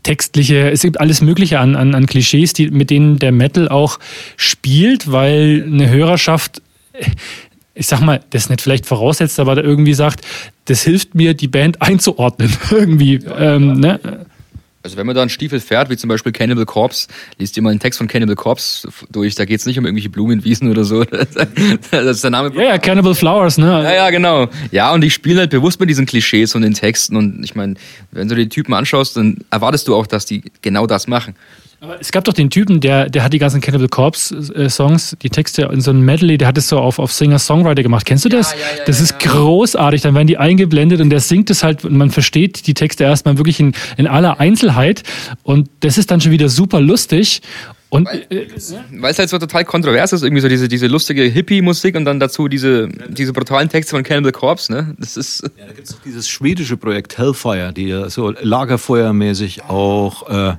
textliche, 0.02 0.70
es 0.70 0.82
gibt 0.82 1.00
alles 1.00 1.20
Mögliche 1.20 1.58
an, 1.60 1.76
an, 1.76 1.94
an 1.94 2.06
Klischees, 2.06 2.52
die, 2.52 2.70
mit 2.70 2.90
denen 2.90 3.18
der 3.18 3.32
Metal 3.32 3.68
auch 3.68 3.98
spielt, 4.36 5.10
weil 5.10 5.64
eine 5.66 5.88
Hörerschaft, 5.90 6.62
ich 7.74 7.86
sag 7.86 8.00
mal, 8.00 8.20
das 8.30 8.48
nicht 8.48 8.60
vielleicht 8.60 8.86
voraussetzt, 8.86 9.38
aber 9.40 9.54
da 9.54 9.62
irgendwie 9.62 9.94
sagt, 9.94 10.24
das 10.66 10.82
hilft 10.82 11.14
mir, 11.14 11.34
die 11.34 11.48
Band 11.48 11.80
einzuordnen. 11.80 12.52
irgendwie. 12.70 13.14
Ähm, 13.38 13.80
ne? 13.80 14.26
Also 14.82 14.96
wenn 14.96 15.06
man 15.06 15.16
da 15.16 15.22
einen 15.22 15.30
Stiefel 15.30 15.58
fährt, 15.60 15.90
wie 15.90 15.96
zum 15.96 16.08
Beispiel 16.08 16.30
Cannibal 16.30 16.64
Corpse, 16.64 17.08
liest 17.38 17.56
ihr 17.56 17.62
mal 17.62 17.70
einen 17.70 17.80
Text 17.80 17.98
von 17.98 18.06
Cannibal 18.06 18.36
Corpse 18.36 18.88
durch, 19.10 19.34
da 19.34 19.44
geht 19.44 19.58
es 19.58 19.66
nicht 19.66 19.78
um 19.78 19.84
irgendwelche 19.84 20.08
Blumenwiesen 20.08 20.70
oder 20.70 20.84
so. 20.84 21.04
Das 21.90 22.16
ist 22.16 22.24
der 22.24 22.30
Name. 22.30 22.54
Ja, 22.54 22.62
ja, 22.62 22.78
Cannibal 22.78 23.14
Flowers, 23.14 23.58
ne? 23.58 23.66
Ja, 23.66 23.94
ja, 23.94 24.10
genau. 24.10 24.48
Ja, 24.70 24.92
und 24.92 25.00
die 25.00 25.10
spielen 25.10 25.38
halt 25.38 25.50
bewusst 25.50 25.80
mit 25.80 25.90
diesen 25.90 26.06
Klischees 26.06 26.54
und 26.54 26.62
den 26.62 26.74
Texten. 26.74 27.16
Und 27.16 27.42
ich 27.42 27.54
meine, 27.54 27.74
wenn 28.12 28.28
du 28.28 28.34
die 28.34 28.48
Typen 28.48 28.74
anschaust, 28.74 29.16
dann 29.16 29.38
erwartest 29.50 29.88
du 29.88 29.96
auch, 29.96 30.06
dass 30.06 30.26
die 30.26 30.42
genau 30.62 30.86
das 30.86 31.08
machen. 31.08 31.34
Aber 31.80 32.00
es 32.00 32.10
gab 32.10 32.24
doch 32.24 32.32
den 32.32 32.50
Typen, 32.50 32.80
der, 32.80 33.08
der 33.08 33.22
hat 33.22 33.32
die 33.32 33.38
ganzen 33.38 33.60
Cannibal 33.60 33.88
Corpse 33.88 34.34
äh, 34.54 34.68
Songs, 34.68 35.16
die 35.22 35.30
Texte 35.30 35.62
in 35.72 35.80
so 35.80 35.92
einem 35.92 36.04
Medley, 36.04 36.36
der 36.36 36.48
hat 36.48 36.58
es 36.58 36.68
so 36.68 36.78
auf, 36.78 36.98
auf 36.98 37.12
Singer-Songwriter 37.12 37.84
gemacht. 37.84 38.04
Kennst 38.04 38.24
du 38.24 38.28
das? 38.28 38.52
Ja, 38.52 38.58
ja, 38.58 38.64
ja, 38.78 38.84
das 38.84 38.98
ja, 38.98 39.04
ist 39.04 39.22
ja. 39.22 39.30
großartig. 39.30 40.02
Dann 40.02 40.14
werden 40.14 40.26
die 40.26 40.38
eingeblendet 40.38 41.00
und 41.00 41.10
der 41.10 41.20
singt 41.20 41.50
es 41.50 41.62
halt 41.62 41.84
und 41.84 41.96
man 41.96 42.10
versteht 42.10 42.66
die 42.66 42.74
Texte 42.74 43.04
erstmal 43.04 43.38
wirklich 43.38 43.60
in, 43.60 43.74
in 43.96 44.08
aller 44.08 44.40
Einzelheit. 44.40 45.04
Und 45.44 45.70
das 45.80 45.98
ist 45.98 46.10
dann 46.10 46.20
schon 46.20 46.32
wieder 46.32 46.48
super 46.48 46.80
lustig. 46.80 47.42
Und 47.90 48.08
äh, 48.08 48.48
Weil 48.90 49.12
es 49.12 49.18
halt 49.18 49.30
so 49.30 49.38
total 49.38 49.64
kontrovers 49.64 50.12
ist, 50.12 50.22
irgendwie 50.22 50.42
so 50.42 50.48
diese, 50.48 50.66
diese 50.66 50.88
lustige 50.88 51.22
Hippie-Musik 51.22 51.94
und 51.94 52.04
dann 52.04 52.18
dazu 52.18 52.48
diese, 52.48 52.88
diese 53.08 53.32
brutalen 53.32 53.68
Texte 53.68 53.92
von 53.92 54.02
Cannibal 54.02 54.32
Corpse, 54.32 54.72
ne? 54.72 54.94
Das 54.98 55.16
ist. 55.16 55.42
Ja, 55.56 55.66
da 55.66 55.72
gibt 55.72 55.88
es 55.88 55.96
dieses 56.04 56.28
schwedische 56.28 56.76
Projekt 56.76 57.16
Hellfire, 57.16 57.72
die 57.72 58.04
so 58.08 58.30
lagerfeuermäßig 58.30 59.64
auch 59.64 60.28
äh, 60.28 60.56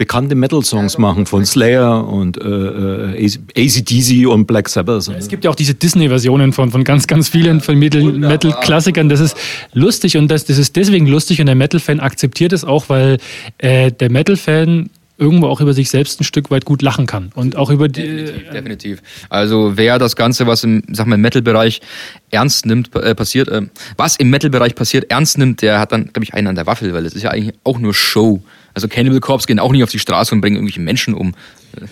bekannte 0.00 0.34
Metal-Songs 0.34 0.96
machen 0.96 1.26
von 1.26 1.44
Slayer 1.44 2.08
und 2.08 2.38
äh, 2.38 2.48
äh, 2.48 3.38
ACDC 3.54 4.26
und 4.26 4.46
Black 4.46 4.70
Sabbath. 4.70 5.08
Es 5.08 5.28
gibt 5.28 5.44
ja 5.44 5.50
auch 5.50 5.54
diese 5.54 5.74
Disney-Versionen 5.74 6.54
von, 6.54 6.70
von 6.70 6.84
ganz, 6.84 7.06
ganz 7.06 7.28
vielen 7.28 7.60
von 7.60 7.78
Metal- 7.78 8.10
Metal-Klassikern. 8.14 9.10
Das 9.10 9.20
ist 9.20 9.36
lustig 9.74 10.16
und 10.16 10.28
das, 10.28 10.46
das 10.46 10.56
ist 10.56 10.74
deswegen 10.76 11.06
lustig 11.06 11.38
und 11.40 11.46
der 11.46 11.54
Metal-Fan 11.54 12.00
akzeptiert 12.00 12.54
es 12.54 12.64
auch, 12.64 12.88
weil 12.88 13.18
äh, 13.58 13.92
der 13.92 14.10
Metal-Fan 14.10 14.88
irgendwo 15.18 15.48
auch 15.48 15.60
über 15.60 15.74
sich 15.74 15.90
selbst 15.90 16.18
ein 16.18 16.24
Stück 16.24 16.50
weit 16.50 16.64
gut 16.64 16.80
lachen 16.80 17.04
kann. 17.04 17.30
Und 17.34 17.56
auch 17.56 17.68
über 17.68 17.88
die. 17.88 18.00
Definitiv, 18.00 18.50
definitiv. 18.52 19.02
Also 19.28 19.72
wer 19.76 19.98
das 19.98 20.16
Ganze, 20.16 20.46
was 20.46 20.64
im, 20.64 20.82
sag 20.90 21.08
mal, 21.08 21.16
im 21.16 21.20
Metal-Bereich 21.20 21.82
ernst 22.30 22.64
nimmt, 22.64 22.96
äh, 22.96 23.14
passiert, 23.14 23.48
äh, 23.48 23.66
was 23.98 24.16
im 24.16 24.30
Metal-Bereich 24.30 24.74
passiert, 24.74 25.10
ernst 25.10 25.36
nimmt, 25.36 25.60
der 25.60 25.78
hat 25.78 25.92
dann, 25.92 26.04
glaube 26.04 26.24
ich, 26.24 26.32
einen 26.32 26.46
an 26.46 26.54
der 26.54 26.66
Waffel, 26.66 26.94
weil 26.94 27.04
es 27.04 27.14
ist 27.14 27.22
ja 27.22 27.32
eigentlich 27.32 27.54
auch 27.64 27.78
nur 27.78 27.92
Show. 27.92 28.40
Also 28.80 28.88
Cannibal 28.88 29.20
Corpse 29.20 29.46
gehen 29.46 29.58
auch 29.58 29.72
nicht 29.72 29.82
auf 29.82 29.90
die 29.90 29.98
Straße 29.98 30.34
und 30.34 30.40
bringen 30.40 30.56
irgendwelche 30.56 30.80
Menschen 30.80 31.14
um. 31.14 31.34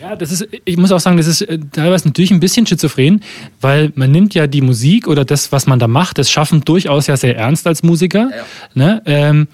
Ja, 0.01 0.17
das 0.17 0.33
ist, 0.33 0.49
ich 0.65 0.77
muss 0.77 0.91
auch 0.91 1.01
sagen, 1.01 1.17
das 1.19 1.27
ist 1.27 1.43
äh, 1.43 1.59
teilweise 1.73 2.09
natürlich 2.09 2.31
ein 2.31 2.41
bisschen 2.41 2.67
schizophren, 2.67 3.23
weil 3.61 3.93
man 3.95 4.11
nimmt 4.11 4.35
ja 4.35 4.47
die 4.47 4.61
Musik 4.61 5.07
oder 5.07 5.25
das, 5.25 5.53
was 5.53 5.67
man 5.67 5.79
da 5.79 5.87
macht, 5.87 6.19
das 6.19 6.31
schaffen 6.31 6.63
durchaus 6.65 7.07
ja 7.07 7.17
sehr 7.17 7.37
ernst 7.37 7.67
als 7.67 7.83
Musiker. 7.83 8.31
Ja. 8.35 8.45
Ne? 8.75 9.03
Ähm, 9.05 9.49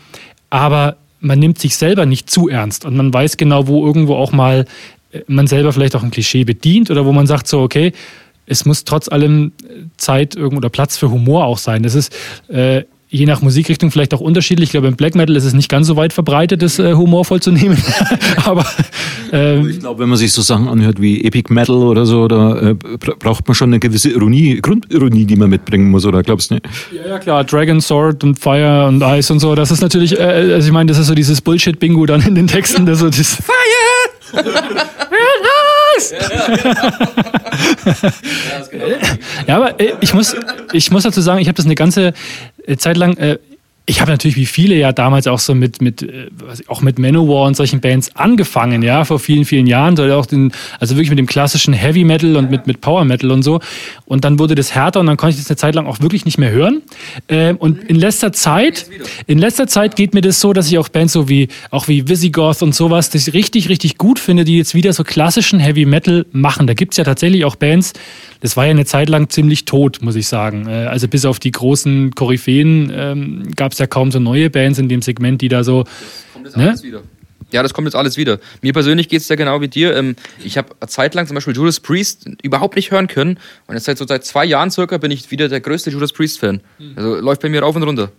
aber 0.50 0.96
man 1.20 1.38
nimmt 1.38 1.58
sich 1.58 1.76
selber 1.76 2.06
nicht 2.06 2.30
zu 2.30 2.48
ernst 2.48 2.84
und 2.84 2.96
man 2.96 3.12
weiß 3.12 3.36
genau, 3.36 3.66
wo 3.66 3.84
irgendwo 3.84 4.14
auch 4.14 4.32
mal 4.32 4.66
äh, 5.12 5.20
man 5.26 5.46
selber 5.46 5.72
vielleicht 5.72 5.96
auch 5.96 6.02
ein 6.02 6.10
Klischee 6.10 6.44
bedient 6.44 6.90
oder 6.90 7.04
wo 7.04 7.12
man 7.12 7.26
sagt 7.26 7.48
so, 7.48 7.60
okay, 7.60 7.92
es 8.46 8.64
muss 8.64 8.84
trotz 8.84 9.08
allem 9.08 9.52
Zeit 9.96 10.36
irgendwo 10.36 10.58
oder 10.58 10.68
Platz 10.68 10.96
für 10.96 11.10
Humor 11.10 11.44
auch 11.44 11.58
sein. 11.58 11.82
Das 11.82 11.94
ist 11.94 12.14
äh, 12.48 12.84
je 13.08 13.26
nach 13.26 13.42
Musikrichtung 13.42 13.90
vielleicht 13.90 14.12
auch 14.14 14.20
unterschiedlich. 14.20 14.68
Ich 14.68 14.70
glaube, 14.72 14.88
im 14.88 14.96
Black 14.96 15.14
Metal 15.14 15.36
ist 15.36 15.44
es 15.44 15.52
nicht 15.54 15.68
ganz 15.68 15.86
so 15.86 15.96
weit 15.96 16.12
verbreitet, 16.12 16.62
das 16.62 16.78
äh, 16.78 16.94
humorvoll 16.94 17.40
zu 17.40 17.52
nehmen. 17.52 17.76
Aber 18.44 18.66
ähm, 19.32 19.68
Ich 19.68 19.78
glaube, 19.80 20.00
wenn 20.02 20.08
man 20.08 20.18
sich 20.18 20.32
so 20.32 20.42
Sachen 20.42 20.68
anhört 20.68 21.00
wie 21.00 21.22
Epic 21.24 21.52
Metal 21.52 21.76
oder 21.76 22.06
so, 22.06 22.26
da 22.28 22.70
äh, 22.70 22.74
bra- 22.74 23.14
braucht 23.18 23.46
man 23.46 23.54
schon 23.54 23.68
eine 23.70 23.78
gewisse 23.78 24.10
Ironie, 24.10 24.60
Grundironie, 24.60 25.24
die 25.26 25.36
man 25.36 25.48
mitbringen 25.50 25.90
muss, 25.90 26.04
oder 26.06 26.22
glaubst 26.22 26.50
du 26.50 26.54
nicht? 26.54 26.66
Ja, 26.92 27.08
ja, 27.10 27.18
klar, 27.18 27.44
Dragon, 27.44 27.80
Sword 27.80 28.24
und 28.24 28.38
Fire 28.38 28.86
und 28.88 29.00
Ice 29.02 29.32
und 29.32 29.38
so, 29.38 29.54
das 29.54 29.70
ist 29.70 29.80
natürlich, 29.80 30.18
äh, 30.18 30.22
also 30.22 30.66
ich 30.66 30.72
meine, 30.72 30.88
das 30.88 30.98
ist 30.98 31.06
so 31.06 31.14
dieses 31.14 31.40
Bullshit-Bingo 31.40 32.06
dann 32.06 32.22
in 32.22 32.34
den 32.34 32.46
Texten, 32.48 32.84
das 32.86 32.98
so 32.98 33.10
das 33.10 33.34
Fire! 33.36 34.42
ja, 39.46 39.56
aber 39.56 39.80
äh, 39.80 39.94
ich 40.00 40.14
muss, 40.14 40.36
ich 40.72 40.90
muss 40.90 41.04
dazu 41.04 41.20
sagen, 41.20 41.40
ich 41.40 41.48
habe 41.48 41.56
das 41.56 41.66
eine 41.66 41.74
ganze 41.74 42.14
Zeit 42.78 42.96
lang, 42.96 43.16
äh, 43.16 43.38
ich 43.86 44.00
habe 44.00 44.10
natürlich 44.10 44.36
wie 44.36 44.46
viele 44.46 44.76
ja 44.76 44.92
damals 44.92 45.26
auch 45.26 45.38
so 45.38 45.54
mit, 45.54 45.82
mit 45.82 46.02
äh, 46.02 46.28
was 46.38 46.60
ich- 46.60 46.70
auch 46.70 46.80
mit 46.80 46.98
Manowar 46.98 47.46
und 47.46 47.54
solchen 47.54 47.80
Bands 47.80 48.16
angefangen, 48.16 48.82
ja, 48.82 49.04
vor 49.04 49.18
vielen, 49.18 49.44
vielen 49.44 49.66
Jahren, 49.66 49.98
auch 50.10 50.24
den, 50.24 50.52
also 50.80 50.94
wirklich 50.96 51.10
mit 51.10 51.18
dem 51.18 51.26
klassischen 51.26 51.74
Heavy 51.74 52.02
Metal 52.04 52.36
und 52.36 52.50
mit, 52.50 52.66
mit 52.66 52.80
Power 52.80 53.04
Metal 53.04 53.30
und 53.30 53.42
so. 53.42 53.60
Und 54.06 54.24
dann 54.24 54.38
wurde 54.38 54.54
das 54.54 54.74
härter 54.74 55.00
und 55.00 55.06
dann 55.06 55.18
konnte 55.18 55.34
ich 55.36 55.42
das 55.42 55.50
eine 55.50 55.56
Zeit 55.56 55.74
lang 55.74 55.86
auch 55.86 56.00
wirklich 56.00 56.24
nicht 56.24 56.38
mehr 56.38 56.50
hören. 56.50 56.80
Ähm, 57.28 57.56
und 57.58 57.84
in 57.84 57.96
letzter 57.96 58.32
Zeit, 58.32 58.86
in 59.26 59.38
letzter 59.38 59.66
Zeit 59.66 59.96
geht 59.96 60.14
mir 60.14 60.22
das 60.22 60.40
so, 60.40 60.54
dass 60.54 60.66
ich 60.68 60.78
auch 60.78 60.88
Bands 60.88 61.12
so 61.12 61.28
wie, 61.28 61.48
auch 61.70 61.86
wie 61.86 62.08
Visigoth 62.08 62.62
und 62.62 62.74
sowas, 62.74 63.10
das 63.10 63.28
ich 63.28 63.34
richtig, 63.34 63.68
richtig 63.68 63.98
gut 63.98 64.18
finde, 64.18 64.44
die 64.44 64.56
jetzt 64.56 64.74
wieder 64.74 64.94
so 64.94 65.04
klassischen 65.04 65.60
Heavy 65.60 65.84
Metal 65.84 66.24
machen. 66.32 66.66
Da 66.66 66.72
gibt's 66.72 66.96
ja 66.96 67.04
tatsächlich 67.04 67.44
auch 67.44 67.56
Bands, 67.56 67.92
das 68.40 68.56
war 68.56 68.64
ja 68.64 68.70
eine 68.70 68.84
Zeit 68.86 69.08
lang 69.10 69.28
ziemlich 69.30 69.66
tot, 69.66 69.98
muss 70.00 70.16
ich 70.16 70.26
sagen. 70.26 70.66
Äh, 70.68 70.86
Also 70.86 71.06
bis 71.06 71.24
auf 71.26 71.38
die 71.38 71.50
großen 71.50 72.14
Koryphäen 72.14 72.90
ähm, 72.94 73.48
gab 73.56 73.73
es 73.74 73.78
ja 73.78 73.86
kaum 73.86 74.10
so 74.10 74.18
neue 74.18 74.50
Bands 74.50 74.78
in 74.78 74.88
dem 74.88 75.02
Segment, 75.02 75.40
die 75.42 75.48
da 75.48 75.62
so. 75.64 75.84
Kommt 76.32 76.46
jetzt 76.46 76.56
Ne? 76.56 76.68
alles 76.70 76.82
wieder. 76.82 77.02
Ja, 77.52 77.62
das 77.62 77.72
kommt 77.72 77.86
jetzt 77.86 77.94
alles 77.94 78.16
wieder. 78.16 78.40
Mir 78.62 78.72
persönlich 78.72 79.08
geht 79.08 79.20
es 79.20 79.28
ja 79.28 79.36
genau 79.36 79.60
wie 79.60 79.68
dir. 79.68 79.94
Ähm, 79.94 80.16
Ich 80.42 80.56
habe 80.58 80.68
eine 80.80 80.88
Zeit 80.88 81.14
lang 81.14 81.26
zum 81.28 81.36
Beispiel 81.36 81.54
Judas 81.54 81.78
Priest 81.78 82.28
überhaupt 82.42 82.74
nicht 82.74 82.90
hören 82.90 83.06
können. 83.06 83.38
Und 83.68 83.74
jetzt 83.74 83.84
seit 83.84 83.96
so 83.98 84.06
seit 84.06 84.24
zwei 84.24 84.44
Jahren 84.44 84.70
circa 84.72 84.98
bin 84.98 85.10
ich 85.12 85.30
wieder 85.30 85.48
der 85.48 85.60
größte 85.60 85.90
Judas 85.90 86.12
Priest-Fan. 86.12 86.60
Also 86.96 87.14
läuft 87.16 87.42
bei 87.42 87.48
mir 87.48 87.60
rauf 87.62 87.76
und 87.76 87.84
runter. 87.84 88.10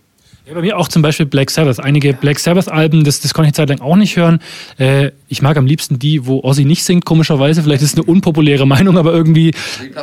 Ja, 0.46 0.54
bei 0.54 0.60
mir 0.62 0.78
auch 0.78 0.88
zum 0.88 1.02
Beispiel 1.02 1.26
Black 1.26 1.50
Sabbath. 1.50 1.80
Einige 1.80 2.14
Black 2.14 2.38
Sabbath-Alben, 2.38 3.02
das, 3.04 3.20
das 3.20 3.34
konnte 3.34 3.48
ich 3.48 3.54
zeitlang 3.54 3.80
auch 3.80 3.96
nicht 3.96 4.16
hören. 4.16 4.38
Äh, 4.78 5.10
ich 5.28 5.42
mag 5.42 5.56
am 5.58 5.66
liebsten 5.66 5.98
die, 5.98 6.24
wo 6.24 6.40
Ozzy 6.42 6.64
nicht 6.64 6.84
singt, 6.84 7.04
komischerweise. 7.04 7.62
Vielleicht 7.62 7.82
ist 7.82 7.90
es 7.90 7.96
eine 7.98 8.04
unpopuläre 8.04 8.64
Meinung, 8.66 8.96
aber 8.96 9.12
irgendwie. 9.12 9.48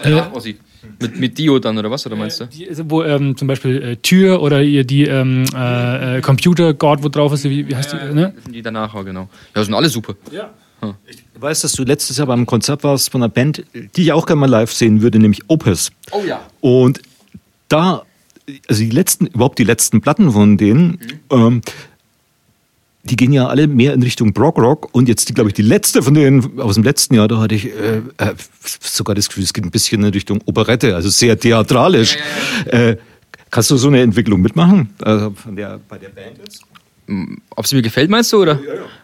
Äh, 0.04 0.22
Mit, 1.00 1.20
mit 1.20 1.38
Dio 1.38 1.60
dann, 1.60 1.78
oder 1.78 1.90
was? 1.92 2.06
Oder 2.06 2.16
meinst 2.16 2.40
du? 2.40 2.46
Die, 2.48 2.68
wo 2.86 3.04
ähm, 3.04 3.36
zum 3.38 3.48
Beispiel 3.48 3.82
äh, 3.82 3.96
Tür 3.98 4.42
oder 4.42 4.62
ihr 4.62 4.84
die 4.84 5.06
ähm, 5.06 5.46
äh, 5.56 6.18
äh, 6.18 6.22
Computer 6.22 6.74
God, 6.74 7.04
wo 7.04 7.10
drauf 7.10 7.34
ist, 7.34 7.44
wie, 7.46 7.68
wie 7.68 7.76
heißt 7.76 7.94
die? 7.94 8.14
Ne? 8.14 8.34
Die 8.50 8.62
danach, 8.62 8.94
genau. 9.04 9.30
Ja, 9.56 9.64
sind 9.64 9.74
alle 9.74 9.90
super. 9.90 10.16
Ich 11.08 11.42
weiß, 11.42 11.62
dass 11.62 11.74
du 11.74 11.84
letztes 11.84 12.18
Jahr 12.18 12.28
beim 12.28 12.46
Konzert 12.46 12.84
warst 12.84 13.10
von 13.10 13.24
einer 13.24 13.30
Band, 13.30 13.64
die 13.74 14.02
ich 14.02 14.12
auch 14.12 14.26
gerne 14.26 14.42
mal 14.42 14.50
live 14.50 14.74
sehen 14.74 15.02
würde, 15.02 15.20
nämlich 15.20 15.42
Opus. 15.48 15.92
Oh 16.12 16.24
ja. 16.26 16.42
Und 16.60 17.02
da, 17.70 18.04
also 18.68 18.84
die 18.84 18.90
letzten, 18.90 19.28
überhaupt 19.28 19.60
die 19.60 19.64
letzten 19.64 20.02
Platten 20.02 20.32
von 20.32 20.58
denen, 20.58 21.00
ähm, 21.32 21.62
die 23.04 23.16
gehen 23.18 23.34
ja 23.34 23.48
alle 23.48 23.68
mehr 23.68 23.94
in 23.94 24.02
Richtung 24.02 24.32
Brock 24.34 24.58
Rock. 24.58 24.90
Und 24.94 25.10
jetzt, 25.10 25.28
die, 25.30 25.34
glaube 25.34 25.50
ich, 25.50 25.54
die 25.54 25.62
letzte 25.62 26.02
von 26.02 26.14
denen 26.14 26.60
aus 26.60 26.76
dem 26.76 26.84
letzten 26.84 27.16
Jahr, 27.16 27.28
da 27.28 27.40
hatte 27.40 27.56
ich 27.56 27.66
äh, 27.66 27.98
äh, 28.18 28.34
sogar 28.80 29.14
das 29.16 29.28
Gefühl, 29.28 29.44
es 29.44 29.54
geht 29.54 29.66
ein 29.66 29.72
bisschen 29.72 30.04
in 30.04 30.12
Richtung 30.14 30.40
Operette, 30.46 30.96
also 30.96 31.10
sehr 31.10 31.38
theatralisch. 31.38 32.18
Äh, 32.66 32.96
kannst 33.52 33.70
du 33.72 33.78
so 33.78 33.90
eine 33.90 34.02
Entwicklung 34.02 34.42
mitmachen? 34.42 34.90
Also 35.02 35.32
von 35.32 35.56
der, 35.56 35.80
bei 35.90 35.98
der 35.98 36.10
Band 36.10 36.38
jetzt? 36.40 36.62
Ob 37.58 37.68
sie 37.68 37.76
mir 37.76 37.82
gefällt, 37.82 38.10
meinst 38.10 38.32
du? 38.32 38.42
Oder? 38.42 38.58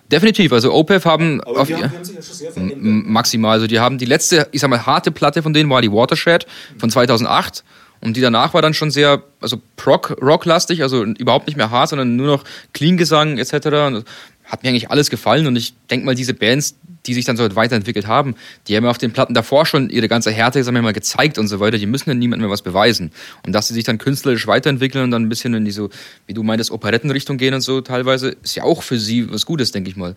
Definitiv. 0.09 0.53
Also 0.53 0.73
OPEF 0.73 1.03
haben, 1.03 1.41
auf, 1.41 1.67
sich 1.67 1.77
ja 1.77 1.91
schon 1.91 2.05
sehr 2.23 2.55
M- 2.55 3.03
maximal. 3.11 3.51
Also 3.51 3.67
die 3.67 3.79
haben 3.79 3.97
die 3.97 4.05
letzte, 4.05 4.47
ich 4.53 4.61
sag 4.61 4.69
mal, 4.69 4.85
harte 4.85 5.11
Platte 5.11 5.43
von 5.43 5.53
denen 5.53 5.69
war 5.69 5.81
die 5.81 5.91
Watershed 5.91 6.47
von 6.77 6.89
2008. 6.89 7.65
Und 8.01 8.15
die 8.15 8.21
danach 8.21 8.53
war 8.53 8.61
dann 8.61 8.73
schon 8.73 8.91
sehr, 8.91 9.23
also 9.41 9.61
Rock, 9.85 10.17
Rocklastig, 10.21 10.81
also 10.81 11.03
überhaupt 11.03 11.47
nicht 11.47 11.57
mehr 11.57 11.71
hart, 11.71 11.89
sondern 11.89 12.15
nur 12.15 12.27
noch 12.27 12.43
Clean-Gesang 12.73 13.37
etc. 13.37 14.05
Hat 14.45 14.63
mir 14.63 14.69
eigentlich 14.69 14.89
alles 14.89 15.09
gefallen. 15.09 15.47
Und 15.47 15.55
ich 15.55 15.73
denke 15.89 16.05
mal, 16.05 16.15
diese 16.15 16.33
Bands, 16.33 16.75
die 17.05 17.13
sich 17.13 17.25
dann 17.25 17.37
so 17.37 17.55
weiterentwickelt 17.55 18.07
haben, 18.07 18.35
die 18.67 18.75
haben 18.75 18.83
ja 18.83 18.89
auf 18.89 18.97
den 18.97 19.11
Platten 19.11 19.33
davor 19.33 19.65
schon 19.65 19.89
ihre 19.89 20.07
ganze 20.07 20.31
Härte 20.31 20.63
sagen 20.63 20.75
wir 20.75 20.81
mal, 20.81 20.93
gezeigt 20.93 21.37
und 21.37 21.47
so 21.47 21.59
weiter. 21.59 21.77
Die 21.77 21.85
müssen 21.85 22.09
ja 22.09 22.13
niemandem 22.13 22.47
mehr 22.47 22.51
was 22.51 22.61
beweisen. 22.61 23.11
Und 23.45 23.53
dass 23.53 23.67
sie 23.67 23.73
sich 23.73 23.83
dann 23.83 23.97
künstlerisch 23.97 24.47
weiterentwickeln 24.47 25.03
und 25.03 25.11
dann 25.11 25.23
ein 25.23 25.29
bisschen 25.29 25.53
in 25.53 25.65
die 25.65 25.71
so, 25.71 25.89
wie 26.25 26.33
du 26.33 26.43
meintest, 26.43 26.71
Operettenrichtung 26.71 27.37
gehen 27.37 27.53
und 27.53 27.61
so 27.61 27.81
teilweise, 27.81 28.29
ist 28.43 28.55
ja 28.55 28.63
auch 28.63 28.83
für 28.83 28.99
sie 28.99 29.31
was 29.31 29.45
Gutes, 29.45 29.71
denke 29.71 29.89
ich 29.89 29.97
mal. 29.97 30.15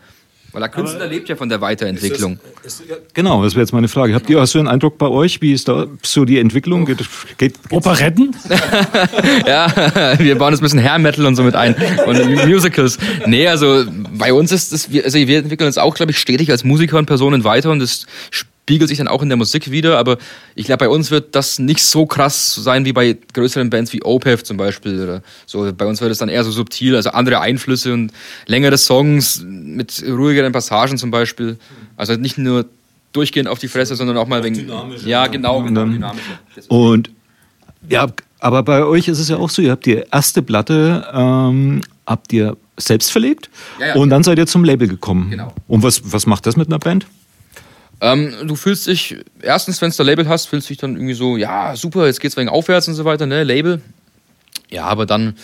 Weil 0.53 0.61
der 0.61 0.68
Künstler 0.68 1.07
lebt 1.07 1.28
ja 1.30 1.36
von 1.36 1.48
der 1.48 1.61
Weiterentwicklung. 1.62 2.38
Genau, 3.14 3.42
das 3.42 3.55
wäre 3.55 3.62
jetzt 3.62 3.72
meine 3.72 3.88
Frage. 3.88 4.14
Habt 4.14 4.28
ihr, 4.28 4.38
hast 4.38 4.55
du 4.55 4.59
einen 4.59 4.68
Eindruck 4.68 4.98
bei 4.98 5.09
euch, 5.09 5.40
wie 5.40 5.53
ist 5.53 5.66
da 5.66 5.86
so 6.03 6.24
die 6.26 6.38
Entwicklung? 6.38 6.84
Geht, 6.84 6.98
geht, 7.38 7.55
Operetten? 7.70 8.36
Ja, 9.46 9.72
wir 10.18 10.36
bauen 10.36 10.50
das 10.53 10.61
ein 10.61 10.64
bisschen 10.64 10.82
Hair 10.82 10.98
Metal 10.98 11.24
und 11.26 11.36
so 11.36 11.42
mit 11.42 11.55
ein 11.55 11.74
und 12.07 12.46
Musicals. 12.46 12.98
Nee, 13.26 13.46
also 13.48 13.84
bei 14.16 14.32
uns 14.32 14.53
ist 14.53 14.72
das, 14.72 14.90
wir- 14.92 15.05
also 15.05 15.18
wir 15.18 15.38
entwickeln 15.38 15.66
uns 15.66 15.78
auch, 15.78 15.94
glaube 15.94 16.12
ich, 16.12 16.18
stetig 16.18 16.50
als 16.50 16.64
Musiker 16.64 16.98
und 16.98 17.07
Personen 17.07 17.44
weiter 17.44 17.70
und 17.70 17.78
das 17.80 18.07
spiegelt 18.64 18.88
sich 18.88 18.98
dann 18.98 19.08
auch 19.08 19.22
in 19.22 19.28
der 19.28 19.36
Musik 19.36 19.70
wieder. 19.70 19.98
Aber 19.98 20.18
ich 20.54 20.66
glaube, 20.66 20.84
bei 20.84 20.88
uns 20.88 21.10
wird 21.10 21.34
das 21.34 21.58
nicht 21.58 21.82
so 21.82 22.06
krass 22.06 22.54
sein 22.54 22.84
wie 22.84 22.92
bei 22.92 23.16
größeren 23.34 23.70
Bands 23.70 23.92
wie 23.92 24.02
Opeth 24.02 24.46
zum 24.46 24.56
Beispiel 24.56 25.02
oder 25.02 25.22
so. 25.46 25.70
Bei 25.72 25.84
uns 25.86 26.00
wird 26.00 26.12
es 26.12 26.18
dann 26.18 26.28
eher 26.28 26.44
so 26.44 26.50
subtil, 26.50 26.94
also 26.96 27.10
andere 27.10 27.40
Einflüsse 27.40 27.92
und 27.92 28.12
längere 28.46 28.78
Songs 28.78 29.42
mit 29.44 30.02
ruhigeren 30.06 30.52
Passagen 30.52 30.96
zum 30.96 31.10
Beispiel. 31.10 31.58
Also 31.96 32.14
nicht 32.14 32.38
nur 32.38 32.66
durchgehend 33.12 33.48
auf 33.48 33.58
die 33.58 33.68
Fresse, 33.68 33.96
sondern 33.96 34.16
auch 34.16 34.26
mal 34.28 34.42
wegen. 34.44 34.70
Ja, 35.04 35.26
genau, 35.26 35.62
genau, 35.62 35.80
dann- 35.80 35.92
dynamischer. 35.92 36.38
Und 36.68 37.10
ja, 37.88 38.06
aber 38.38 38.62
bei 38.62 38.84
euch 38.84 39.08
ist 39.08 39.18
es 39.18 39.28
ja 39.28 39.36
auch 39.36 39.50
so, 39.50 39.60
ihr 39.60 39.72
habt 39.72 39.86
die 39.86 40.02
erste 40.10 40.40
Platte, 40.40 41.04
ähm, 41.12 41.80
habt 42.06 42.32
ihr 42.32 42.56
selbst 42.78 43.10
verlegt 43.12 43.50
Ja, 43.78 43.88
ja. 43.88 43.94
und 43.96 44.08
dann 44.10 44.22
seid 44.22 44.38
ihr 44.38 44.46
zum 44.46 44.64
Label 44.64 44.88
gekommen. 44.88 45.30
Genau. 45.30 45.52
Und 45.68 45.82
was, 45.82 46.00
was 46.12 46.26
macht 46.26 46.46
das 46.46 46.56
mit 46.56 46.68
einer 46.68 46.78
Band? 46.78 47.06
Ähm, 48.03 48.34
du 48.48 48.57
fühlst 48.57 48.88
dich, 48.88 49.16
erstens, 49.40 49.80
wenn 49.80 49.92
du 49.92 50.03
ein 50.03 50.07
Label 50.07 50.28
hast, 50.28 50.46
fühlst 50.46 50.68
du 50.68 50.72
dich 50.72 50.78
dann 50.78 50.96
irgendwie 50.96 51.14
so, 51.14 51.36
ja, 51.36 51.76
super, 51.76 52.07
jetzt 52.07 52.20
geht's 52.20 52.36
wegen 52.36 52.48
aufwärts 52.48 52.88
und 52.88 52.94
so 52.94 53.05
weiter, 53.05 53.26
ne, 53.26 53.44
Label. 53.44 53.80
Ja, 54.70 54.86
aber 54.86 55.07
dann. 55.07 55.36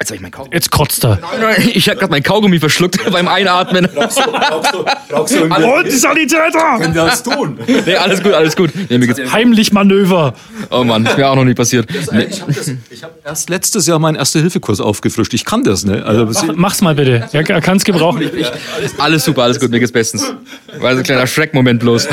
Jetzt 0.00 0.12
ich 0.12 0.20
mein 0.20 0.30
Kaugummi. 0.30 0.54
Jetzt 0.54 0.70
kotzt 0.70 1.04
er. 1.04 1.18
Ich 1.74 1.88
hab 1.88 1.98
grad 1.98 2.10
mein 2.10 2.22
Kaugummi 2.22 2.60
verschluckt 2.60 3.00
beim 3.12 3.26
Einatmen. 3.26 3.86
Und 3.86 4.12
Sanitäter! 5.90 6.92
das 6.94 7.24
tun? 7.24 7.58
Nee, 7.84 7.96
alles 7.96 8.22
gut, 8.22 8.32
alles 8.32 8.54
gut. 8.54 8.70
Nee, 8.88 8.98
mir 8.98 9.08
geht's. 9.08 9.32
Heimlich 9.32 9.72
Manöver. 9.72 10.34
Oh 10.70 10.84
Mann, 10.84 11.04
ist 11.04 11.16
mir 11.18 11.28
auch 11.28 11.34
noch 11.34 11.44
nie 11.44 11.54
passiert. 11.54 11.88
Nee. 12.12 12.28
Ich 12.90 13.02
habe 13.02 13.12
hab 13.14 13.26
erst 13.26 13.50
letztes 13.50 13.88
Jahr 13.88 13.98
meinen 13.98 14.14
Erste-Hilfe-Kurs 14.14 14.80
aufgefrischt. 14.80 15.34
Ich 15.34 15.44
kann 15.44 15.64
das, 15.64 15.84
ne? 15.84 16.04
Also, 16.04 16.26
Mach, 16.26 16.54
mach's 16.56 16.80
mal 16.80 16.94
bitte. 16.94 17.28
Er, 17.32 17.50
er 17.50 17.60
kann's 17.60 17.84
gebrauchen. 17.84 18.22
Alles 18.98 19.24
super, 19.24 19.42
alles 19.42 19.58
gut, 19.58 19.70
mir 19.70 19.80
geht's 19.80 19.90
bestens. 19.90 20.32
War 20.78 20.92
so 20.92 20.98
ein 20.98 21.02
kleiner 21.04 21.26
Schreckmoment 21.26 21.80
bloß. 21.80 22.06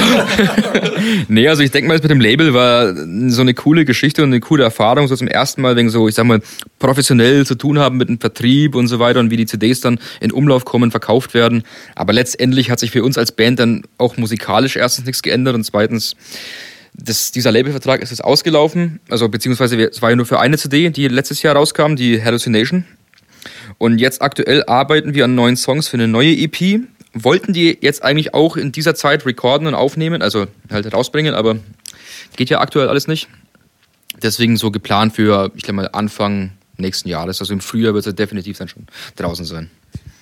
nee, 1.27 1.47
also 1.47 1.61
ich 1.61 1.69
denke 1.69 1.87
mal, 1.87 1.93
das 1.95 2.01
mit 2.01 2.11
dem 2.11 2.19
Label 2.19 2.53
war 2.53 2.95
so 3.29 3.41
eine 3.41 3.53
coole 3.53 3.85
Geschichte 3.85 4.23
und 4.23 4.29
eine 4.29 4.39
coole 4.39 4.63
Erfahrung, 4.63 5.07
so 5.07 5.15
zum 5.15 5.27
ersten 5.27 5.61
Mal 5.61 5.75
wegen 5.75 5.89
so, 5.89 6.07
ich 6.07 6.15
sag 6.15 6.25
mal, 6.25 6.41
professionell 6.79 7.45
zu 7.45 7.55
tun 7.55 7.74
haben 7.79 7.97
mit 7.97 8.09
dem 8.09 8.19
Vertrieb 8.19 8.75
und 8.75 8.87
so 8.87 8.99
weiter 8.99 9.19
und 9.19 9.31
wie 9.31 9.37
die 9.37 9.45
CDs 9.45 9.81
dann 9.81 9.99
in 10.19 10.31
Umlauf 10.31 10.65
kommen, 10.65 10.91
verkauft 10.91 11.33
werden. 11.33 11.63
Aber 11.95 12.13
letztendlich 12.13 12.71
hat 12.71 12.79
sich 12.79 12.91
für 12.91 13.03
uns 13.03 13.17
als 13.17 13.31
Band 13.31 13.59
dann 13.59 13.83
auch 13.97 14.17
musikalisch 14.17 14.75
erstens 14.75 15.05
nichts 15.05 15.21
geändert 15.21 15.55
und 15.55 15.63
zweitens 15.63 16.15
das, 16.97 17.31
dieser 17.31 17.51
Labelvertrag 17.51 18.01
ist 18.01 18.11
jetzt 18.11 18.23
ausgelaufen, 18.23 18.99
also 19.09 19.27
beziehungsweise 19.27 19.81
es 19.83 20.01
war 20.01 20.11
ja 20.11 20.15
nur 20.15 20.25
für 20.25 20.39
eine 20.39 20.57
CD, 20.57 20.89
die 20.89 21.07
letztes 21.07 21.41
Jahr 21.41 21.55
rauskam, 21.55 21.95
die 21.95 22.23
Hallucination. 22.23 22.85
Und 23.77 23.99
jetzt 23.99 24.21
aktuell 24.21 24.63
arbeiten 24.65 25.13
wir 25.13 25.25
an 25.25 25.35
neuen 25.35 25.57
Songs 25.57 25.87
für 25.87 25.97
eine 25.97 26.07
neue 26.07 26.31
EP. 26.31 26.81
Wollten 27.13 27.53
die 27.53 27.77
jetzt 27.81 28.03
eigentlich 28.03 28.33
auch 28.33 28.57
in 28.57 28.71
dieser 28.71 28.95
Zeit 28.95 29.25
recorden 29.25 29.67
und 29.67 29.73
aufnehmen, 29.73 30.21
also 30.21 30.47
halt 30.69 30.91
rausbringen, 30.93 31.33
aber 31.33 31.57
geht 32.35 32.49
ja 32.49 32.59
aktuell 32.59 32.89
alles 32.89 33.07
nicht. 33.07 33.27
Deswegen 34.21 34.57
so 34.57 34.71
geplant 34.71 35.15
für, 35.15 35.51
ich 35.55 35.63
glaube 35.63 35.77
mal, 35.77 35.89
Anfang 35.91 36.51
nächsten 36.77 37.09
Jahres. 37.09 37.39
Also 37.39 37.53
im 37.53 37.61
Frühjahr 37.61 37.93
wird 37.93 38.05
es 38.05 38.15
definitiv 38.15 38.57
dann 38.57 38.67
schon 38.67 38.87
draußen 39.15 39.45
sein. 39.45 39.69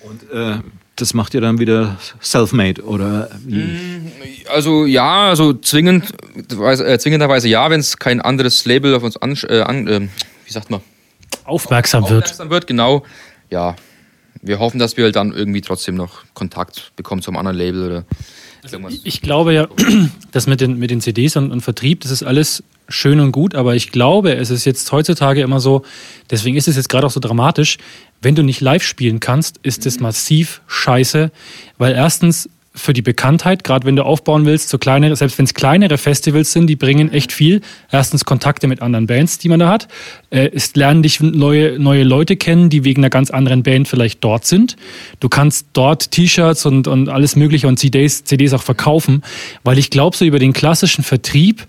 und 0.00 0.30
äh, 0.30 0.58
das 0.96 1.12
macht 1.12 1.34
ihr 1.34 1.40
dann 1.40 1.58
wieder 1.58 1.98
self-made 2.22 2.82
oder 2.84 3.28
wie? 3.44 4.12
Also 4.48 4.86
ja, 4.86 5.30
also 5.30 5.52
zwingend, 5.54 6.12
äh, 6.52 6.98
zwingenderweise 6.98 7.48
ja, 7.48 7.68
wenn 7.68 7.80
es 7.80 7.98
kein 7.98 8.20
anderes 8.20 8.64
Label 8.64 8.94
auf 8.94 9.02
uns 9.02 9.16
an, 9.16 9.36
äh, 9.48 9.60
an 9.62 9.88
äh, 9.88 10.00
wie 10.44 10.52
sagt 10.52 10.70
man, 10.70 10.82
Aufmerksam 11.44 12.02
wird. 12.04 12.24
aufmerksam 12.24 12.50
wird, 12.50 12.66
genau. 12.66 13.04
Ja, 13.50 13.76
wir 14.42 14.58
hoffen, 14.58 14.78
dass 14.78 14.96
wir 14.96 15.04
halt 15.04 15.16
dann 15.16 15.32
irgendwie 15.32 15.60
trotzdem 15.60 15.94
noch 15.94 16.22
Kontakt 16.34 16.92
bekommen 16.96 17.22
zum 17.22 17.36
anderen 17.36 17.56
Label 17.56 17.86
oder 17.86 18.04
irgendwas. 18.70 19.00
Ich 19.04 19.20
glaube 19.20 19.54
ja, 19.54 19.68
das 20.32 20.46
mit 20.46 20.60
den, 20.60 20.78
mit 20.78 20.90
den 20.90 21.00
CDs 21.00 21.36
und, 21.36 21.50
und 21.50 21.60
Vertrieb, 21.60 22.00
das 22.00 22.10
ist 22.10 22.22
alles 22.22 22.62
schön 22.88 23.20
und 23.20 23.32
gut, 23.32 23.54
aber 23.54 23.74
ich 23.74 23.92
glaube, 23.92 24.34
es 24.36 24.50
ist 24.50 24.64
jetzt 24.64 24.90
heutzutage 24.92 25.40
immer 25.40 25.60
so, 25.60 25.84
deswegen 26.30 26.56
ist 26.56 26.68
es 26.68 26.76
jetzt 26.76 26.88
gerade 26.88 27.06
auch 27.06 27.10
so 27.10 27.20
dramatisch, 27.20 27.78
wenn 28.20 28.34
du 28.34 28.42
nicht 28.42 28.60
live 28.60 28.82
spielen 28.82 29.20
kannst, 29.20 29.58
ist 29.62 29.86
es 29.86 30.00
massiv 30.00 30.62
scheiße, 30.66 31.30
weil 31.78 31.94
erstens 31.94 32.48
für 32.76 32.92
die 32.92 33.02
Bekanntheit, 33.02 33.62
gerade 33.62 33.86
wenn 33.86 33.94
du 33.94 34.04
aufbauen 34.04 34.46
willst, 34.46 34.68
so 34.68 34.78
kleinere, 34.78 35.14
selbst 35.14 35.38
wenn 35.38 35.44
es 35.44 35.54
kleinere 35.54 35.96
Festivals 35.96 36.52
sind, 36.52 36.66
die 36.66 36.74
bringen 36.74 37.12
echt 37.12 37.32
viel. 37.32 37.60
Erstens 37.90 38.24
Kontakte 38.24 38.66
mit 38.66 38.82
anderen 38.82 39.06
Bands, 39.06 39.38
die 39.38 39.48
man 39.48 39.60
da 39.60 39.68
hat. 39.68 39.86
Äh, 40.30 40.50
es 40.52 40.74
lernen 40.74 41.02
dich 41.02 41.20
neue, 41.20 41.78
neue 41.78 42.02
Leute 42.02 42.36
kennen, 42.36 42.70
die 42.70 42.82
wegen 42.82 43.00
einer 43.00 43.10
ganz 43.10 43.30
anderen 43.30 43.62
Band 43.62 43.86
vielleicht 43.86 44.24
dort 44.24 44.44
sind. 44.44 44.76
Du 45.20 45.28
kannst 45.28 45.68
dort 45.72 46.10
T-Shirts 46.10 46.66
und, 46.66 46.88
und 46.88 47.08
alles 47.08 47.36
Mögliche 47.36 47.68
und 47.68 47.78
CDs, 47.78 48.24
CDs 48.24 48.52
auch 48.52 48.62
verkaufen, 48.62 49.22
weil 49.62 49.78
ich 49.78 49.90
glaube, 49.90 50.16
so 50.16 50.24
über 50.24 50.40
den 50.40 50.52
klassischen 50.52 51.04
Vertrieb 51.04 51.66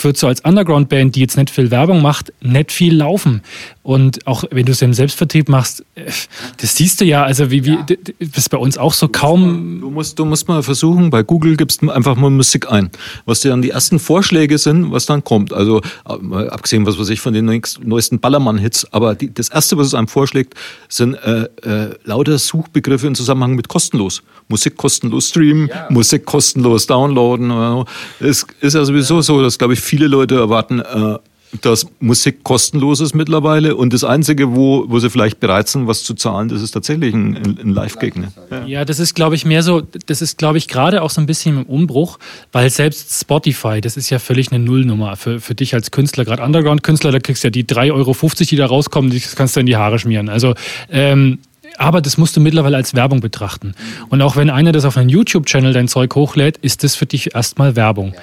wird 0.00 0.16
so 0.16 0.26
als 0.26 0.40
Underground-Band, 0.40 1.14
die 1.14 1.20
jetzt 1.20 1.36
nicht 1.36 1.50
viel 1.50 1.70
Werbung 1.70 2.02
macht, 2.02 2.32
nicht 2.40 2.72
viel 2.72 2.96
laufen. 2.96 3.42
Und 3.84 4.26
auch 4.26 4.42
wenn 4.50 4.66
du 4.66 4.72
es 4.72 4.82
im 4.82 4.92
Selbstvertrieb 4.92 5.48
machst, 5.48 5.84
äh, 5.94 6.10
das 6.56 6.74
siehst 6.74 7.00
du 7.00 7.04
ja, 7.04 7.22
also 7.22 7.52
wie, 7.52 7.64
wie 7.64 7.76
d- 7.88 7.96
das 8.18 8.38
ist 8.38 8.50
bei 8.50 8.58
uns 8.58 8.78
auch 8.78 8.92
so 8.92 9.06
kaum. 9.06 9.80
Du 9.80 9.90
musst, 9.90 10.18
du 10.18 10.24
musst 10.24 10.48
mal 10.48 10.62
versuchen, 10.64 11.10
bei 11.10 11.22
Google 11.22 11.56
gibst 11.56 11.82
du 11.82 11.90
einfach 11.90 12.16
mal 12.16 12.30
Musik 12.30 12.68
ein. 12.70 12.90
Was 13.26 13.40
dir 13.42 13.50
dann 13.50 13.62
die 13.62 13.70
ersten 13.70 14.00
Vorschläge 14.00 14.58
sind, 14.58 14.90
was 14.90 15.06
dann 15.06 15.22
kommt. 15.22 15.52
Also 15.52 15.80
äh, 16.08 16.16
mal 16.20 16.50
abgesehen, 16.50 16.84
was 16.84 16.98
weiß 16.98 17.08
ich, 17.10 17.20
von 17.20 17.32
den 17.32 17.44
neuesten- 17.44 18.18
Ballermann-Hits, 18.18 18.92
aber 18.92 19.14
die, 19.14 19.32
das 19.32 19.50
erste, 19.50 19.76
was 19.78 19.86
es 19.88 19.94
einem 19.94 20.08
vorschlägt, 20.08 20.54
sind 20.88 21.14
äh, 21.14 21.44
äh, 21.62 21.94
lauter 22.04 22.38
Suchbegriffe 22.38 23.06
im 23.06 23.14
Zusammenhang 23.14 23.54
mit 23.54 23.68
kostenlos. 23.68 24.22
Musik 24.48 24.76
kostenlos 24.76 25.28
streamen, 25.28 25.70
Musik 25.90 26.24
kostenlos 26.24 26.86
downloaden. 26.88 27.50
äh, 27.52 27.84
Es 28.18 28.44
ist 28.60 28.74
ja 28.74 28.84
sowieso 28.84 29.20
so, 29.20 29.40
dass, 29.42 29.58
glaube 29.58 29.74
ich, 29.74 29.75
viele 29.80 30.06
Leute 30.06 30.36
erwarten, 30.36 30.80
äh, 30.80 31.18
dass 31.62 31.86
Musik 32.00 32.42
kostenlos 32.42 33.00
ist 33.00 33.14
mittlerweile 33.14 33.76
und 33.76 33.92
das 33.92 34.04
Einzige, 34.04 34.54
wo, 34.54 34.84
wo 34.88 34.98
sie 34.98 35.10
vielleicht 35.10 35.40
bereit 35.40 35.68
sind, 35.68 35.86
was 35.86 36.04
zu 36.04 36.14
zahlen, 36.14 36.48
das 36.48 36.60
ist 36.60 36.72
tatsächlich 36.72 37.14
ein, 37.14 37.36
ein 37.36 37.70
Live-Gig. 37.70 38.16
Ne? 38.16 38.32
Ja. 38.50 38.66
ja, 38.66 38.84
das 38.84 38.98
ist, 38.98 39.14
glaube 39.14 39.36
ich, 39.36 39.44
mehr 39.44 39.62
so, 39.62 39.82
das 40.06 40.22
ist, 40.22 40.38
glaube 40.38 40.58
ich, 40.58 40.68
gerade 40.68 41.02
auch 41.02 41.10
so 41.10 41.20
ein 41.20 41.26
bisschen 41.26 41.58
im 41.58 41.62
Umbruch, 41.64 42.18
weil 42.52 42.68
selbst 42.70 43.20
Spotify, 43.20 43.80
das 43.80 43.96
ist 43.96 44.10
ja 44.10 44.18
völlig 44.18 44.50
eine 44.52 44.62
Nullnummer 44.62 45.16
für, 45.16 45.40
für 45.40 45.54
dich 45.54 45.74
als 45.74 45.90
Künstler, 45.90 46.24
gerade 46.24 46.42
Underground-Künstler, 46.42 47.12
da 47.12 47.20
kriegst 47.20 47.44
du 47.44 47.48
ja 47.48 47.50
die 47.50 47.64
3,50 47.64 47.92
Euro, 47.92 48.14
die 48.40 48.56
da 48.56 48.66
rauskommen, 48.66 49.10
das 49.12 49.36
kannst 49.36 49.56
du 49.56 49.60
in 49.60 49.66
die 49.66 49.76
Haare 49.76 49.98
schmieren. 49.98 50.28
Also 50.28 50.54
ähm, 50.90 51.38
aber 51.78 52.00
das 52.00 52.16
musst 52.16 52.34
du 52.36 52.40
mittlerweile 52.40 52.76
als 52.76 52.94
Werbung 52.94 53.20
betrachten. 53.20 53.74
Und 54.08 54.22
auch 54.22 54.36
wenn 54.36 54.48
einer 54.48 54.72
das 54.72 54.86
auf 54.86 54.96
einen 54.96 55.10
YouTube-Channel 55.10 55.74
dein 55.74 55.88
Zeug 55.88 56.14
hochlädt, 56.14 56.56
ist 56.58 56.84
das 56.84 56.96
für 56.96 57.04
dich 57.04 57.34
erstmal 57.34 57.76
Werbung. 57.76 58.14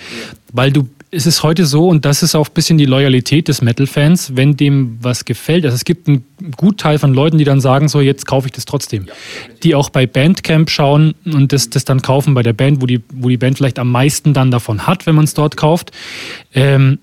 Weil 0.51 0.71
du, 0.71 0.87
es 1.13 1.27
ist 1.27 1.43
heute 1.43 1.65
so, 1.65 1.87
und 1.87 2.05
das 2.05 2.23
ist 2.23 2.33
auch 2.33 2.47
ein 2.47 2.53
bisschen 2.53 2.77
die 2.77 2.85
Loyalität 2.85 3.47
des 3.47 3.61
Metal-Fans, 3.61 4.35
wenn 4.35 4.57
dem 4.57 4.97
was 5.01 5.25
gefällt. 5.25 5.63
Also 5.63 5.75
es 5.75 5.85
gibt 5.85 6.07
einen 6.07 6.25
Gutteil 6.57 6.97
von 6.97 7.13
Leuten, 7.13 7.37
die 7.37 7.43
dann 7.43 7.61
sagen, 7.61 7.87
so 7.87 8.01
jetzt 8.01 8.25
kaufe 8.25 8.47
ich 8.47 8.51
das 8.53 8.65
trotzdem. 8.65 9.05
Die 9.61 9.75
auch 9.75 9.89
bei 9.89 10.07
Bandcamp 10.07 10.69
schauen 10.69 11.13
und 11.25 11.53
das, 11.53 11.69
das 11.69 11.85
dann 11.85 12.01
kaufen 12.01 12.33
bei 12.33 12.41
der 12.41 12.53
Band, 12.53 12.81
wo 12.81 12.87
die, 12.87 13.01
wo 13.13 13.29
die 13.29 13.37
Band 13.37 13.57
vielleicht 13.57 13.79
am 13.79 13.91
meisten 13.91 14.33
dann 14.33 14.49
davon 14.49 14.87
hat, 14.87 15.05
wenn 15.05 15.15
man 15.15 15.25
es 15.25 15.35
dort 15.35 15.55
kauft. 15.55 15.91
Ähm, 16.53 16.97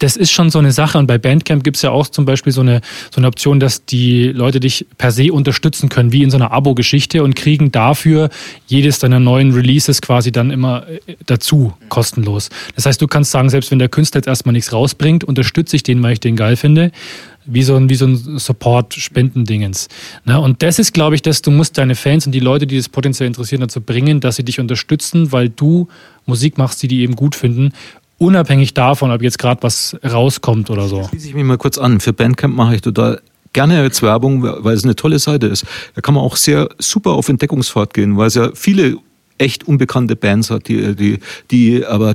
das 0.00 0.16
ist 0.16 0.32
schon 0.32 0.50
so 0.50 0.58
eine 0.58 0.72
Sache. 0.72 0.98
Und 0.98 1.06
bei 1.06 1.18
Bandcamp 1.18 1.62
gibt 1.62 1.76
es 1.76 1.82
ja 1.82 1.90
auch 1.90 2.08
zum 2.08 2.24
Beispiel 2.24 2.52
so 2.52 2.62
eine, 2.62 2.80
so 3.10 3.18
eine 3.18 3.28
Option, 3.28 3.60
dass 3.60 3.84
die 3.84 4.24
Leute 4.28 4.58
dich 4.58 4.86
per 4.98 5.12
se 5.12 5.32
unterstützen 5.32 5.88
können, 5.88 6.12
wie 6.12 6.22
in 6.22 6.30
so 6.30 6.36
einer 6.36 6.50
Abo-Geschichte 6.50 7.22
und 7.22 7.36
kriegen 7.36 7.70
dafür 7.70 8.30
jedes 8.66 8.98
deiner 8.98 9.20
neuen 9.20 9.52
Releases 9.52 10.02
quasi 10.02 10.32
dann 10.32 10.50
immer 10.50 10.88
äh, 10.88 11.16
dazu, 11.26 11.74
kostenlos. 11.88 12.48
Das 12.74 12.86
heißt, 12.86 13.00
du 13.00 13.06
kannst 13.06 13.30
sagen, 13.30 13.50
selbst 13.50 13.70
wenn 13.70 13.78
der 13.78 13.88
Künstler 13.88 14.18
jetzt 14.18 14.26
erstmal 14.26 14.54
nichts 14.54 14.72
rausbringt, 14.72 15.22
unterstütze 15.22 15.76
ich 15.76 15.82
den, 15.82 16.02
weil 16.02 16.14
ich 16.14 16.20
den 16.20 16.36
geil 16.36 16.56
finde 16.56 16.90
wie 17.46 17.62
so 17.62 17.74
ein, 17.74 17.88
wie 17.88 17.94
so 17.94 18.06
ein 18.06 18.38
Support-Spendendingens. 18.38 19.88
Ne? 20.24 20.38
Und 20.38 20.62
das 20.62 20.78
ist, 20.78 20.92
glaube 20.92 21.14
ich, 21.14 21.22
dass 21.22 21.42
du 21.42 21.50
musst 21.50 21.78
deine 21.78 21.94
Fans 21.94 22.26
und 22.26 22.32
die 22.32 22.40
Leute, 22.40 22.66
die 22.66 22.76
das 22.76 22.88
potenziell 22.88 23.26
interessieren, 23.26 23.62
dazu 23.62 23.80
bringen, 23.80 24.20
dass 24.20 24.36
sie 24.36 24.44
dich 24.44 24.60
unterstützen, 24.60 25.32
weil 25.32 25.48
du 25.48 25.88
Musik 26.26 26.58
machst, 26.58 26.82
die 26.82 26.88
die 26.88 27.00
eben 27.00 27.16
gut 27.16 27.34
finden 27.34 27.72
unabhängig 28.20 28.74
davon, 28.74 29.10
ob 29.10 29.22
jetzt 29.22 29.38
gerade 29.38 29.62
was 29.62 29.96
rauskommt 30.04 30.70
oder 30.70 30.86
so. 30.86 31.08
Schließe 31.08 31.28
ich 31.28 31.34
mich 31.34 31.44
mal 31.44 31.58
kurz 31.58 31.78
an. 31.78 32.00
Für 32.00 32.12
Bandcamp 32.12 32.54
mache 32.54 32.76
ich 32.76 32.82
total 32.82 33.20
gerne 33.52 33.82
jetzt 33.82 34.02
Werbung, 34.02 34.42
weil 34.42 34.74
es 34.74 34.84
eine 34.84 34.94
tolle 34.94 35.18
Seite 35.18 35.46
ist. 35.46 35.66
Da 35.94 36.02
kann 36.02 36.14
man 36.14 36.22
auch 36.22 36.36
sehr 36.36 36.68
super 36.78 37.10
auf 37.10 37.28
Entdeckungsfahrt 37.28 37.94
gehen, 37.94 38.16
weil 38.16 38.28
es 38.28 38.34
ja 38.34 38.50
viele 38.54 38.98
echt 39.40 39.66
unbekannte 39.66 40.16
Bands 40.16 40.50
hat, 40.50 40.68
die, 40.68 40.94
die, 40.94 41.18
die 41.50 41.84
aber 41.84 42.14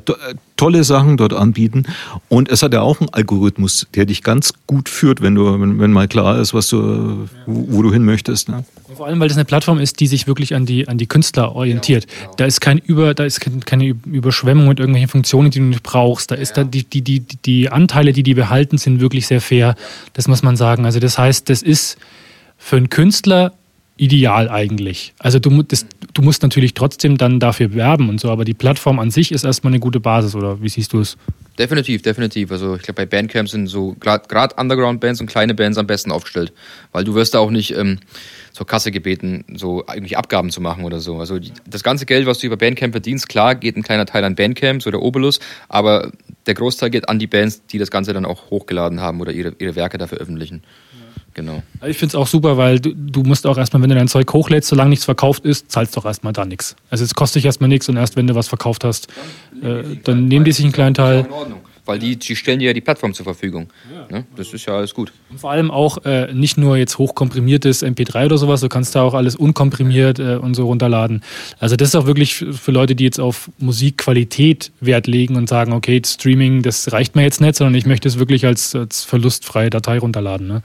tolle 0.57 0.84
Sachen 0.84 1.17
dort 1.17 1.34
anbieten. 1.34 1.86
Und 2.30 2.49
es 2.49 2.63
hat 2.63 2.73
ja 2.73 2.82
auch 2.82 3.01
einen 3.01 3.09
Algorithmus, 3.09 3.88
der 3.95 4.05
dich 4.05 4.23
ganz 4.23 4.53
gut 4.67 4.88
führt, 4.89 5.21
wenn 5.21 5.36
du, 5.36 5.59
wenn, 5.59 5.80
wenn 5.80 5.91
mal 5.91 6.07
klar 6.07 6.39
ist, 6.39 6.53
was 6.53 6.69
du, 6.69 7.28
wo, 7.45 7.67
wo 7.69 7.82
du 7.82 7.91
hin 7.91 8.05
möchtest. 8.05 8.47
Ne? 8.49 8.63
Vor 8.95 9.07
allem, 9.07 9.19
weil 9.19 9.28
das 9.28 9.38
eine 9.38 9.45
Plattform 9.45 9.80
ist, 9.80 9.99
die 9.99 10.07
sich 10.07 10.28
wirklich 10.28 10.55
an 10.55 10.65
die, 10.65 10.88
an 10.88 10.97
die 10.97 11.07
Künstler 11.07 11.55
orientiert. 11.55 12.05
Ja, 12.05 12.21
genau. 12.21 12.36
Da 12.38 12.45
ist 12.45 12.61
kein 12.61 12.78
Über, 12.78 13.13
da 13.13 13.26
ist 13.26 13.41
keine 13.65 13.95
Überschwemmung 14.05 14.67
mit 14.67 14.80
irgendwelchen 14.80 15.09
Funktionen, 15.09 15.51
die 15.51 15.59
du 15.59 15.65
nicht 15.65 15.84
brauchst. 15.84 16.32
Da 16.32 16.36
ist 16.36 16.55
ja. 16.55 16.63
da 16.63 16.69
die, 16.69 16.84
die, 16.84 17.01
die, 17.01 17.21
die 17.45 17.69
Anteile, 17.69 18.13
die 18.13 18.23
die 18.23 18.36
behalten, 18.36 18.78
sind 18.78 19.01
wirklich 19.01 19.28
sehr 19.28 19.41
fair. 19.41 19.76
Das 20.13 20.28
muss 20.28 20.43
man 20.43 20.55
sagen. 20.55 20.86
Also 20.86 20.99
das 20.99 21.17
heißt, 21.17 21.49
das 21.49 21.61
ist 21.61 21.97
für 22.57 22.78
einen 22.78 22.89
Künstler 22.89 23.53
ideal 23.98 24.50
eigentlich. 24.50 25.14
Also 25.20 25.39
du, 25.39 25.64
das, 25.64 25.86
du 26.14 26.22
musst 26.22 26.43
natürlich 26.43 26.74
trotzdem 26.74 27.18
dann 27.18 27.39
dafür 27.39 27.74
werben 27.74 28.10
und 28.10 28.20
so, 28.20 28.30
aber 28.30 28.43
die 28.43 28.54
Plattform 28.54 29.00
an 29.00 29.10
sich 29.10 29.32
ist 29.32 29.46
erstmal 29.46 29.72
eine 29.72 29.80
gute 29.80 30.00
Basis, 30.02 30.36
oder 30.36 30.62
wie 30.62 30.70
siehst 30.70 30.91
du 30.93 31.00
es? 31.00 31.18
Definitiv, 31.58 32.02
definitiv. 32.02 32.52
Also 32.52 32.76
ich 32.76 32.82
glaube, 32.82 32.96
bei 32.96 33.06
Bandcamps 33.06 33.52
sind 33.52 33.68
so 33.68 33.96
gerade 34.00 34.56
Underground-Bands 34.58 35.22
und 35.22 35.28
kleine 35.28 35.54
Bands 35.54 35.78
am 35.78 35.88
besten 35.88 36.12
aufgestellt, 36.12 36.52
weil 36.91 37.06
du 37.06 37.16
wirst 37.16 37.34
da 37.34 37.39
auch 37.39 37.52
nicht 37.52 37.72
ähm, 37.72 38.00
zur 38.52 38.68
Kasse 38.68 38.91
gebeten, 38.91 39.46
so 39.56 39.86
eigentlich 39.86 40.18
Abgaben 40.18 40.50
zu 40.50 40.60
machen 40.60 40.84
oder 40.84 41.00
so. 41.00 41.18
Also 41.18 41.39
die, 41.39 41.54
das 41.66 41.82
ganze 41.82 42.06
Geld, 42.06 42.26
was 42.26 42.39
du 42.39 42.48
über 42.48 42.58
Bandcamp 42.58 42.91
verdienst, 42.93 43.30
klar, 43.30 43.56
geht 43.56 43.78
ein 43.78 43.84
kleiner 43.84 44.06
Teil 44.06 44.26
an 44.26 44.36
Bandcamps 44.36 44.86
oder 44.88 45.02
Obolus, 45.02 45.39
aber 45.70 46.12
der 46.46 46.56
Großteil 46.56 46.89
geht 46.89 47.08
an 47.08 47.20
die 47.20 47.28
Bands, 47.28 47.66
die 47.68 47.78
das 47.78 47.89
Ganze 47.89 48.12
dann 48.12 48.26
auch 48.26 48.50
hochgeladen 48.50 49.00
haben 49.00 49.22
oder 49.22 49.32
ihre, 49.32 49.54
ihre 49.58 49.78
Werke 49.78 49.98
da 49.98 50.08
veröffentlichen. 50.08 50.62
Genau. 51.36 51.62
Ich 51.86 51.98
finde 51.98 52.12
es 52.12 52.16
auch 52.16 52.28
super, 52.28 52.56
weil 52.56 52.80
du, 52.80 52.94
du 52.96 53.24
musst 53.24 53.46
auch 53.46 53.58
erstmal, 53.58 53.82
wenn 53.84 53.90
du 53.90 53.96
dein 53.96 54.08
Zeug 54.08 54.32
hochlädst, 54.32 54.70
solange 54.70 54.90
nichts 54.90 55.04
verkauft 55.04 55.46
ist, 55.46 55.70
zahlst 55.70 55.96
du 55.96 56.00
doch 56.00 56.06
erstmal 56.06 56.32
da 56.32 56.46
nichts. 56.46 56.78
Also 56.90 57.04
es 57.04 57.14
kostet 57.14 57.42
dich 57.42 57.46
erstmal 57.46 57.68
nichts 57.68 57.90
und 57.90 57.98
erst 57.98 58.16
wenn 58.16 58.26
du 58.26 58.36
was 58.36 58.48
verkauft 58.48 58.86
hast, 58.86 59.10
dann, 59.62 59.94
äh, 59.94 59.98
dann 60.04 60.26
nehmen 60.28 60.46
die 60.46 60.54
sich 60.54 60.64
einen 60.64 60.74
kleinen 60.74 60.96
Teil. 60.96 61.26
In 61.26 61.32
Ordnung. 61.32 61.60
Weil 61.86 62.00
die, 62.00 62.16
die 62.16 62.36
stellen 62.36 62.60
dir 62.60 62.68
ja 62.68 62.74
die 62.74 62.82
Plattform 62.82 63.14
zur 63.14 63.26
Verfügung. 63.26 63.68
Ja. 63.94 64.18
Ne? 64.18 64.26
Das 64.36 64.54
ist 64.54 64.66
ja 64.66 64.76
alles 64.76 64.94
gut. 64.94 65.12
Und 65.30 65.40
vor 65.40 65.52
allem 65.52 65.70
auch 65.70 66.04
äh, 66.06 66.34
nicht 66.34 66.58
nur 66.58 66.78
jetzt 66.78 66.98
hochkomprimiertes 66.98 67.84
MP3 67.84 68.26
oder 68.26 68.38
sowas, 68.40 68.62
du 68.62 68.70
kannst 68.70 68.96
da 68.96 69.04
auch 69.04 69.14
alles 69.14 69.36
unkomprimiert 69.36 70.18
äh, 70.18 70.38
und 70.38 70.56
so 70.56 70.66
runterladen. 70.66 71.22
Also 71.60 71.76
das 71.76 71.90
ist 71.90 71.96
auch 71.96 72.08
wirklich 72.08 72.34
für 72.36 72.72
Leute, 72.72 72.96
die 72.96 73.04
jetzt 73.04 73.20
auf 73.20 73.52
Musikqualität 73.60 74.72
Wert 74.80 75.06
legen 75.06 75.36
und 75.36 75.48
sagen, 75.48 75.74
okay, 75.74 76.02
Streaming, 76.04 76.64
das 76.64 76.92
reicht 76.92 77.16
mir 77.16 77.22
jetzt 77.22 77.40
nicht, 77.40 77.56
sondern 77.56 77.76
ich 77.76 77.86
möchte 77.86 78.08
es 78.08 78.18
wirklich 78.18 78.48
als, 78.48 78.74
als 78.74 79.04
verlustfreie 79.04 79.70
Datei 79.70 80.00
runterladen. 80.00 80.48
Ne? 80.48 80.64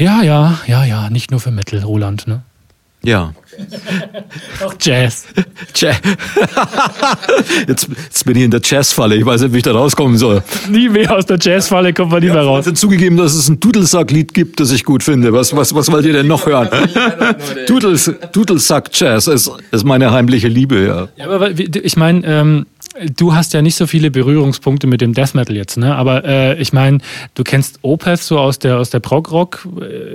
Ja, 0.00 0.22
ja, 0.22 0.58
ja, 0.66 0.84
ja, 0.86 1.10
nicht 1.10 1.30
nur 1.30 1.40
für 1.40 1.50
Metal, 1.50 1.78
Roland, 1.80 2.26
ne? 2.26 2.40
Ja. 3.02 3.34
Auch 4.64 4.74
Jazz. 4.80 5.26
Jazz. 5.74 6.00
jetzt, 7.68 7.86
jetzt, 7.88 8.24
bin 8.24 8.36
ich 8.36 8.44
in 8.44 8.50
der 8.50 8.62
Jazzfalle. 8.64 9.16
Ich 9.16 9.26
weiß 9.26 9.42
nicht, 9.42 9.52
wie 9.52 9.58
ich 9.58 9.62
da 9.62 9.72
rauskommen 9.72 10.16
soll. 10.16 10.42
Nie 10.70 10.88
mehr 10.88 11.14
aus 11.14 11.26
der 11.26 11.38
Jazzfalle 11.38 11.92
kommt 11.92 12.12
man 12.12 12.22
nie 12.22 12.30
mehr 12.30 12.42
raus. 12.42 12.66
Ich 12.66 12.74
zugegeben, 12.74 13.18
dass 13.18 13.34
es 13.34 13.50
ein 13.50 13.60
Dudelsack-Lied 13.60 14.32
gibt, 14.32 14.58
das 14.60 14.70
ich 14.72 14.84
gut 14.84 15.02
finde. 15.02 15.34
Was, 15.34 15.54
was, 15.54 15.74
was 15.74 15.92
wollt 15.92 16.06
ihr 16.06 16.14
denn 16.14 16.28
noch 16.28 16.46
hören? 16.46 16.68
Dudels, 17.66 18.10
Dudelsack-Jazz 18.32 19.26
ist, 19.26 19.50
ist 19.70 19.84
meine 19.84 20.12
heimliche 20.12 20.48
Liebe, 20.48 20.86
ja. 20.86 21.08
Ja, 21.16 21.30
aber 21.30 21.50
ich 21.50 21.96
meine, 21.98 22.26
ähm, 22.26 22.66
Du 23.16 23.34
hast 23.34 23.54
ja 23.54 23.62
nicht 23.62 23.76
so 23.76 23.86
viele 23.86 24.10
Berührungspunkte 24.10 24.86
mit 24.86 25.00
dem 25.00 25.14
Death 25.14 25.34
Metal 25.34 25.56
jetzt, 25.56 25.78
ne? 25.78 25.96
Aber 25.96 26.24
äh, 26.24 26.60
ich 26.60 26.72
meine, 26.72 26.98
du 27.34 27.44
kennst 27.44 27.78
Opeth 27.82 28.20
so 28.20 28.38
aus 28.38 28.58
der 28.58 28.78
aus 28.78 28.90
der 28.90 29.00
Prog 29.00 29.30
Rock 29.30 29.66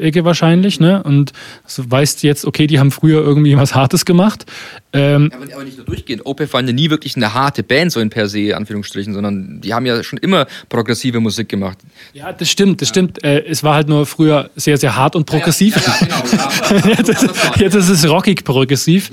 Ecke 0.01 0.23
wahrscheinlich, 0.23 0.79
ne? 0.79 1.01
Und 1.03 1.33
so 1.65 1.89
weißt 1.89 2.23
jetzt, 2.23 2.45
okay, 2.45 2.67
die 2.67 2.79
haben 2.79 2.91
früher 2.91 3.21
irgendwie 3.21 3.57
was 3.57 3.73
Hartes 3.73 4.05
gemacht. 4.05 4.45
Ähm, 4.93 5.31
aber, 5.33 5.53
aber, 5.53 5.63
nicht 5.63 5.77
nur 5.77 5.86
durchgehend. 5.86 6.25
Opeth 6.25 6.53
war 6.53 6.63
ja 6.63 6.71
nie 6.71 6.89
wirklich 6.89 7.15
eine 7.15 7.33
harte 7.33 7.63
Band 7.63 7.91
so 7.91 7.99
in 7.99 8.09
per 8.09 8.29
se 8.29 8.55
Anführungsstrichen, 8.55 9.13
sondern 9.13 9.59
die 9.61 9.73
haben 9.73 9.86
ja 9.86 10.03
schon 10.03 10.19
immer 10.19 10.45
progressive 10.69 11.19
Musik 11.19 11.49
gemacht. 11.49 11.79
Ja, 12.13 12.31
das 12.31 12.49
stimmt, 12.49 12.81
das 12.81 12.89
ja. 12.89 12.93
stimmt. 12.93 13.23
Äh, 13.23 13.43
es 13.45 13.63
war 13.63 13.75
halt 13.75 13.89
nur 13.89 14.05
früher 14.05 14.49
sehr 14.55 14.77
sehr 14.77 14.95
hart 14.95 15.15
und 15.15 15.25
progressiv. 15.25 15.75
Ja, 15.75 16.07
ja, 16.07 16.23
genau, 16.71 16.88
jetzt, 16.97 17.09
ist, 17.09 17.29
jetzt, 17.57 17.75
ist, 17.75 17.89
es 17.89 18.09
rockig 18.09 18.45
progressiv. 18.45 19.11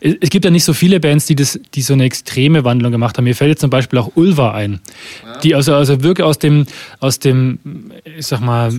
Es 0.00 0.28
gibt 0.28 0.44
ja 0.44 0.50
nicht 0.50 0.64
so 0.64 0.74
viele 0.74 1.00
Bands, 1.00 1.26
die 1.26 1.36
das, 1.36 1.58
die 1.74 1.82
so 1.82 1.94
eine 1.94 2.04
extreme 2.04 2.64
Wandlung 2.64 2.92
gemacht 2.92 3.11
gemacht 3.12 3.18
haben. 3.18 3.24
Mir 3.24 3.34
fällt 3.34 3.50
jetzt 3.50 3.60
zum 3.60 3.70
Beispiel 3.70 3.98
auch 3.98 4.12
Ulva 4.14 4.52
ein, 4.52 4.80
die 5.42 5.54
also, 5.54 5.74
also 5.74 6.02
wirklich 6.02 6.24
aus 6.24 6.38
dem, 6.38 6.66
aus 7.00 7.18
dem, 7.18 7.58
ich 8.04 8.26
sag 8.26 8.40
mal, 8.40 8.72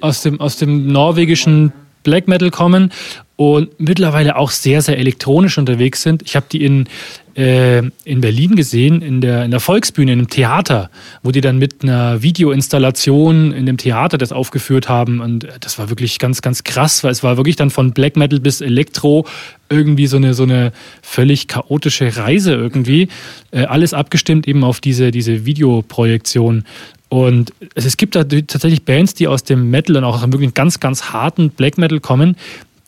aus 0.00 0.22
dem, 0.22 0.40
aus 0.40 0.56
dem 0.56 0.92
norwegischen 0.92 1.72
Black 2.02 2.28
Metal 2.28 2.50
kommen 2.50 2.92
und 3.36 3.80
mittlerweile 3.80 4.36
auch 4.36 4.50
sehr, 4.50 4.82
sehr 4.82 4.98
elektronisch 4.98 5.58
unterwegs 5.58 6.02
sind. 6.02 6.22
Ich 6.22 6.36
habe 6.36 6.46
die 6.50 6.64
in, 6.64 6.88
äh, 7.36 7.82
in 8.04 8.20
Berlin 8.20 8.56
gesehen, 8.56 9.02
in 9.02 9.20
der, 9.20 9.44
in 9.44 9.50
der 9.50 9.60
Volksbühne, 9.60 10.12
in 10.12 10.18
einem 10.20 10.28
Theater, 10.28 10.90
wo 11.22 11.30
die 11.30 11.40
dann 11.40 11.58
mit 11.58 11.82
einer 11.82 12.22
Videoinstallation 12.22 13.52
in 13.52 13.66
dem 13.66 13.76
Theater 13.76 14.18
das 14.18 14.32
aufgeführt 14.32 14.88
haben. 14.88 15.20
Und 15.20 15.46
das 15.60 15.78
war 15.78 15.88
wirklich 15.88 16.18
ganz, 16.18 16.42
ganz 16.42 16.64
krass, 16.64 17.04
weil 17.04 17.12
es 17.12 17.22
war 17.22 17.36
wirklich 17.36 17.56
dann 17.56 17.70
von 17.70 17.92
Black 17.92 18.16
Metal 18.16 18.40
bis 18.40 18.60
Elektro 18.60 19.26
irgendwie 19.68 20.06
so 20.06 20.16
eine, 20.16 20.34
so 20.34 20.44
eine 20.44 20.72
völlig 21.02 21.48
chaotische 21.48 22.16
Reise 22.16 22.54
irgendwie. 22.54 23.08
Äh, 23.50 23.64
alles 23.64 23.94
abgestimmt 23.94 24.46
eben 24.46 24.64
auf 24.64 24.80
diese, 24.80 25.10
diese 25.10 25.46
Videoprojektion. 25.46 26.64
Und 27.08 27.52
es 27.74 27.96
gibt 27.96 28.16
da 28.16 28.24
tatsächlich 28.24 28.84
Bands, 28.84 29.14
die 29.14 29.28
aus 29.28 29.44
dem 29.44 29.70
Metal 29.70 29.96
und 29.96 30.04
auch 30.04 30.20
wirklich 30.32 30.52
ganz, 30.54 30.80
ganz 30.80 31.12
harten 31.12 31.50
Black 31.50 31.78
Metal 31.78 32.00
kommen, 32.00 32.36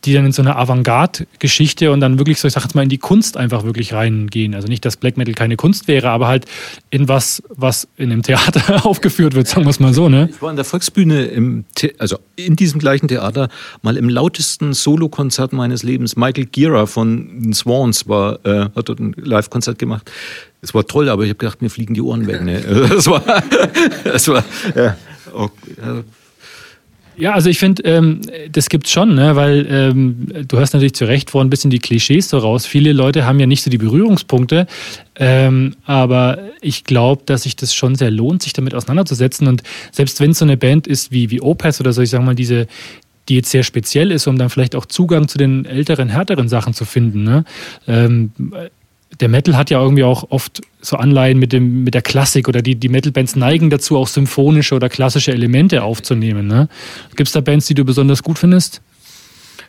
die 0.06 0.12
dann 0.12 0.24
in 0.24 0.32
so 0.32 0.40
eine 0.40 0.56
Avantgarde-Geschichte 0.56 1.90
und 1.90 2.00
dann 2.00 2.18
wirklich 2.18 2.38
so, 2.38 2.46
ich 2.46 2.54
sag 2.54 2.62
jetzt 2.62 2.74
mal, 2.74 2.82
in 2.82 2.88
die 2.88 2.98
Kunst 2.98 3.36
einfach 3.36 3.64
wirklich 3.64 3.92
reingehen. 3.92 4.54
Also 4.54 4.68
nicht, 4.68 4.84
dass 4.84 4.96
Black 4.96 5.16
Metal 5.16 5.34
keine 5.34 5.56
Kunst 5.56 5.88
wäre, 5.88 6.10
aber 6.10 6.28
halt 6.28 6.46
in 6.90 7.08
was, 7.08 7.42
was 7.48 7.88
in 7.96 8.12
einem 8.12 8.22
Theater 8.22 8.84
aufgeführt 8.86 9.34
wird, 9.34 9.48
sagen 9.48 9.64
wir 9.66 9.70
es 9.70 9.80
mal 9.80 9.92
so, 9.92 10.08
ne? 10.08 10.28
Ich 10.30 10.40
war 10.40 10.50
in 10.50 10.56
der 10.56 10.64
Volksbühne, 10.64 11.24
im 11.26 11.64
also 11.98 12.18
in 12.36 12.54
diesem 12.54 12.78
gleichen 12.78 13.08
Theater, 13.08 13.48
mal 13.82 13.96
im 13.96 14.08
lautesten 14.08 14.72
Solokonzert 14.72 15.52
meines 15.52 15.82
Lebens. 15.82 16.16
Michael 16.16 16.46
Gira 16.46 16.86
von 16.86 17.42
den 17.42 17.52
Swans 17.52 18.08
war, 18.08 18.38
äh, 18.46 18.68
hat 18.76 18.88
dort 18.88 19.00
ein 19.00 19.14
Live-Konzert 19.16 19.78
gemacht. 19.78 20.10
Es 20.62 20.72
war 20.72 20.86
toll, 20.86 21.08
aber 21.08 21.24
ich 21.24 21.30
habe 21.30 21.38
gedacht, 21.38 21.62
mir 21.62 21.70
fliegen 21.70 21.94
die 21.94 22.00
Ohren 22.00 22.26
weg. 22.26 22.42
Ne? 22.42 22.62
Das 22.88 23.06
war, 23.08 23.22
das 24.04 24.28
war 24.28 24.44
ja, 24.74 24.96
okay, 25.32 26.04
Ja, 27.18 27.32
also 27.32 27.48
ich 27.48 27.58
finde, 27.58 27.82
ähm, 27.84 28.20
das 28.50 28.68
gibt's 28.68 28.90
schon, 28.90 29.14
ne? 29.14 29.36
weil 29.36 29.66
ähm, 29.70 30.26
du 30.46 30.58
hast 30.58 30.74
natürlich 30.74 30.94
zu 30.94 31.06
Recht 31.06 31.30
vor 31.30 31.42
ein 31.42 31.48
bisschen 31.48 31.70
die 31.70 31.78
Klischees 31.78 32.28
so 32.28 32.38
raus. 32.38 32.66
Viele 32.66 32.92
Leute 32.92 33.24
haben 33.24 33.40
ja 33.40 33.46
nicht 33.46 33.62
so 33.62 33.70
die 33.70 33.78
Berührungspunkte, 33.78 34.66
ähm, 35.16 35.76
aber 35.84 36.38
ich 36.60 36.84
glaube, 36.84 37.22
dass 37.24 37.44
sich 37.44 37.56
das 37.56 37.74
schon 37.74 37.94
sehr 37.94 38.10
lohnt, 38.10 38.42
sich 38.42 38.52
damit 38.52 38.74
auseinanderzusetzen. 38.74 39.48
Und 39.48 39.62
selbst 39.92 40.20
wenn 40.20 40.32
es 40.32 40.38
so 40.38 40.44
eine 40.44 40.58
Band 40.58 40.86
ist 40.86 41.10
wie, 41.10 41.30
wie 41.30 41.40
Opus 41.40 41.80
oder 41.80 41.92
so, 41.92 42.02
ich 42.02 42.10
sag 42.10 42.22
mal, 42.22 42.34
diese, 42.34 42.66
die 43.28 43.36
jetzt 43.36 43.50
sehr 43.50 43.62
speziell 43.62 44.10
ist, 44.12 44.26
um 44.26 44.36
dann 44.36 44.50
vielleicht 44.50 44.76
auch 44.76 44.84
Zugang 44.84 45.26
zu 45.26 45.38
den 45.38 45.64
älteren, 45.64 46.10
härteren 46.10 46.48
Sachen 46.48 46.74
zu 46.74 46.84
finden. 46.84 47.24
Ne? 47.24 47.44
Ähm, 47.88 48.32
der 49.20 49.28
Metal 49.28 49.56
hat 49.56 49.70
ja 49.70 49.80
irgendwie 49.80 50.04
auch 50.04 50.30
oft 50.30 50.62
so 50.80 50.96
Anleihen 50.96 51.38
mit, 51.38 51.52
dem, 51.52 51.84
mit 51.84 51.94
der 51.94 52.02
Klassik 52.02 52.48
oder 52.48 52.62
die, 52.62 52.74
die 52.76 52.88
Metal-Bands 52.88 53.36
neigen 53.36 53.70
dazu, 53.70 53.96
auch 53.96 54.08
symphonische 54.08 54.74
oder 54.74 54.88
klassische 54.88 55.32
Elemente 55.32 55.82
aufzunehmen. 55.82 56.46
Ne? 56.46 56.68
Gibt 57.14 57.28
es 57.28 57.32
da 57.32 57.40
Bands, 57.40 57.66
die 57.66 57.74
du 57.74 57.84
besonders 57.84 58.22
gut 58.22 58.38
findest? 58.38 58.82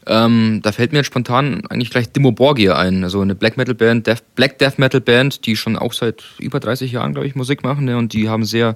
Ähm, 0.05 0.61
da 0.63 0.71
fällt 0.71 0.93
mir 0.93 0.99
jetzt 0.99 1.07
spontan 1.07 1.65
eigentlich 1.69 1.89
gleich 1.89 2.11
Dimo 2.11 2.31
Borgia 2.31 2.77
ein, 2.77 3.03
also 3.03 3.19
eine 3.21 3.35
Black 3.35 3.57
Metal 3.57 3.75
Band, 3.75 4.07
Death, 4.07 4.23
Black 4.35 4.57
Death 4.57 4.79
Metal 4.79 5.01
Band, 5.01 5.45
die 5.45 5.55
schon 5.55 5.75
auch 5.75 5.91
seit 5.91 6.23
über 6.39 6.59
30 6.59 6.93
Jahren, 6.93 7.13
glaube 7.13 7.27
ich, 7.27 7.35
Musik 7.35 7.63
machen 7.63 7.85
ne? 7.85 7.97
und 7.97 8.13
die 8.13 8.29
haben 8.29 8.45
sehr 8.45 8.75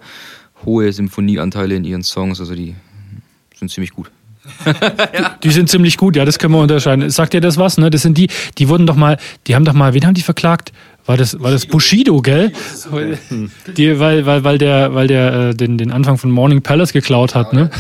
hohe 0.66 0.92
Symphonieanteile 0.92 1.76
in 1.76 1.86
ihren 1.86 2.04
Songs, 2.04 2.40
also 2.40 2.54
die 2.54 2.76
sind 3.56 3.72
ziemlich 3.72 3.92
gut. 3.92 4.12
ja. 4.66 5.36
die, 5.44 5.48
die, 5.48 5.52
sind 5.52 5.70
ziemlich 5.70 5.98
gut, 5.98 6.16
ja, 6.16 6.26
das 6.26 6.40
können 6.40 6.54
wir 6.54 6.60
unterscheiden. 6.60 7.10
Sagt 7.10 7.34
dir 7.34 7.42
das 7.42 7.58
was? 7.58 7.78
Ne? 7.78 7.90
Das 7.90 8.02
sind 8.02 8.18
die, 8.18 8.28
die 8.58 8.70
wurden 8.70 8.88
doch 8.88 8.96
mal, 8.96 9.18
die 9.48 9.56
haben 9.56 9.66
doch 9.66 9.74
mal, 9.74 9.94
wen 9.94 10.06
haben 10.06 10.16
die 10.16 10.22
verklagt? 10.22 10.72
War 11.08 11.18
das, 11.18 11.40
war 11.40 11.50
das 11.50 11.66
Bushido, 11.66 12.22
gell? 12.22 12.52
Die, 13.76 14.00
weil, 14.00 14.26
weil, 14.28 14.44
weil 14.44 14.58
der, 14.60 14.94
weil 14.94 15.08
der 15.08 15.50
äh, 15.50 15.56
den, 15.56 15.80
den 15.80 15.92
Anfang 15.92 16.20
von 16.20 16.30
Morning 16.30 16.62
Palace 16.62 16.94
geklaut 16.94 17.34
hat, 17.34 17.54
ne? 17.54 17.72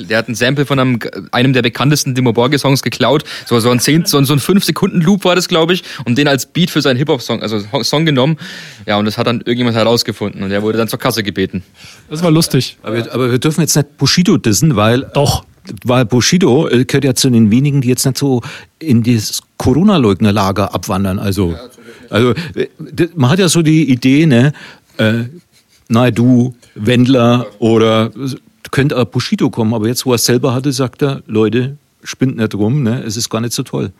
Der 0.00 0.18
hat 0.18 0.28
ein 0.28 0.34
Sample 0.34 0.66
von 0.66 0.80
einem, 0.80 0.98
einem 1.30 1.52
der 1.52 1.62
bekanntesten 1.62 2.16
Dimo 2.16 2.32
Borgir-Songs 2.32 2.82
geklaut. 2.82 3.22
So, 3.46 3.60
so 3.60 3.70
ein 3.70 3.78
10, 3.78 4.06
so, 4.06 4.22
so 4.24 4.32
ein 4.32 4.40
5-Sekunden-Loop 4.40 5.24
war 5.24 5.36
das, 5.36 5.46
glaube 5.46 5.72
ich, 5.72 5.84
und 6.04 6.18
den 6.18 6.26
als 6.26 6.46
Beat 6.46 6.68
für 6.68 6.82
seinen 6.82 6.96
Hip-Hop-Song, 6.96 7.42
also 7.42 7.60
Song 7.82 8.06
genommen. 8.06 8.38
Ja, 8.86 8.96
und 8.96 9.04
das 9.04 9.18
hat 9.18 9.28
dann 9.28 9.38
irgendjemand 9.38 9.76
herausgefunden 9.76 10.42
und 10.42 10.50
der 10.50 10.62
wurde 10.62 10.76
dann 10.76 10.88
zur 10.88 10.98
Kasse 10.98 11.22
gebeten. 11.22 11.62
Das 12.10 12.24
war 12.24 12.32
lustig. 12.32 12.76
Aber 12.82 12.96
wir, 12.96 13.14
aber 13.14 13.30
wir 13.30 13.38
dürfen 13.38 13.60
jetzt 13.60 13.76
nicht 13.76 13.96
Bushido 13.98 14.36
dissen, 14.36 14.74
weil. 14.74 15.08
Doch 15.14 15.44
weil 15.84 16.04
Bushido 16.04 16.68
äh, 16.68 16.84
gehört 16.84 17.04
ja 17.04 17.14
zu 17.14 17.30
den 17.30 17.50
wenigen, 17.50 17.80
die 17.80 17.88
jetzt 17.88 18.04
nicht 18.04 18.18
so 18.18 18.42
in 18.78 19.02
das 19.02 19.42
Corona-Leugner-Lager 19.58 20.74
abwandern. 20.74 21.18
Also, 21.18 21.54
also 22.10 22.34
äh, 22.54 22.68
man 23.14 23.30
hat 23.30 23.38
ja 23.38 23.48
so 23.48 23.62
die 23.62 23.90
Idee, 23.90 24.26
ne, 24.26 24.52
äh, 24.98 25.24
na 25.88 26.10
du, 26.10 26.54
Wendler 26.74 27.46
oder 27.58 28.10
könnte 28.70 28.96
auch 28.96 29.04
Bushido 29.04 29.50
kommen, 29.50 29.74
aber 29.74 29.86
jetzt, 29.86 30.04
wo 30.06 30.12
er 30.12 30.16
es 30.16 30.24
selber 30.24 30.54
hatte, 30.54 30.72
sagt 30.72 31.02
er, 31.02 31.22
Leute, 31.26 31.76
spinnt 32.02 32.36
nicht 32.36 32.54
rum, 32.54 32.82
ne, 32.82 33.02
es 33.04 33.16
ist 33.16 33.30
gar 33.30 33.40
nicht 33.40 33.52
so 33.52 33.62
toll. 33.62 33.92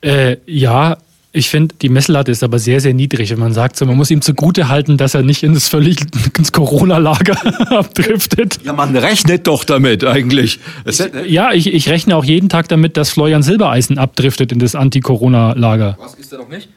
Äh, 0.00 0.36
ja, 0.46 0.98
ich 1.36 1.50
finde, 1.50 1.74
die 1.82 1.88
Messlatte 1.88 2.30
ist 2.30 2.44
aber 2.44 2.60
sehr, 2.60 2.80
sehr 2.80 2.94
niedrig. 2.94 3.30
Wenn 3.30 3.40
man 3.40 3.52
sagt, 3.52 3.76
so, 3.76 3.84
man 3.86 3.96
muss 3.96 4.08
ihm 4.12 4.22
zugute 4.22 4.68
halten, 4.68 4.96
dass 4.96 5.14
er 5.14 5.22
nicht 5.22 5.42
ins 5.42 5.68
völlig 5.68 5.98
ins 6.38 6.52
Corona-Lager 6.52 7.36
abdriftet. 7.76 8.60
Ja, 8.62 8.72
man 8.72 8.96
rechnet 8.96 9.48
doch 9.48 9.64
damit 9.64 10.04
eigentlich. 10.04 10.60
Ich, 10.84 11.02
ja, 11.26 11.52
ich, 11.52 11.74
ich 11.74 11.88
rechne 11.88 12.14
auch 12.16 12.24
jeden 12.24 12.48
Tag 12.48 12.68
damit, 12.68 12.96
dass 12.96 13.10
Florian 13.10 13.42
Silbereisen 13.42 13.98
abdriftet 13.98 14.52
in 14.52 14.60
das 14.60 14.76
Anti-Corona-Lager. 14.76 15.98
Was, 15.98 16.14
ist 16.14 16.30
der 16.30 16.38
noch 16.38 16.48
nicht? 16.48 16.68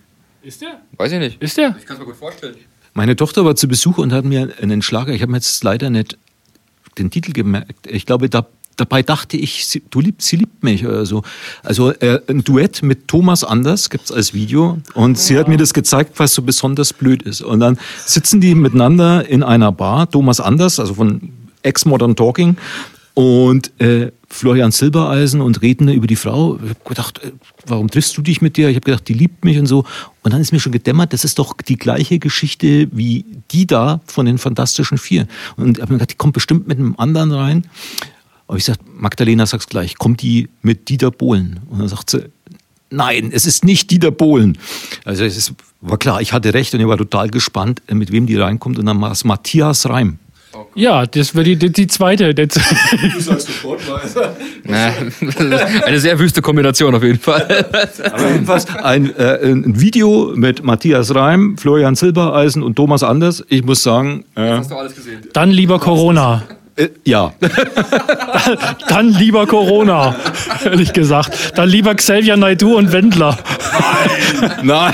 Ist 0.41 0.59
der? 0.63 0.81
Weiß 0.97 1.11
ich 1.11 1.19
nicht. 1.19 1.39
Ist 1.39 1.55
der? 1.57 1.75
Ich 1.79 1.85
kann 1.85 1.95
es 1.95 1.99
mir 1.99 2.05
gut 2.05 2.15
vorstellen. 2.15 2.55
Meine 2.95 3.15
Tochter 3.15 3.45
war 3.45 3.55
zu 3.55 3.67
Besuch 3.67 3.99
und 3.99 4.11
hat 4.11 4.25
mir 4.25 4.49
einen 4.59 4.81
Schlager, 4.81 5.13
ich 5.13 5.21
habe 5.21 5.31
mir 5.31 5.37
jetzt 5.37 5.63
leider 5.63 5.91
nicht 5.91 6.17
den 6.97 7.11
Titel 7.11 7.31
gemerkt. 7.31 7.85
Ich 7.85 8.07
glaube, 8.07 8.27
da 8.27 8.47
dabei 8.77 9.03
dachte 9.03 9.35
ich, 9.37 9.65
sie, 9.65 9.83
du 9.89 9.99
lieb, 9.99 10.21
sie 10.21 10.37
liebt 10.37 10.63
mich 10.63 10.85
oder 10.85 11.05
so. 11.05 11.23
Also 11.63 11.91
äh, 11.91 12.21
ein 12.27 12.43
Duett 12.43 12.83
mit 12.83 13.07
Thomas 13.07 13.43
Anders 13.43 13.89
gibt's 13.89 14.11
als 14.11 14.33
Video 14.33 14.77
und 14.93 15.17
sie 15.17 15.37
hat 15.37 15.47
mir 15.47 15.57
das 15.57 15.73
gezeigt, 15.73 16.13
was 16.17 16.33
so 16.33 16.41
besonders 16.41 16.93
blöd 16.93 17.23
ist. 17.23 17.41
Und 17.41 17.59
dann 17.59 17.77
sitzen 18.05 18.39
die 18.39 18.55
miteinander 18.55 19.27
in 19.27 19.43
einer 19.43 19.71
Bar, 19.71 20.09
Thomas 20.09 20.39
Anders, 20.39 20.79
also 20.79 20.93
von 20.93 21.29
Ex-Modern 21.63 22.15
Talking 22.15 22.55
und 23.17 23.71
äh, 23.81 24.11
Florian 24.29 24.71
Silbereisen 24.71 25.41
und 25.41 25.63
reden 25.63 25.89
über 25.89 26.05
die 26.05 26.15
Frau. 26.15 26.57
Ich 26.57 26.69
habe 26.69 26.75
gedacht, 26.87 27.19
äh, 27.23 27.31
warum 27.65 27.89
triffst 27.89 28.15
du 28.15 28.21
dich 28.21 28.41
mit 28.41 28.57
der? 28.57 28.69
Ich 28.69 28.75
habe 28.75 28.85
gedacht, 28.85 29.07
die 29.07 29.13
liebt 29.13 29.43
mich 29.43 29.57
und 29.57 29.65
so. 29.65 29.85
Und 30.21 30.33
dann 30.33 30.41
ist 30.41 30.51
mir 30.51 30.59
schon 30.59 30.71
gedämmert, 30.71 31.13
das 31.13 31.23
ist 31.23 31.39
doch 31.39 31.53
die 31.53 31.77
gleiche 31.77 32.19
Geschichte 32.19 32.87
wie 32.91 33.25
die 33.49 33.65
da 33.65 34.01
von 34.05 34.27
den 34.27 34.37
Fantastischen 34.37 34.99
Vier. 34.99 35.27
Und 35.55 35.77
ich 35.77 35.81
habe 35.81 35.93
mir 35.93 35.97
gedacht, 35.97 36.11
die 36.11 36.17
kommt 36.17 36.33
bestimmt 36.33 36.67
mit 36.67 36.77
einem 36.77 36.93
anderen 36.97 37.31
rein. 37.31 37.65
Aber 38.47 38.57
ich 38.57 38.65
sagte, 38.65 38.83
Magdalena, 38.93 39.45
sag's 39.45 39.67
gleich, 39.67 39.97
kommt 39.97 40.21
die 40.21 40.49
mit 40.61 40.89
Dieter 40.89 41.11
Bohlen? 41.11 41.59
Und 41.69 41.79
dann 41.79 41.87
sagt 41.87 42.09
sie, 42.09 42.25
nein, 42.89 43.31
es 43.33 43.45
ist 43.45 43.65
nicht 43.65 43.91
Dieter 43.91 44.11
Bohlen. 44.11 44.57
Also 45.03 45.25
es 45.25 45.35
ist, 45.37 45.53
war 45.81 45.97
klar, 45.97 46.21
ich 46.21 46.33
hatte 46.33 46.53
recht 46.53 46.73
und 46.73 46.79
ich 46.79 46.87
war 46.87 46.97
total 46.97 47.29
gespannt, 47.29 47.81
mit 47.91 48.11
wem 48.11 48.25
die 48.25 48.37
reinkommt. 48.37 48.79
Und 48.79 48.85
dann 48.85 49.01
war 49.01 49.11
es 49.11 49.23
Matthias 49.23 49.89
Reim. 49.89 50.19
Ja, 50.75 51.05
das 51.05 51.35
wäre 51.35 51.43
die, 51.43 51.55
die, 51.55 51.71
die, 51.71 51.87
zweite. 51.87 52.33
Du 52.33 52.47
sagst 53.19 53.47
sofort 53.47 53.81
Eine 55.85 55.99
sehr 55.99 56.19
wüste 56.19 56.41
Kombination 56.41 56.95
auf 56.95 57.03
jeden 57.03 57.19
Fall. 57.19 57.65
Aber 58.11 58.31
jedenfalls 58.31 58.67
ein, 58.67 59.15
äh, 59.15 59.39
ein 59.43 59.79
Video 59.79 60.33
mit 60.35 60.63
Matthias 60.63 61.13
Reim, 61.13 61.57
Florian 61.57 61.95
Silbereisen 61.95 62.63
und 62.63 62.75
Thomas 62.75 63.03
Anders. 63.03 63.43
Ich 63.49 63.63
muss 63.63 63.83
sagen. 63.83 64.25
Äh, 64.35 64.53
hast 64.53 64.71
du 64.71 64.75
alles 64.75 64.95
gesehen. 64.95 65.21
Dann 65.33 65.51
lieber 65.51 65.79
Corona. 65.79 66.43
Äh, 66.77 66.89
ja. 67.03 67.33
Dann 68.87 69.09
lieber 69.09 69.47
Corona, 69.47 70.15
ehrlich 70.63 70.93
gesagt. 70.93 71.57
Dann 71.57 71.67
lieber 71.69 71.95
Xavier 71.95 72.37
Naidu 72.37 72.77
und 72.77 72.91
Wendler. 72.91 73.37
Nein. 74.61 74.63
Nein. 74.63 74.93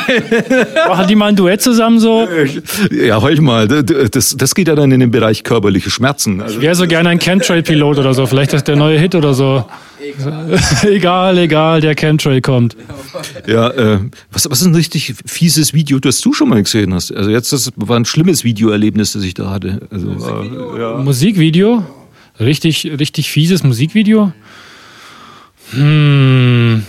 Machen 0.87 1.07
die 1.07 1.15
mal 1.15 1.27
ein 1.27 1.35
Duett 1.35 1.61
zusammen 1.61 1.99
so? 1.99 2.27
Ja, 2.91 3.21
hol 3.21 3.39
mal. 3.41 3.67
Das, 3.67 4.35
das 4.37 4.55
geht 4.55 4.67
ja 4.67 4.75
dann 4.75 4.91
in 4.91 5.01
den 5.01 5.11
Bereich 5.11 5.43
körperliche 5.43 5.89
Schmerzen. 5.89 6.41
Also, 6.41 6.55
ich 6.55 6.61
wäre 6.61 6.75
so 6.75 6.87
gerne 6.87 7.09
ein 7.09 7.19
Chemtrail-Pilot 7.19 7.97
oder 7.99 8.13
so. 8.13 8.25
Vielleicht 8.25 8.53
ist 8.53 8.67
der 8.67 8.75
neue 8.75 8.97
Hit 8.97 9.15
oder 9.15 9.33
so. 9.33 9.65
Egal. 10.03 10.59
egal, 10.83 11.37
egal, 11.37 11.81
der 11.81 11.95
Chemtrail 11.95 12.41
kommt. 12.41 12.75
Ja, 13.47 13.69
äh, 13.69 13.99
was, 14.31 14.49
was 14.49 14.61
ist 14.61 14.67
ein 14.67 14.75
richtig 14.75 15.13
fieses 15.25 15.73
Video, 15.73 15.99
das 15.99 16.19
du 16.21 16.33
schon 16.33 16.49
mal 16.49 16.61
gesehen 16.61 16.93
hast? 16.93 17.11
Also 17.11 17.29
jetzt, 17.29 17.53
das 17.53 17.71
war 17.75 17.97
ein 17.97 18.05
schlimmes 18.05 18.43
Videoerlebnis, 18.43 19.13
das 19.13 19.23
ich 19.23 19.33
da 19.33 19.49
hatte. 19.49 19.87
Also, 19.89 20.07
Musikvideo? 20.07 20.75
Äh, 20.75 20.81
ja. 20.81 20.97
Musikvideo? 20.97 21.83
Richtig, 22.39 22.91
richtig 22.99 23.29
fieses 23.29 23.63
Musikvideo? 23.63 24.33
Hm. 25.71 26.83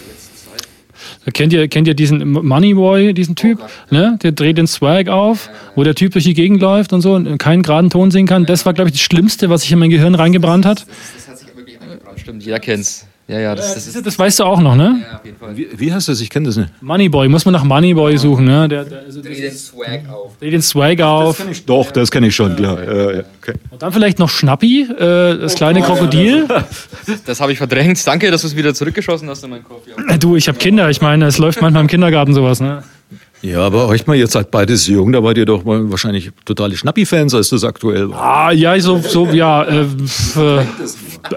Kennt 1.33 1.53
ihr, 1.55 1.69
kennt 1.69 1.89
ihr 1.89 1.95
diesen 1.95 2.33
Moneyboy, 2.33 3.15
diesen 3.15 3.35
Typ? 3.35 3.59
Ne? 3.91 4.19
Der 4.23 4.33
dreht 4.33 4.59
den 4.59 4.67
Swag 4.67 5.09
auf, 5.09 5.49
wo 5.75 5.83
der 5.83 5.95
Typ 5.95 6.13
durch 6.13 6.25
die 6.25 6.35
Gegend 6.35 6.61
läuft 6.61 6.93
und 6.93 7.01
so 7.01 7.15
und 7.15 7.39
keinen 7.39 7.63
geraden 7.63 7.89
Ton 7.89 8.11
singen 8.11 8.29
kann. 8.29 8.45
Das 8.45 8.67
war, 8.67 8.75
glaube 8.75 8.91
ich, 8.91 8.97
das 8.97 9.03
Schlimmste, 9.03 9.49
was 9.49 9.63
sich 9.63 9.73
in 9.73 9.79
mein 9.79 9.91
Gehirn 9.91 10.15
reingebrannt 10.15 10.67
hat. 10.67 10.85
Das 11.17 11.29
hat 11.29 11.39
sich 11.39 11.57
wirklich 11.57 11.81
eingebrannt, 11.81 12.14
stimmt. 12.25 12.43
Jeder 12.45 12.59
kennt's. 12.59 13.07
Ja, 13.27 13.39
ja, 13.39 13.55
das, 13.55 13.73
das, 13.73 13.87
ist, 13.87 14.07
das 14.07 14.19
weißt 14.19 14.41
du 14.41 14.45
auch 14.45 14.61
noch, 14.61 14.77
ne? 14.77 15.03
Ja, 15.03 15.17
auf 15.17 15.25
jeden 15.25 15.39
Fall. 15.39 15.57
Wie, 15.57 15.67
wie 15.75 15.91
heißt 15.91 16.09
das? 16.09 16.21
Ich 16.21 16.29
kenne 16.29 16.47
das 16.47 16.59
nicht. 16.59 16.71
Moneyboy, 16.83 17.27
muss 17.29 17.47
man 17.47 17.55
nach 17.55 17.65
Moneyboy 17.65 18.19
suchen, 18.19 18.45
ne? 18.45 18.69
Der, 18.69 18.85
der, 18.85 18.99
also 19.07 19.23
Dreh 19.23 19.41
den 19.41 19.51
Swag 19.51 20.11
auf. 20.11 20.37
Dreh 20.39 20.51
den 20.51 20.61
Swag 20.61 21.01
auf. 21.01 21.39
Das 21.39 21.47
ich, 21.49 21.65
doch, 21.65 21.91
das 21.91 22.11
kenne 22.11 22.27
ich 22.27 22.35
schon, 22.35 22.55
klar. 22.55 22.85
Ja, 22.85 23.13
ja, 23.13 23.23
okay. 23.41 23.55
Und 23.71 23.81
dann 23.81 23.93
vielleicht 23.95 24.19
noch 24.19 24.29
Schnappi, 24.29 24.83
äh, 24.83 25.39
das 25.39 25.55
oh, 25.55 25.57
kleine 25.57 25.81
Krokodil. 25.81 26.47
Das 27.25 27.41
habe 27.41 27.53
ich 27.53 27.59
verdrängt. 27.59 28.07
Danke, 28.07 28.31
dass 28.31 28.43
du 28.43 28.49
es 28.49 28.57
wieder 28.57 28.75
zurückgeschossen 28.75 29.29
hast 29.31 29.43
in 29.43 29.51
meinen 29.51 29.65
Kopf. 29.65 29.87
Ja. 29.87 30.19
Du, 30.19 30.37
ich 30.37 30.49
habe 30.49 30.59
Kinder. 30.59 30.91
Ich 30.91 31.01
meine, 31.01 31.27
es 31.27 31.39
läuft 31.39 31.63
manchmal 31.63 31.83
im 31.83 31.89
Kindergarten 31.89 32.35
sowas, 32.35 32.61
ne? 32.61 32.83
Ja, 33.45 33.61
aber 33.61 33.89
euch 33.89 34.07
mal, 34.07 34.17
ihr 34.17 34.27
seid 34.27 34.51
beides 34.51 34.87
jung, 34.87 35.13
da 35.13 35.23
wart 35.23 35.37
ihr 35.37 35.45
doch 35.45 35.65
mal 35.65 35.91
wahrscheinlich 35.91 36.31
totale 36.47 36.79
Schnappi-Fans, 36.79 37.35
als 37.35 37.51
das 37.51 37.63
aktuell 37.63 38.09
war. 38.09 38.47
Ah, 38.47 38.53
ja, 38.53 38.79
so, 38.81 38.99
so 38.99 39.27
ja. 39.27 39.65
Äh, 39.65 39.87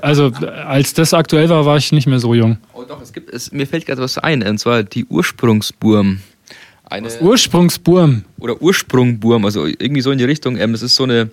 also, 0.01 0.31
als 0.65 0.93
das 0.93 1.13
aktuell 1.13 1.49
war, 1.49 1.65
war 1.65 1.77
ich 1.77 1.91
nicht 1.91 2.07
mehr 2.07 2.19
so 2.19 2.33
jung. 2.33 2.57
Oh 2.73 2.83
doch, 2.87 3.01
es 3.01 3.13
gibt, 3.13 3.33
es, 3.33 3.51
mir 3.51 3.67
fällt 3.67 3.85
gerade 3.85 4.01
was 4.01 4.17
ein, 4.17 4.43
und 4.43 4.57
zwar 4.57 4.83
die 4.83 5.05
Ursprungsburm. 5.05 6.21
Eine, 6.89 7.09
Ursprungsburm. 7.19 8.23
Oder 8.39 8.61
Ursprungburm, 8.61 9.45
also 9.45 9.65
irgendwie 9.65 10.01
so 10.01 10.11
in 10.11 10.17
die 10.17 10.23
Richtung. 10.23 10.57
Ähm, 10.57 10.73
es 10.73 10.81
ist 10.81 10.95
so 10.95 11.03
eine 11.03 11.29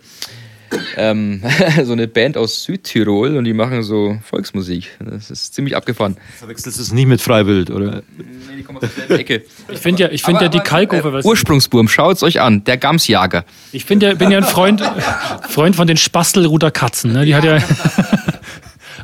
ähm, 0.97 1.43
so 1.85 1.93
eine 1.93 2.09
Band 2.09 2.37
aus 2.37 2.65
Südtirol 2.65 3.37
und 3.37 3.45
die 3.45 3.53
machen 3.53 3.83
so 3.83 4.19
Volksmusik. 4.25 4.91
Das 4.99 5.31
ist 5.31 5.55
ziemlich 5.55 5.77
abgefahren. 5.77 6.17
Verwechselst 6.39 6.79
du 6.79 6.83
es 6.83 6.93
nicht 6.93 7.07
mit 7.07 7.21
Freiwild, 7.21 7.71
oder? 7.71 8.03
Nee, 8.17 8.57
die 8.59 8.63
kommen 8.63 8.79
aus 8.79 8.89
derselben 8.89 9.19
Ecke. 9.19 9.45
Ich 9.71 9.79
finde 9.79 10.05
ja, 10.05 10.09
ich 10.11 10.23
find 10.23 10.41
ja 10.41 10.49
die 10.49 10.61
Kalkofe... 10.61 11.19
Äh, 11.19 11.25
Ursprungsburm, 11.25 11.89
schaut 11.89 12.17
es 12.17 12.23
euch 12.23 12.41
an, 12.41 12.65
der 12.65 12.77
Gamsjager. 12.77 13.45
Ich 13.73 13.89
ja, 13.89 14.15
bin 14.15 14.31
ja 14.31 14.39
ein 14.39 14.45
Freund, 14.45 14.83
Freund 15.49 15.77
von 15.77 15.87
den 15.87 15.97
Spastelruder 15.97 16.71
Katzen. 16.71 17.13
Ne? 17.13 17.25
Die 17.25 17.35
hat 17.35 17.45
ja... 17.45 17.59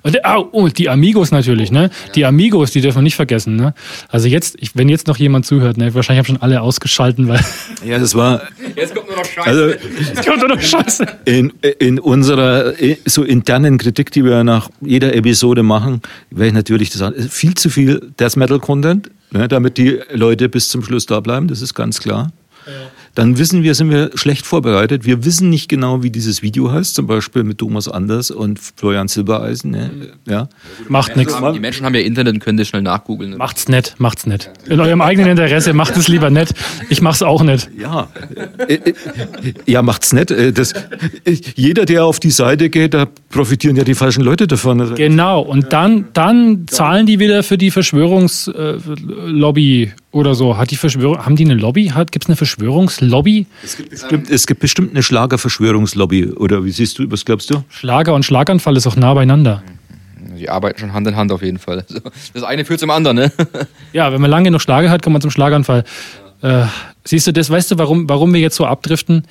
Und, 0.03 0.19
oh, 0.25 0.49
oh, 0.53 0.69
die 0.69 0.89
Amigos 0.89 1.31
natürlich, 1.31 1.71
ne? 1.71 1.91
Die 2.15 2.25
Amigos, 2.25 2.71
die 2.71 2.81
dürfen 2.81 2.99
wir 2.99 3.03
nicht 3.03 3.17
vergessen, 3.17 3.57
ne? 3.57 3.75
Also 4.09 4.29
jetzt, 4.29 4.57
ich, 4.59 4.77
wenn 4.77 4.89
jetzt 4.89 5.07
noch 5.07 5.17
jemand 5.17 5.47
zuhört, 5.47 5.77
ne? 5.77 5.95
Wahrscheinlich 5.95 6.19
haben 6.27 6.35
schon 6.35 6.43
alle 6.43 6.61
ausgeschalten, 6.63 7.29
weil. 7.29 7.41
Ja, 7.85 7.99
das 7.99 8.15
war. 8.15 8.43
Jetzt 8.77 8.95
kommt 8.95 9.09
nur 9.09 9.17
noch 9.17 9.25
Scheiße. 9.25 9.49
Also 9.49 9.65
Es 10.13 10.27
kommt 10.27 10.43
doch 10.43 10.49
noch 10.49 10.61
Scheiße. 10.61 11.07
in, 11.25 11.53
in 11.79 11.99
unserer 11.99 12.75
so 13.07 13.23
internen 13.25 13.79
Kritik, 13.79 14.11
die 14.11 14.25
wir 14.25 14.45
nach 14.45 14.69
jeder 14.81 15.15
Episode 15.15 15.63
machen, 15.63 16.03
wäre 16.31 16.49
ich 16.49 16.55
natürlich 16.55 16.91
das 16.91 17.13
viel 17.31 17.55
zu 17.55 17.71
viel 17.71 18.13
Death 18.19 18.37
Metal 18.37 18.59
Content, 18.61 19.11
ne, 19.31 19.49
damit 19.49 19.79
die 19.79 19.99
Leute 20.13 20.49
bis 20.49 20.69
zum 20.69 20.83
Schluss 20.83 21.07
da 21.07 21.21
bleiben, 21.21 21.49
das 21.49 21.63
ist 21.63 21.75
ganz 21.75 22.01
klar. 22.01 22.33
Dann 23.15 23.39
wissen 23.39 23.63
wir, 23.63 23.75
sind 23.75 23.91
wir 23.91 24.11
schlecht 24.15 24.47
vorbereitet. 24.47 25.05
Wir 25.05 25.25
wissen 25.25 25.51
nicht 25.51 25.69
genau, 25.69 26.03
wie 26.03 26.11
dieses 26.11 26.43
Video 26.43 26.71
heißt, 26.71 26.95
zum 26.95 27.07
Beispiel 27.07 27.43
mit 27.43 27.59
Thomas 27.59 27.89
Anders 27.89 28.31
und 28.31 28.61
Florian 28.77 29.09
Silbereisen. 29.09 29.73
Ne? 29.73 29.91
Ja. 30.29 30.49
Macht 30.89 31.17
nichts. 31.17 31.35
die 31.53 31.61
Menschen 31.61 31.85
haben 31.85 31.95
ja 31.95 32.01
Internet 32.03 32.35
und 32.35 32.41
können 32.41 32.59
das 32.59 32.69
schnell 32.69 32.83
nachgoogeln. 32.83 33.37
Macht's 33.37 33.69
nett, 33.69 33.95
macht's 33.99 34.27
nett. 34.27 34.51
In 34.69 34.81
eurem 34.81 35.01
eigenen 35.01 35.31
Interesse, 35.31 35.73
macht 35.73 35.97
es 35.97 36.09
lieber 36.09 36.31
nett. 36.31 36.51
Ich 36.89 37.03
mach's 37.03 37.23
auch 37.23 37.43
nicht. 37.43 37.69
Ja, 37.77 38.09
Äh, 38.69 38.75
äh, 38.75 38.95
ja, 39.67 39.83
macht's 39.83 40.13
nicht. 40.13 40.31
Äh, 40.31 40.53
Das, 40.53 40.73
äh, 40.73 41.37
jeder, 41.57 41.85
der 41.87 42.05
auf 42.05 42.21
die 42.21 42.31
Seite 42.31 42.71
geht, 42.71 42.95
da 42.95 43.07
profitieren 43.31 43.77
ja 43.77 43.85
die 43.85 43.95
falschen 43.95 44.23
Leute 44.23 44.47
davon. 44.47 44.81
Also, 44.81 44.95
Genau. 44.95 45.41
Und 45.41 45.73
dann, 45.73 46.07
dann 46.13 46.67
zahlen 46.69 47.07
die 47.07 47.19
wieder 47.19 47.43
für 47.43 47.59
die 47.59 47.71
Verschwörungslobby 47.71 49.93
oder 50.13 50.35
so. 50.35 50.57
Hat 50.57 50.71
die 50.71 50.77
Verschwörung, 50.77 51.25
haben 51.25 51.37
die 51.37 51.45
eine 51.45 51.55
Lobby? 51.55 51.89
Hat, 51.89 52.13
gibt's 52.13 52.29
eine 52.29 52.37
Verschwörungslobby? 52.37 53.47
Bestimmt, 53.91 54.31
es 54.31 54.47
gibt 54.47 54.61
bestimmt 54.61 54.91
eine 54.93 55.03
Schlagerverschwörungslobby. 55.03 56.33
Oder 56.33 56.65
wie 56.65 56.71
siehst 56.71 56.99
du, 56.99 57.11
was 57.11 57.25
glaubst 57.25 57.51
du? 57.51 57.63
Schlager 57.69 58.15
und 58.15 58.25
Schlaganfall 58.25 58.77
ist 58.77 58.87
auch 58.87 58.97
nah 58.97 59.15
beieinander. 59.15 59.63
Die 60.39 60.49
arbeiten 60.49 60.81
schon 60.81 60.93
Hand 60.93 61.07
in 61.07 61.17
Hand 61.17 61.33
auf 61.33 61.43
jeden 61.43 61.59
Fall. 61.59 61.85
Also, 61.89 62.01
Das 62.35 62.43
eine 62.43 62.65
führt 62.65 62.81
zum 62.81 62.91
anderen, 62.91 63.17
ne? 63.17 63.33
Ja, 63.93 64.13
wenn 64.13 64.21
man 64.21 64.31
lange 64.31 64.51
noch 64.51 64.61
Schlager 64.61 64.91
hat, 64.91 65.03
kommt 65.03 65.13
man 65.15 65.23
zum 65.23 65.31
Schlaganfall. 65.31 65.85
Äh, 66.43 66.65
siehst 67.05 67.27
du 67.27 67.33
das, 67.33 67.51
weißt 67.51 67.73
du, 67.73 67.79
warum, 67.79 68.09
warum 68.09 68.33
wir 68.33 68.41
jetzt 68.41 68.57
so 68.57 68.65
abdriften? 68.67 69.25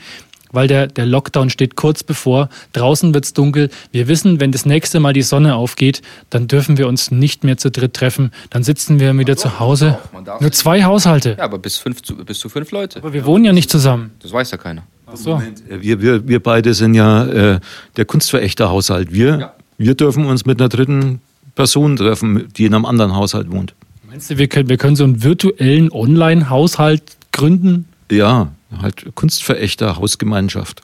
Weil 0.52 0.68
der, 0.68 0.88
der 0.88 1.06
Lockdown 1.06 1.50
steht 1.50 1.76
kurz 1.76 2.04
bevor. 2.04 2.50
Draußen 2.74 3.14
wird's 3.14 3.34
dunkel. 3.34 3.70
Wir 3.92 4.08
wissen, 4.08 4.40
wenn 4.40 4.52
das 4.52 4.66
nächste 4.66 5.00
Mal 5.00 5.14
die 5.14 5.22
Sonne 5.22 5.56
aufgeht, 5.56 6.02
dann 6.30 6.48
dürfen 6.48 6.78
wir 6.78 6.88
uns 6.88 7.12
nicht 7.12 7.44
mehr 7.44 7.58
zu 7.58 7.70
dritt 7.70 7.94
treffen. 7.94 8.32
Dann 8.50 8.64
sitzen 8.64 9.00
wir 9.00 9.18
wieder 9.18 9.38
zu 9.38 9.60
Hause. 9.60 9.98
Nur 10.40 10.52
zwei 10.52 10.84
Haushalte. 10.84 11.36
Ja, 11.38 11.44
aber 11.44 11.60
bis, 11.60 11.78
fünf 11.78 12.02
zu, 12.02 12.16
bis 12.18 12.40
zu 12.40 12.50
fünf 12.50 12.72
Leute. 12.72 13.00
Aber 13.00 13.14
wir 13.14 13.26
wohnen 13.26 13.46
ja 13.46 13.54
nicht 13.54 13.70
zusammen. 13.70 14.12
Das 14.22 14.32
weiß 14.34 14.52
ja 14.52 14.58
keiner. 14.58 14.84
Ach 15.06 15.16
so. 15.18 15.36
Äh, 15.70 15.82
Wir, 15.82 16.02
wir, 16.02 16.28
wir 16.28 16.40
beide 16.42 16.74
sind 16.74 16.94
ja 16.94 17.26
äh, 17.26 17.60
der 17.98 18.06
Kunstverächter-Haushalt. 18.06 19.12
Wir, 19.14 19.40
Ja. 19.40 19.54
wir 19.78 19.96
dürfen 19.96 20.26
uns 20.26 20.46
mit 20.46 20.60
einer 20.60 20.70
dritten 20.70 21.22
Person 21.56 21.96
treffen, 21.96 22.48
die 22.58 22.66
in 22.66 22.74
einem 22.74 22.86
anderen 22.86 23.16
Haushalt 23.16 23.52
wohnt. 23.52 23.74
Meinst 24.10 24.30
du, 24.32 24.38
wir 24.38 24.48
können, 24.48 24.70
wir 24.70 24.78
können 24.78 24.96
so 24.96 25.04
einen 25.04 25.22
virtuellen 25.24 25.92
Online-Haushalt 25.92 27.04
gründen? 27.32 27.86
Ja, 28.12 28.52
halt 28.82 29.16
Kunstverächter-Hausgemeinschaft. 29.16 30.84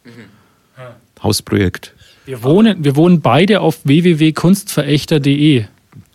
Hausprojekt. 1.21 1.93
Wir 2.25 2.43
wohnen, 2.43 2.83
wir 2.83 2.95
wohnen 2.95 3.21
beide 3.21 3.61
auf 3.61 3.79
www.kunstverächter.de. 3.83 5.65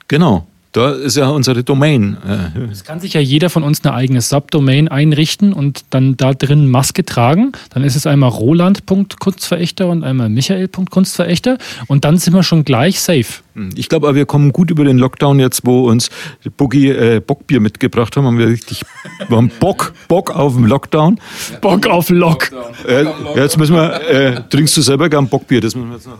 Genau, 0.09 0.47
da 0.73 0.93
ist 0.93 1.16
ja 1.16 1.29
unsere 1.29 1.64
Domain. 1.64 2.16
Äh, 2.25 2.71
Es 2.71 2.85
kann 2.85 3.01
sich 3.01 3.14
ja 3.14 3.21
jeder 3.21 3.51
von 3.51 3.64
uns 3.64 3.85
eine 3.85 3.95
eigene 3.95 4.21
Subdomain 4.21 4.87
einrichten 4.89 5.53
und 5.53 5.85
dann 5.91 6.16
da 6.16 6.33
drin 6.33 6.71
Maske 6.71 7.05
tragen. 7.05 7.53
Dann 7.75 7.83
ist 7.83 7.97
es 7.97 8.07
einmal 8.07 8.31
roland.kunstverächter 8.31 9.89
und 9.89 10.05
einmal 10.05 10.29
michael.kunstverächter 10.29 11.59
und 11.89 12.05
dann 12.05 12.18
sind 12.18 12.35
wir 12.35 12.43
schon 12.45 12.64
gleich 12.64 13.01
safe. 13.01 13.43
Ich 13.75 13.89
glaube 13.89 14.07
aber, 14.07 14.16
wir 14.16 14.27
kommen 14.27 14.53
gut 14.53 14.71
über 14.71 14.85
den 14.85 14.97
Lockdown 14.97 15.41
jetzt, 15.41 15.66
wo 15.66 15.89
uns 15.89 16.09
Boogie 16.57 16.89
äh, 16.91 17.21
Bockbier 17.21 17.61
mitgebracht 17.61 18.16
haben. 18.16 18.25
Haben 18.25 18.39
wir 18.39 18.47
richtig, 18.47 18.83
wir 19.29 19.37
haben 19.37 19.51
Bock, 19.59 19.93
Bock 20.07 20.31
auf 20.31 20.55
den 20.55 20.66
Lockdown. 20.66 21.18
Bock 21.61 21.89
auf 21.89 22.11
Lock. 22.11 22.51
Äh, 22.87 23.07
jetzt 23.35 23.59
müssen 23.59 23.75
wir, 23.75 24.01
äh, 24.09 24.43
trinkst 24.49 24.77
du 24.77 24.83
selber 24.83 25.09
gern 25.09 25.29
Bockbier? 25.29 25.61
Das 25.61 25.75
müssen 25.75 25.89
wir 25.91 25.97
jetzt 25.97 26.07
noch. 26.07 26.18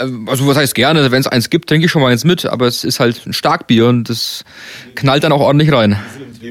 Ähm, 0.00 0.28
Also 0.28 0.46
was 0.46 0.56
heißt 0.56 0.74
gerne, 0.74 1.10
wenn 1.10 1.20
es 1.20 1.26
eins 1.26 1.50
gibt, 1.50 1.68
trinke 1.68 1.86
ich 1.86 1.90
schon 1.92 2.02
mal 2.02 2.12
eins 2.12 2.24
mit, 2.24 2.46
aber 2.46 2.66
es 2.66 2.84
ist 2.84 3.00
halt 3.00 3.26
ein 3.26 3.32
Starkbier 3.32 3.86
und 3.86 4.08
das 4.08 4.44
knallt 4.94 5.24
dann 5.24 5.32
auch 5.32 5.40
ordentlich 5.40 5.72
rein. 5.72 5.96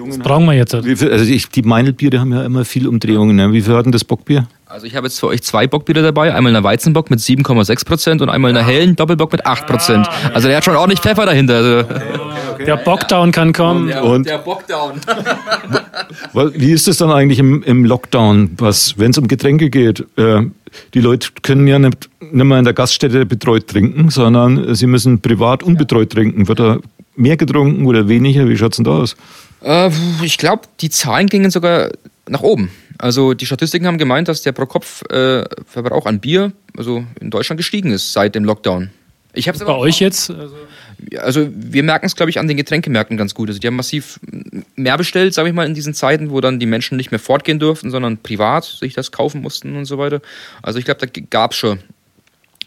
Das 0.08 0.20
brauchen 0.20 0.46
wir 0.46 0.54
jetzt. 0.54 0.74
Wie 0.84 0.96
viel, 0.96 1.12
also 1.12 1.24
ich, 1.26 1.50
die 1.50 1.62
Meinelbiere 1.62 2.20
haben 2.20 2.34
ja 2.34 2.44
immer 2.44 2.66
viel 2.66 2.88
Umdrehungen. 2.88 3.36
Ne? 3.36 3.54
Wie 3.54 3.62
viel 3.62 3.74
hat 3.74 3.86
denn 3.86 3.92
das 3.92 4.04
Bockbier? 4.04 4.48
Also 4.66 4.86
ich 4.86 4.96
habe 4.98 5.08
jetzt 5.08 5.20
für 5.20 5.28
euch 5.28 5.42
zwei 5.44 5.66
Bockbiere 5.66 6.02
dabei, 6.02 6.34
einmal 6.34 6.54
eine 6.54 6.62
Weizenbock 6.64 7.10
mit 7.10 7.20
7,6 7.20 7.86
Prozent 7.86 8.22
und 8.22 8.30
einmal 8.30 8.50
eine 8.52 8.64
hellen 8.66 8.98
Doppelbock 8.98 9.32
mit 9.32 9.46
8 9.46 9.66
Prozent. 9.66 10.10
Also 10.34 10.50
der 10.50 10.58
hat 10.58 10.66
schon 10.66 10.76
ordentlich 10.76 11.00
Pfeffer 11.00 11.26
dahinter. 11.26 11.56
Also 11.56 11.84
Der 12.66 12.78
Bockdown 12.78 13.32
kann 13.32 13.54
kommen. 13.54 13.92
Und- 13.92 14.28
der 14.28 14.38
Bockdown. 14.40 15.00
Wie 16.34 16.72
ist 16.72 16.88
es 16.88 16.98
dann 16.98 17.12
eigentlich 17.12 17.40
im, 17.40 17.64
im 17.64 17.86
Lockdown, 17.86 18.52
was, 18.58 18.98
wenn 18.98 19.12
es 19.12 19.18
um 19.18 19.28
Getränke 19.28 19.70
geht? 19.70 20.06
Äh, 20.18 20.44
die 20.94 21.00
Leute 21.00 21.30
können 21.42 21.68
ja 21.68 21.80
nicht, 21.80 22.10
nicht 22.20 22.44
mehr 22.44 22.60
in 22.60 22.66
der 22.66 22.74
Gaststätte 22.74 23.26
betreut 23.26 23.68
trinken, 23.68 24.10
sondern 24.10 24.76
sie 24.76 24.88
müssen 24.88 25.22
privat 25.22 25.64
unbetreut 25.64 26.12
trinken. 26.12 26.48
Wird 26.48 26.60
da 26.60 26.80
mehr 27.16 27.38
getrunken 27.38 27.86
oder 27.86 28.08
weniger? 28.08 28.48
Wie 28.48 28.58
schaut's 28.58 28.78
denn 28.78 28.86
da 28.86 28.92
aus? 28.92 29.16
Äh, 29.62 29.90
ich 30.22 30.38
glaube, 30.38 30.64
die 30.82 30.90
Zahlen 30.90 31.28
gingen 31.28 31.52
sogar 31.52 31.90
nach 32.28 32.42
oben. 32.42 32.70
Also 33.00 33.34
die 33.34 33.46
Statistiken 33.46 33.86
haben 33.88 33.98
gemeint, 33.98 34.28
dass 34.28 34.42
der 34.42 34.52
Pro-Kopf-Verbrauch 34.52 36.06
an 36.06 36.20
Bier 36.20 36.52
also 36.78 37.04
in 37.20 37.30
Deutschland 37.30 37.58
gestiegen 37.58 37.92
ist 37.92 38.14
seit 38.14 38.36
dem 38.36 38.44
Lockdown. 38.44 38.90
Ich 39.38 39.48
habe 39.48 39.58
Bei 39.60 39.76
euch 39.76 40.00
jetzt? 40.00 40.32
Also, 40.32 40.56
also 41.20 41.50
wir 41.54 41.84
merken 41.84 42.06
es, 42.06 42.16
glaube 42.16 42.30
ich, 42.30 42.40
an 42.40 42.48
den 42.48 42.58
Getränkemärkten 42.58 43.18
ganz 43.18 43.34
gut. 43.34 43.50
Also 43.50 43.60
die 43.60 43.68
haben 43.68 43.76
massiv 43.76 44.20
mehr 44.76 44.98
bestellt, 44.98 45.34
sage 45.34 45.50
ich 45.50 45.56
mal, 45.56 45.66
in 45.66 45.74
diesen 45.74 45.94
Zeiten, 45.94 46.32
wo 46.32 46.42
dann 46.42 46.60
die 46.60 46.66
Menschen 46.66 46.98
nicht 46.98 47.12
mehr 47.12 47.20
fortgehen 47.20 47.60
durften, 47.60 47.92
sondern 47.92 48.18
privat 48.18 48.66
sich 48.66 48.94
das 48.94 49.12
kaufen 49.12 49.42
mussten 49.42 49.76
und 49.76 49.86
so 49.86 49.98
weiter. 49.98 50.22
Also 50.62 50.80
ich 50.80 50.86
glaube, 50.86 51.06
da 51.06 51.22
gab 51.30 51.52
es 51.52 51.58
schon 51.58 51.80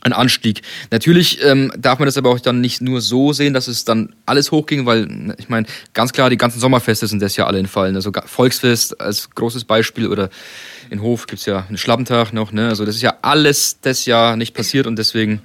einen 0.02 0.14
Anstieg. 0.14 0.62
Natürlich 0.90 1.44
ähm, 1.44 1.72
darf 1.76 1.98
man 1.98 2.06
das 2.06 2.16
aber 2.16 2.30
auch 2.30 2.40
dann 2.40 2.60
nicht 2.60 2.80
nur 2.80 3.00
so 3.00 3.32
sehen, 3.32 3.52
dass 3.52 3.68
es 3.68 3.84
dann 3.84 4.14
alles 4.26 4.50
hochging, 4.50 4.86
weil 4.86 5.34
ich 5.38 5.48
meine, 5.48 5.66
ganz 5.92 6.12
klar, 6.12 6.30
die 6.30 6.38
ganzen 6.38 6.60
Sommerfeste 6.60 7.06
sind 7.06 7.20
das 7.20 7.36
Jahr 7.36 7.48
alle 7.48 7.58
entfallen. 7.58 7.96
Also 7.96 8.10
Volksfest 8.24 9.00
als 9.00 9.30
großes 9.30 9.64
Beispiel 9.64 10.06
oder 10.08 10.30
in 10.88 11.02
Hof 11.02 11.26
gibt's 11.26 11.46
ja 11.46 11.66
einen 11.68 11.78
Schlappentag 11.78 12.32
noch. 12.32 12.52
Ne? 12.52 12.68
Also 12.68 12.84
das 12.84 12.96
ist 12.96 13.02
ja 13.02 13.18
alles 13.22 13.80
das 13.80 14.06
Jahr 14.06 14.36
nicht 14.36 14.54
passiert 14.54 14.86
und 14.86 14.96
deswegen 14.96 15.42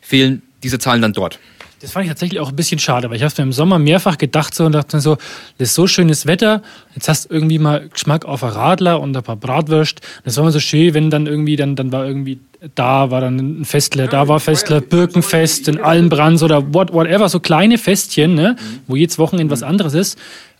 fehlen 0.00 0.42
diese 0.62 0.78
Zahlen 0.78 1.02
dann 1.02 1.12
dort. 1.12 1.38
Das 1.80 1.92
fand 1.92 2.06
ich 2.06 2.10
tatsächlich 2.10 2.40
auch 2.40 2.48
ein 2.48 2.56
bisschen 2.56 2.80
schade, 2.80 3.08
weil 3.08 3.16
ich 3.16 3.22
habe 3.22 3.32
mir 3.38 3.44
im 3.44 3.52
Sommer 3.52 3.78
mehrfach 3.78 4.18
gedacht 4.18 4.52
so 4.52 4.64
und 4.64 4.72
dachte 4.72 4.96
mir 4.96 5.00
so, 5.00 5.16
das 5.58 5.68
ist 5.68 5.74
so 5.74 5.86
schönes 5.86 6.26
Wetter, 6.26 6.62
jetzt 6.94 7.08
hast 7.08 7.26
du 7.26 7.34
irgendwie 7.34 7.60
mal 7.60 7.88
Geschmack 7.88 8.24
auf 8.24 8.42
ein 8.42 8.50
Radler 8.50 9.00
und 9.00 9.16
ein 9.16 9.22
paar 9.22 9.36
Bratwürst. 9.36 10.00
Und 10.00 10.26
das 10.26 10.36
war 10.36 10.42
immer 10.42 10.50
so 10.50 10.58
schön, 10.58 10.94
wenn 10.94 11.10
dann 11.10 11.26
irgendwie, 11.26 11.54
dann, 11.54 11.76
dann 11.76 11.92
war 11.92 12.04
irgendwie, 12.04 12.40
da 12.74 13.12
war 13.12 13.20
dann 13.20 13.60
ein 13.60 13.64
Festler, 13.64 14.08
da 14.08 14.26
war 14.26 14.40
Festler, 14.40 14.80
Birkenfest, 14.80 15.68
in 15.68 15.80
Allenbrands 15.80 16.42
oder 16.42 16.74
what, 16.74 16.92
whatever, 16.92 17.28
so 17.28 17.38
kleine 17.38 17.78
Festchen, 17.78 18.34
ne, 18.34 18.56
wo 18.88 18.96
jedes 18.96 19.18
Wochenende 19.18 19.52
was 19.52 19.62
anderes 19.62 19.94
ist. 19.94 20.18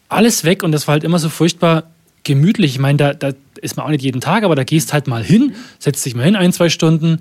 Alles 0.09 0.45
weg 0.45 0.63
und 0.63 0.71
das 0.71 0.87
war 0.87 0.93
halt 0.93 1.05
immer 1.05 1.19
so 1.19 1.29
furchtbar 1.29 1.85
gemütlich. 2.23 2.73
Ich 2.73 2.79
meine, 2.79 2.97
da, 2.97 3.15
da 3.15 3.33
ist 3.61 3.77
man 3.77 3.87
auch 3.87 3.91
nicht 3.91 4.05
jeden 4.05 4.21
Tag, 4.21 4.45
aber 4.45 4.55
da 4.55 4.63
gehst 4.63 4.93
halt 4.93 5.09
mal 5.09 5.25
hin, 5.25 5.55
setzt 5.81 6.07
dich 6.07 6.15
mal 6.15 6.25
hin, 6.25 6.37
ein, 6.37 6.53
zwei 6.53 6.69
Stunden 6.69 7.21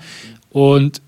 und 0.51 1.01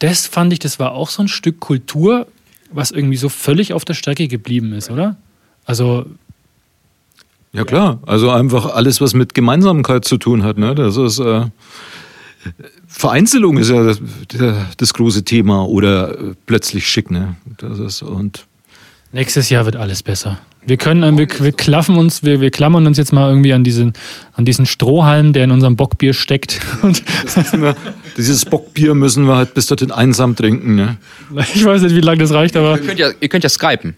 das 0.00 0.26
fand 0.26 0.52
ich, 0.52 0.58
das 0.58 0.78
war 0.78 0.92
auch 0.92 1.10
so 1.10 1.22
ein 1.22 1.28
Stück 1.28 1.60
Kultur, 1.60 2.26
was 2.72 2.90
irgendwie 2.90 3.16
so 3.16 3.28
völlig 3.28 3.72
auf 3.72 3.84
der 3.84 3.94
Strecke 3.94 4.28
geblieben 4.28 4.72
ist, 4.72 4.90
oder? 4.90 5.16
Also, 5.64 6.06
Ja 7.52 7.64
klar, 7.64 8.00
also 8.06 8.30
einfach 8.30 8.74
alles, 8.74 9.00
was 9.00 9.14
mit 9.14 9.34
Gemeinsamkeit 9.34 10.04
zu 10.04 10.16
tun 10.16 10.42
hat. 10.42 10.58
Ne? 10.58 10.74
Das 10.74 10.96
ist 10.96 11.18
äh, 11.18 11.46
Vereinzelung 12.86 13.58
ist 13.58 13.70
ja 13.70 13.82
das, 13.82 14.00
das 14.76 14.94
große 14.94 15.24
Thema 15.24 15.66
oder 15.66 16.18
äh, 16.18 16.34
plötzlich 16.46 16.88
schick. 16.88 17.10
Ne? 17.10 17.36
Das 17.58 17.78
ist 17.78 18.02
und 18.02 18.46
nächstes 19.12 19.50
Jahr 19.50 19.64
wird 19.64 19.76
alles 19.76 20.02
besser. 20.02 20.38
Wir 20.66 20.76
können, 20.76 21.02
äh, 21.02 21.16
wir, 21.18 21.44
wir 21.44 21.52
klaffen 21.52 21.96
uns, 21.96 22.22
wir, 22.22 22.40
wir 22.40 22.50
klammern 22.50 22.86
uns 22.86 22.98
jetzt 22.98 23.12
mal 23.12 23.28
irgendwie 23.30 23.52
an 23.52 23.64
diesen, 23.64 23.94
an 24.34 24.44
diesen 24.44 24.66
Strohhalm, 24.66 25.32
der 25.32 25.44
in 25.44 25.50
unserem 25.50 25.76
Bockbier 25.76 26.12
steckt. 26.12 26.60
Und 26.82 27.02
dieses 28.16 28.44
Bockbier 28.44 28.94
müssen 28.94 29.24
wir 29.26 29.36
halt 29.36 29.54
bis 29.54 29.66
dorthin 29.66 29.90
einsam 29.90 30.36
trinken. 30.36 30.74
Ne? 30.74 30.96
ich 31.54 31.64
weiß 31.64 31.82
nicht, 31.82 31.94
wie 31.94 32.00
lange 32.00 32.18
das 32.18 32.32
reicht, 32.32 32.56
aber 32.56 32.78
Ihr 32.78 32.86
könnt 32.86 32.98
ja, 32.98 33.10
ihr 33.20 33.28
könnt 33.28 33.44
ja 33.44 33.50
skypen. 33.50 33.94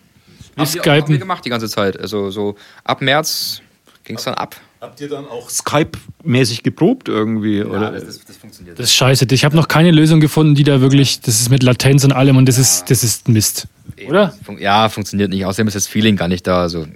wir 0.54 0.64
Haben 0.64 0.74
wir, 0.74 0.80
haben 0.80 0.86
wir 0.86 1.00
skypen. 1.00 1.18
gemacht 1.18 1.44
die 1.44 1.50
ganze 1.50 1.68
Zeit. 1.68 1.98
Also 1.98 2.30
so 2.30 2.54
ab 2.84 3.02
März 3.02 3.60
ging 4.04 4.16
es 4.16 4.24
dann 4.24 4.34
ab. 4.34 4.56
Habt 4.80 5.00
ihr 5.00 5.08
dann 5.08 5.26
auch 5.28 5.48
Skype-mäßig 5.48 6.64
geprobt 6.64 7.08
irgendwie? 7.08 7.62
Oder? 7.62 7.92
das, 7.92 8.24
das 8.24 8.36
funktioniert. 8.36 8.78
Das 8.78 8.86
ist 8.86 8.94
scheiße. 8.94 9.26
Ich 9.30 9.44
habe 9.44 9.54
noch 9.54 9.68
keine 9.68 9.92
Lösung 9.92 10.18
gefunden, 10.20 10.56
die 10.56 10.64
da 10.64 10.80
wirklich, 10.80 11.20
das 11.20 11.40
ist 11.40 11.50
mit 11.50 11.62
Latenz 11.62 12.04
und 12.04 12.12
allem 12.12 12.36
und 12.36 12.48
das 12.48 12.58
ist, 12.58 12.90
das 12.90 13.04
ist 13.04 13.28
Mist. 13.28 13.68
Oder? 14.08 14.34
Ja, 14.58 14.88
funktioniert 14.88 15.30
nicht. 15.30 15.44
Außerdem 15.44 15.68
ist 15.68 15.74
das 15.74 15.86
Feeling 15.86 16.16
gar 16.16 16.26
nicht 16.26 16.48
da. 16.48 16.62
Also 16.62 16.86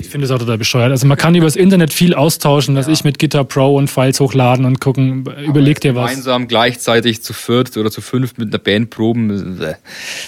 Ich 0.00 0.08
finde 0.08 0.24
es 0.24 0.30
auch 0.30 0.38
total 0.38 0.56
bescheuert. 0.56 0.90
Also 0.90 1.06
man 1.06 1.18
kann 1.18 1.34
über 1.34 1.44
das 1.44 1.56
Internet 1.56 1.92
viel 1.92 2.14
austauschen, 2.14 2.74
dass 2.74 2.88
ich 2.88 3.04
mit 3.04 3.18
Gitter 3.18 3.44
Pro 3.44 3.76
und 3.76 3.88
Files 3.88 4.18
hochladen 4.18 4.64
und 4.64 4.80
gucken, 4.80 5.26
überleg 5.44 5.80
dir 5.82 5.94
was. 5.94 6.10
Gemeinsam 6.10 6.48
gleichzeitig 6.48 7.22
zu 7.22 7.34
viert 7.34 7.76
oder 7.76 7.90
zu 7.90 8.00
fünf 8.00 8.38
mit 8.38 8.48
einer 8.48 8.58
Band 8.58 8.88
proben, 8.88 9.60
äh, 9.60 9.74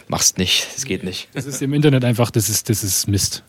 machst 0.08 0.36
nicht. 0.36 0.66
Das 0.74 0.84
geht 0.84 1.04
nicht. 1.04 1.28
Das 1.32 1.46
ist 1.46 1.62
im 1.62 1.72
Internet 1.72 2.04
einfach, 2.04 2.30
das 2.30 2.50
ist, 2.50 2.68
das 2.68 2.84
ist 2.84 3.08
Mist. 3.08 3.42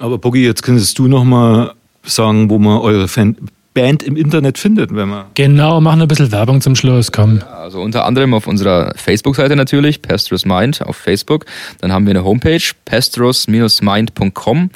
Aber 0.00 0.18
Boggy, 0.18 0.44
jetzt 0.44 0.64
könntest 0.64 0.98
du 0.98 1.06
noch 1.06 1.22
mal 1.24 1.74
sagen, 2.06 2.50
wo 2.50 2.58
man 2.58 2.78
eure 2.78 3.08
Fan 3.08 3.36
Band 3.76 4.02
im 4.02 4.16
Internet 4.16 4.56
findet, 4.56 4.94
wenn 4.94 5.10
man. 5.10 5.26
Genau, 5.34 5.82
machen 5.82 6.00
ein 6.00 6.08
bisschen 6.08 6.32
Werbung 6.32 6.62
zum 6.62 6.74
Schluss, 6.74 7.12
komm. 7.12 7.42
Also 7.42 7.82
unter 7.82 8.06
anderem 8.06 8.32
auf 8.32 8.46
unserer 8.46 8.94
Facebook-Seite 8.96 9.54
natürlich, 9.54 10.00
Pestros 10.00 10.46
Mind 10.46 10.80
auf 10.80 10.96
Facebook. 10.96 11.44
Dann 11.82 11.92
haben 11.92 12.06
wir 12.06 12.12
eine 12.12 12.24
Homepage, 12.24 12.62
pestros-mind.com. 12.86 14.70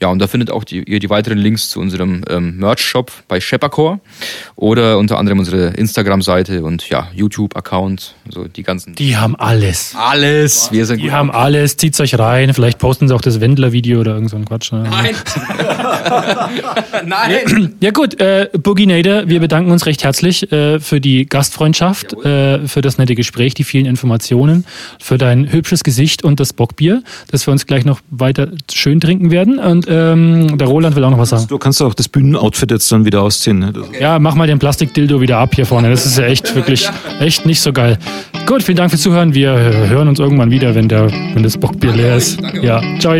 Ja, 0.00 0.08
und 0.08 0.20
da 0.20 0.28
findet 0.28 0.50
auch 0.50 0.62
die, 0.62 0.82
ihr 0.84 1.00
die 1.00 1.10
weiteren 1.10 1.38
Links 1.38 1.70
zu 1.70 1.80
unserem 1.80 2.22
ähm, 2.30 2.56
Merch-Shop 2.58 3.10
bei 3.26 3.40
Sheppercore 3.40 3.98
oder 4.54 4.98
unter 4.98 5.18
anderem 5.18 5.40
unsere 5.40 5.68
Instagram-Seite 5.70 6.62
und 6.62 6.88
ja, 6.88 7.08
YouTube-Account, 7.14 8.14
so 8.28 8.44
die 8.44 8.62
ganzen. 8.62 8.94
Die 8.94 9.16
haben 9.16 9.34
alles. 9.34 9.94
alles. 9.98 10.70
Wir 10.70 10.86
sind 10.86 11.02
Die 11.02 11.10
haben 11.10 11.32
alles, 11.32 11.76
zieht's 11.76 11.98
euch 12.00 12.16
rein. 12.18 12.54
Vielleicht 12.54 12.78
posten 12.78 13.08
sie 13.08 13.14
auch 13.14 13.20
das 13.20 13.40
Wendler-Video 13.40 13.98
oder 14.00 14.14
irgend 14.14 14.30
so 14.30 14.36
ein 14.36 14.44
Quatsch. 14.44 14.70
ne? 14.70 14.84
Nein. 14.88 15.16
Nein. 17.06 17.74
Ja 17.80 17.90
gut, 17.90 18.20
äh, 18.20 18.48
Boogie 18.52 18.86
Nader, 18.86 19.28
wir 19.28 19.40
bedanken 19.40 19.70
uns 19.70 19.86
recht 19.86 20.02
herzlich 20.04 20.50
äh, 20.52 20.80
für 20.80 21.00
die 21.00 21.26
Gastfreundschaft, 21.26 22.12
äh, 22.24 22.66
für 22.66 22.80
das 22.80 22.98
nette 22.98 23.14
Gespräch, 23.14 23.54
die 23.54 23.64
vielen 23.64 23.86
Informationen, 23.86 24.64
für 25.00 25.16
dein 25.18 25.50
hübsches 25.52 25.84
Gesicht 25.84 26.24
und 26.24 26.40
das 26.40 26.52
Bockbier, 26.52 27.02
das 27.30 27.46
wir 27.46 27.52
uns 27.52 27.66
gleich 27.66 27.84
noch 27.84 28.00
weiter 28.10 28.48
schön 28.72 29.00
trinken 29.00 29.30
werden. 29.30 29.58
Und 29.58 29.87
ähm, 29.88 30.58
der 30.58 30.66
Roland 30.68 30.94
will 30.96 31.04
auch 31.04 31.10
noch 31.10 31.18
was 31.18 31.30
sagen. 31.30 31.46
Du 31.48 31.58
kannst 31.58 31.82
auch 31.82 31.94
das 31.94 32.08
Bühnenoutfit 32.08 32.70
jetzt 32.70 32.90
dann 32.92 33.04
wieder 33.04 33.22
ausziehen. 33.22 33.58
Ne? 33.58 33.72
Das- 33.72 34.00
Ja, 34.00 34.18
mach 34.18 34.34
mal 34.34 34.46
den 34.46 34.58
Plastikdildo 34.58 35.20
wieder 35.20 35.38
ab 35.38 35.54
hier 35.54 35.66
vorne. 35.66 35.90
Das 35.90 36.04
ist 36.06 36.18
ja 36.18 36.24
echt 36.24 36.54
wirklich 36.54 36.88
echt 37.20 37.46
nicht 37.46 37.60
so 37.60 37.72
geil. 37.72 37.98
Gut, 38.46 38.62
vielen 38.62 38.76
Dank 38.76 38.90
fürs 38.90 39.02
Zuhören. 39.02 39.34
Wir 39.34 39.52
hören 39.52 40.08
uns 40.08 40.18
irgendwann 40.18 40.50
wieder, 40.50 40.74
wenn 40.74 40.88
der 40.88 41.10
wenn 41.34 41.42
das 41.42 41.56
Bockbier 41.56 41.92
leer 41.92 42.16
ist. 42.16 42.38
Ja, 42.62 42.80
ciao. 42.98 43.14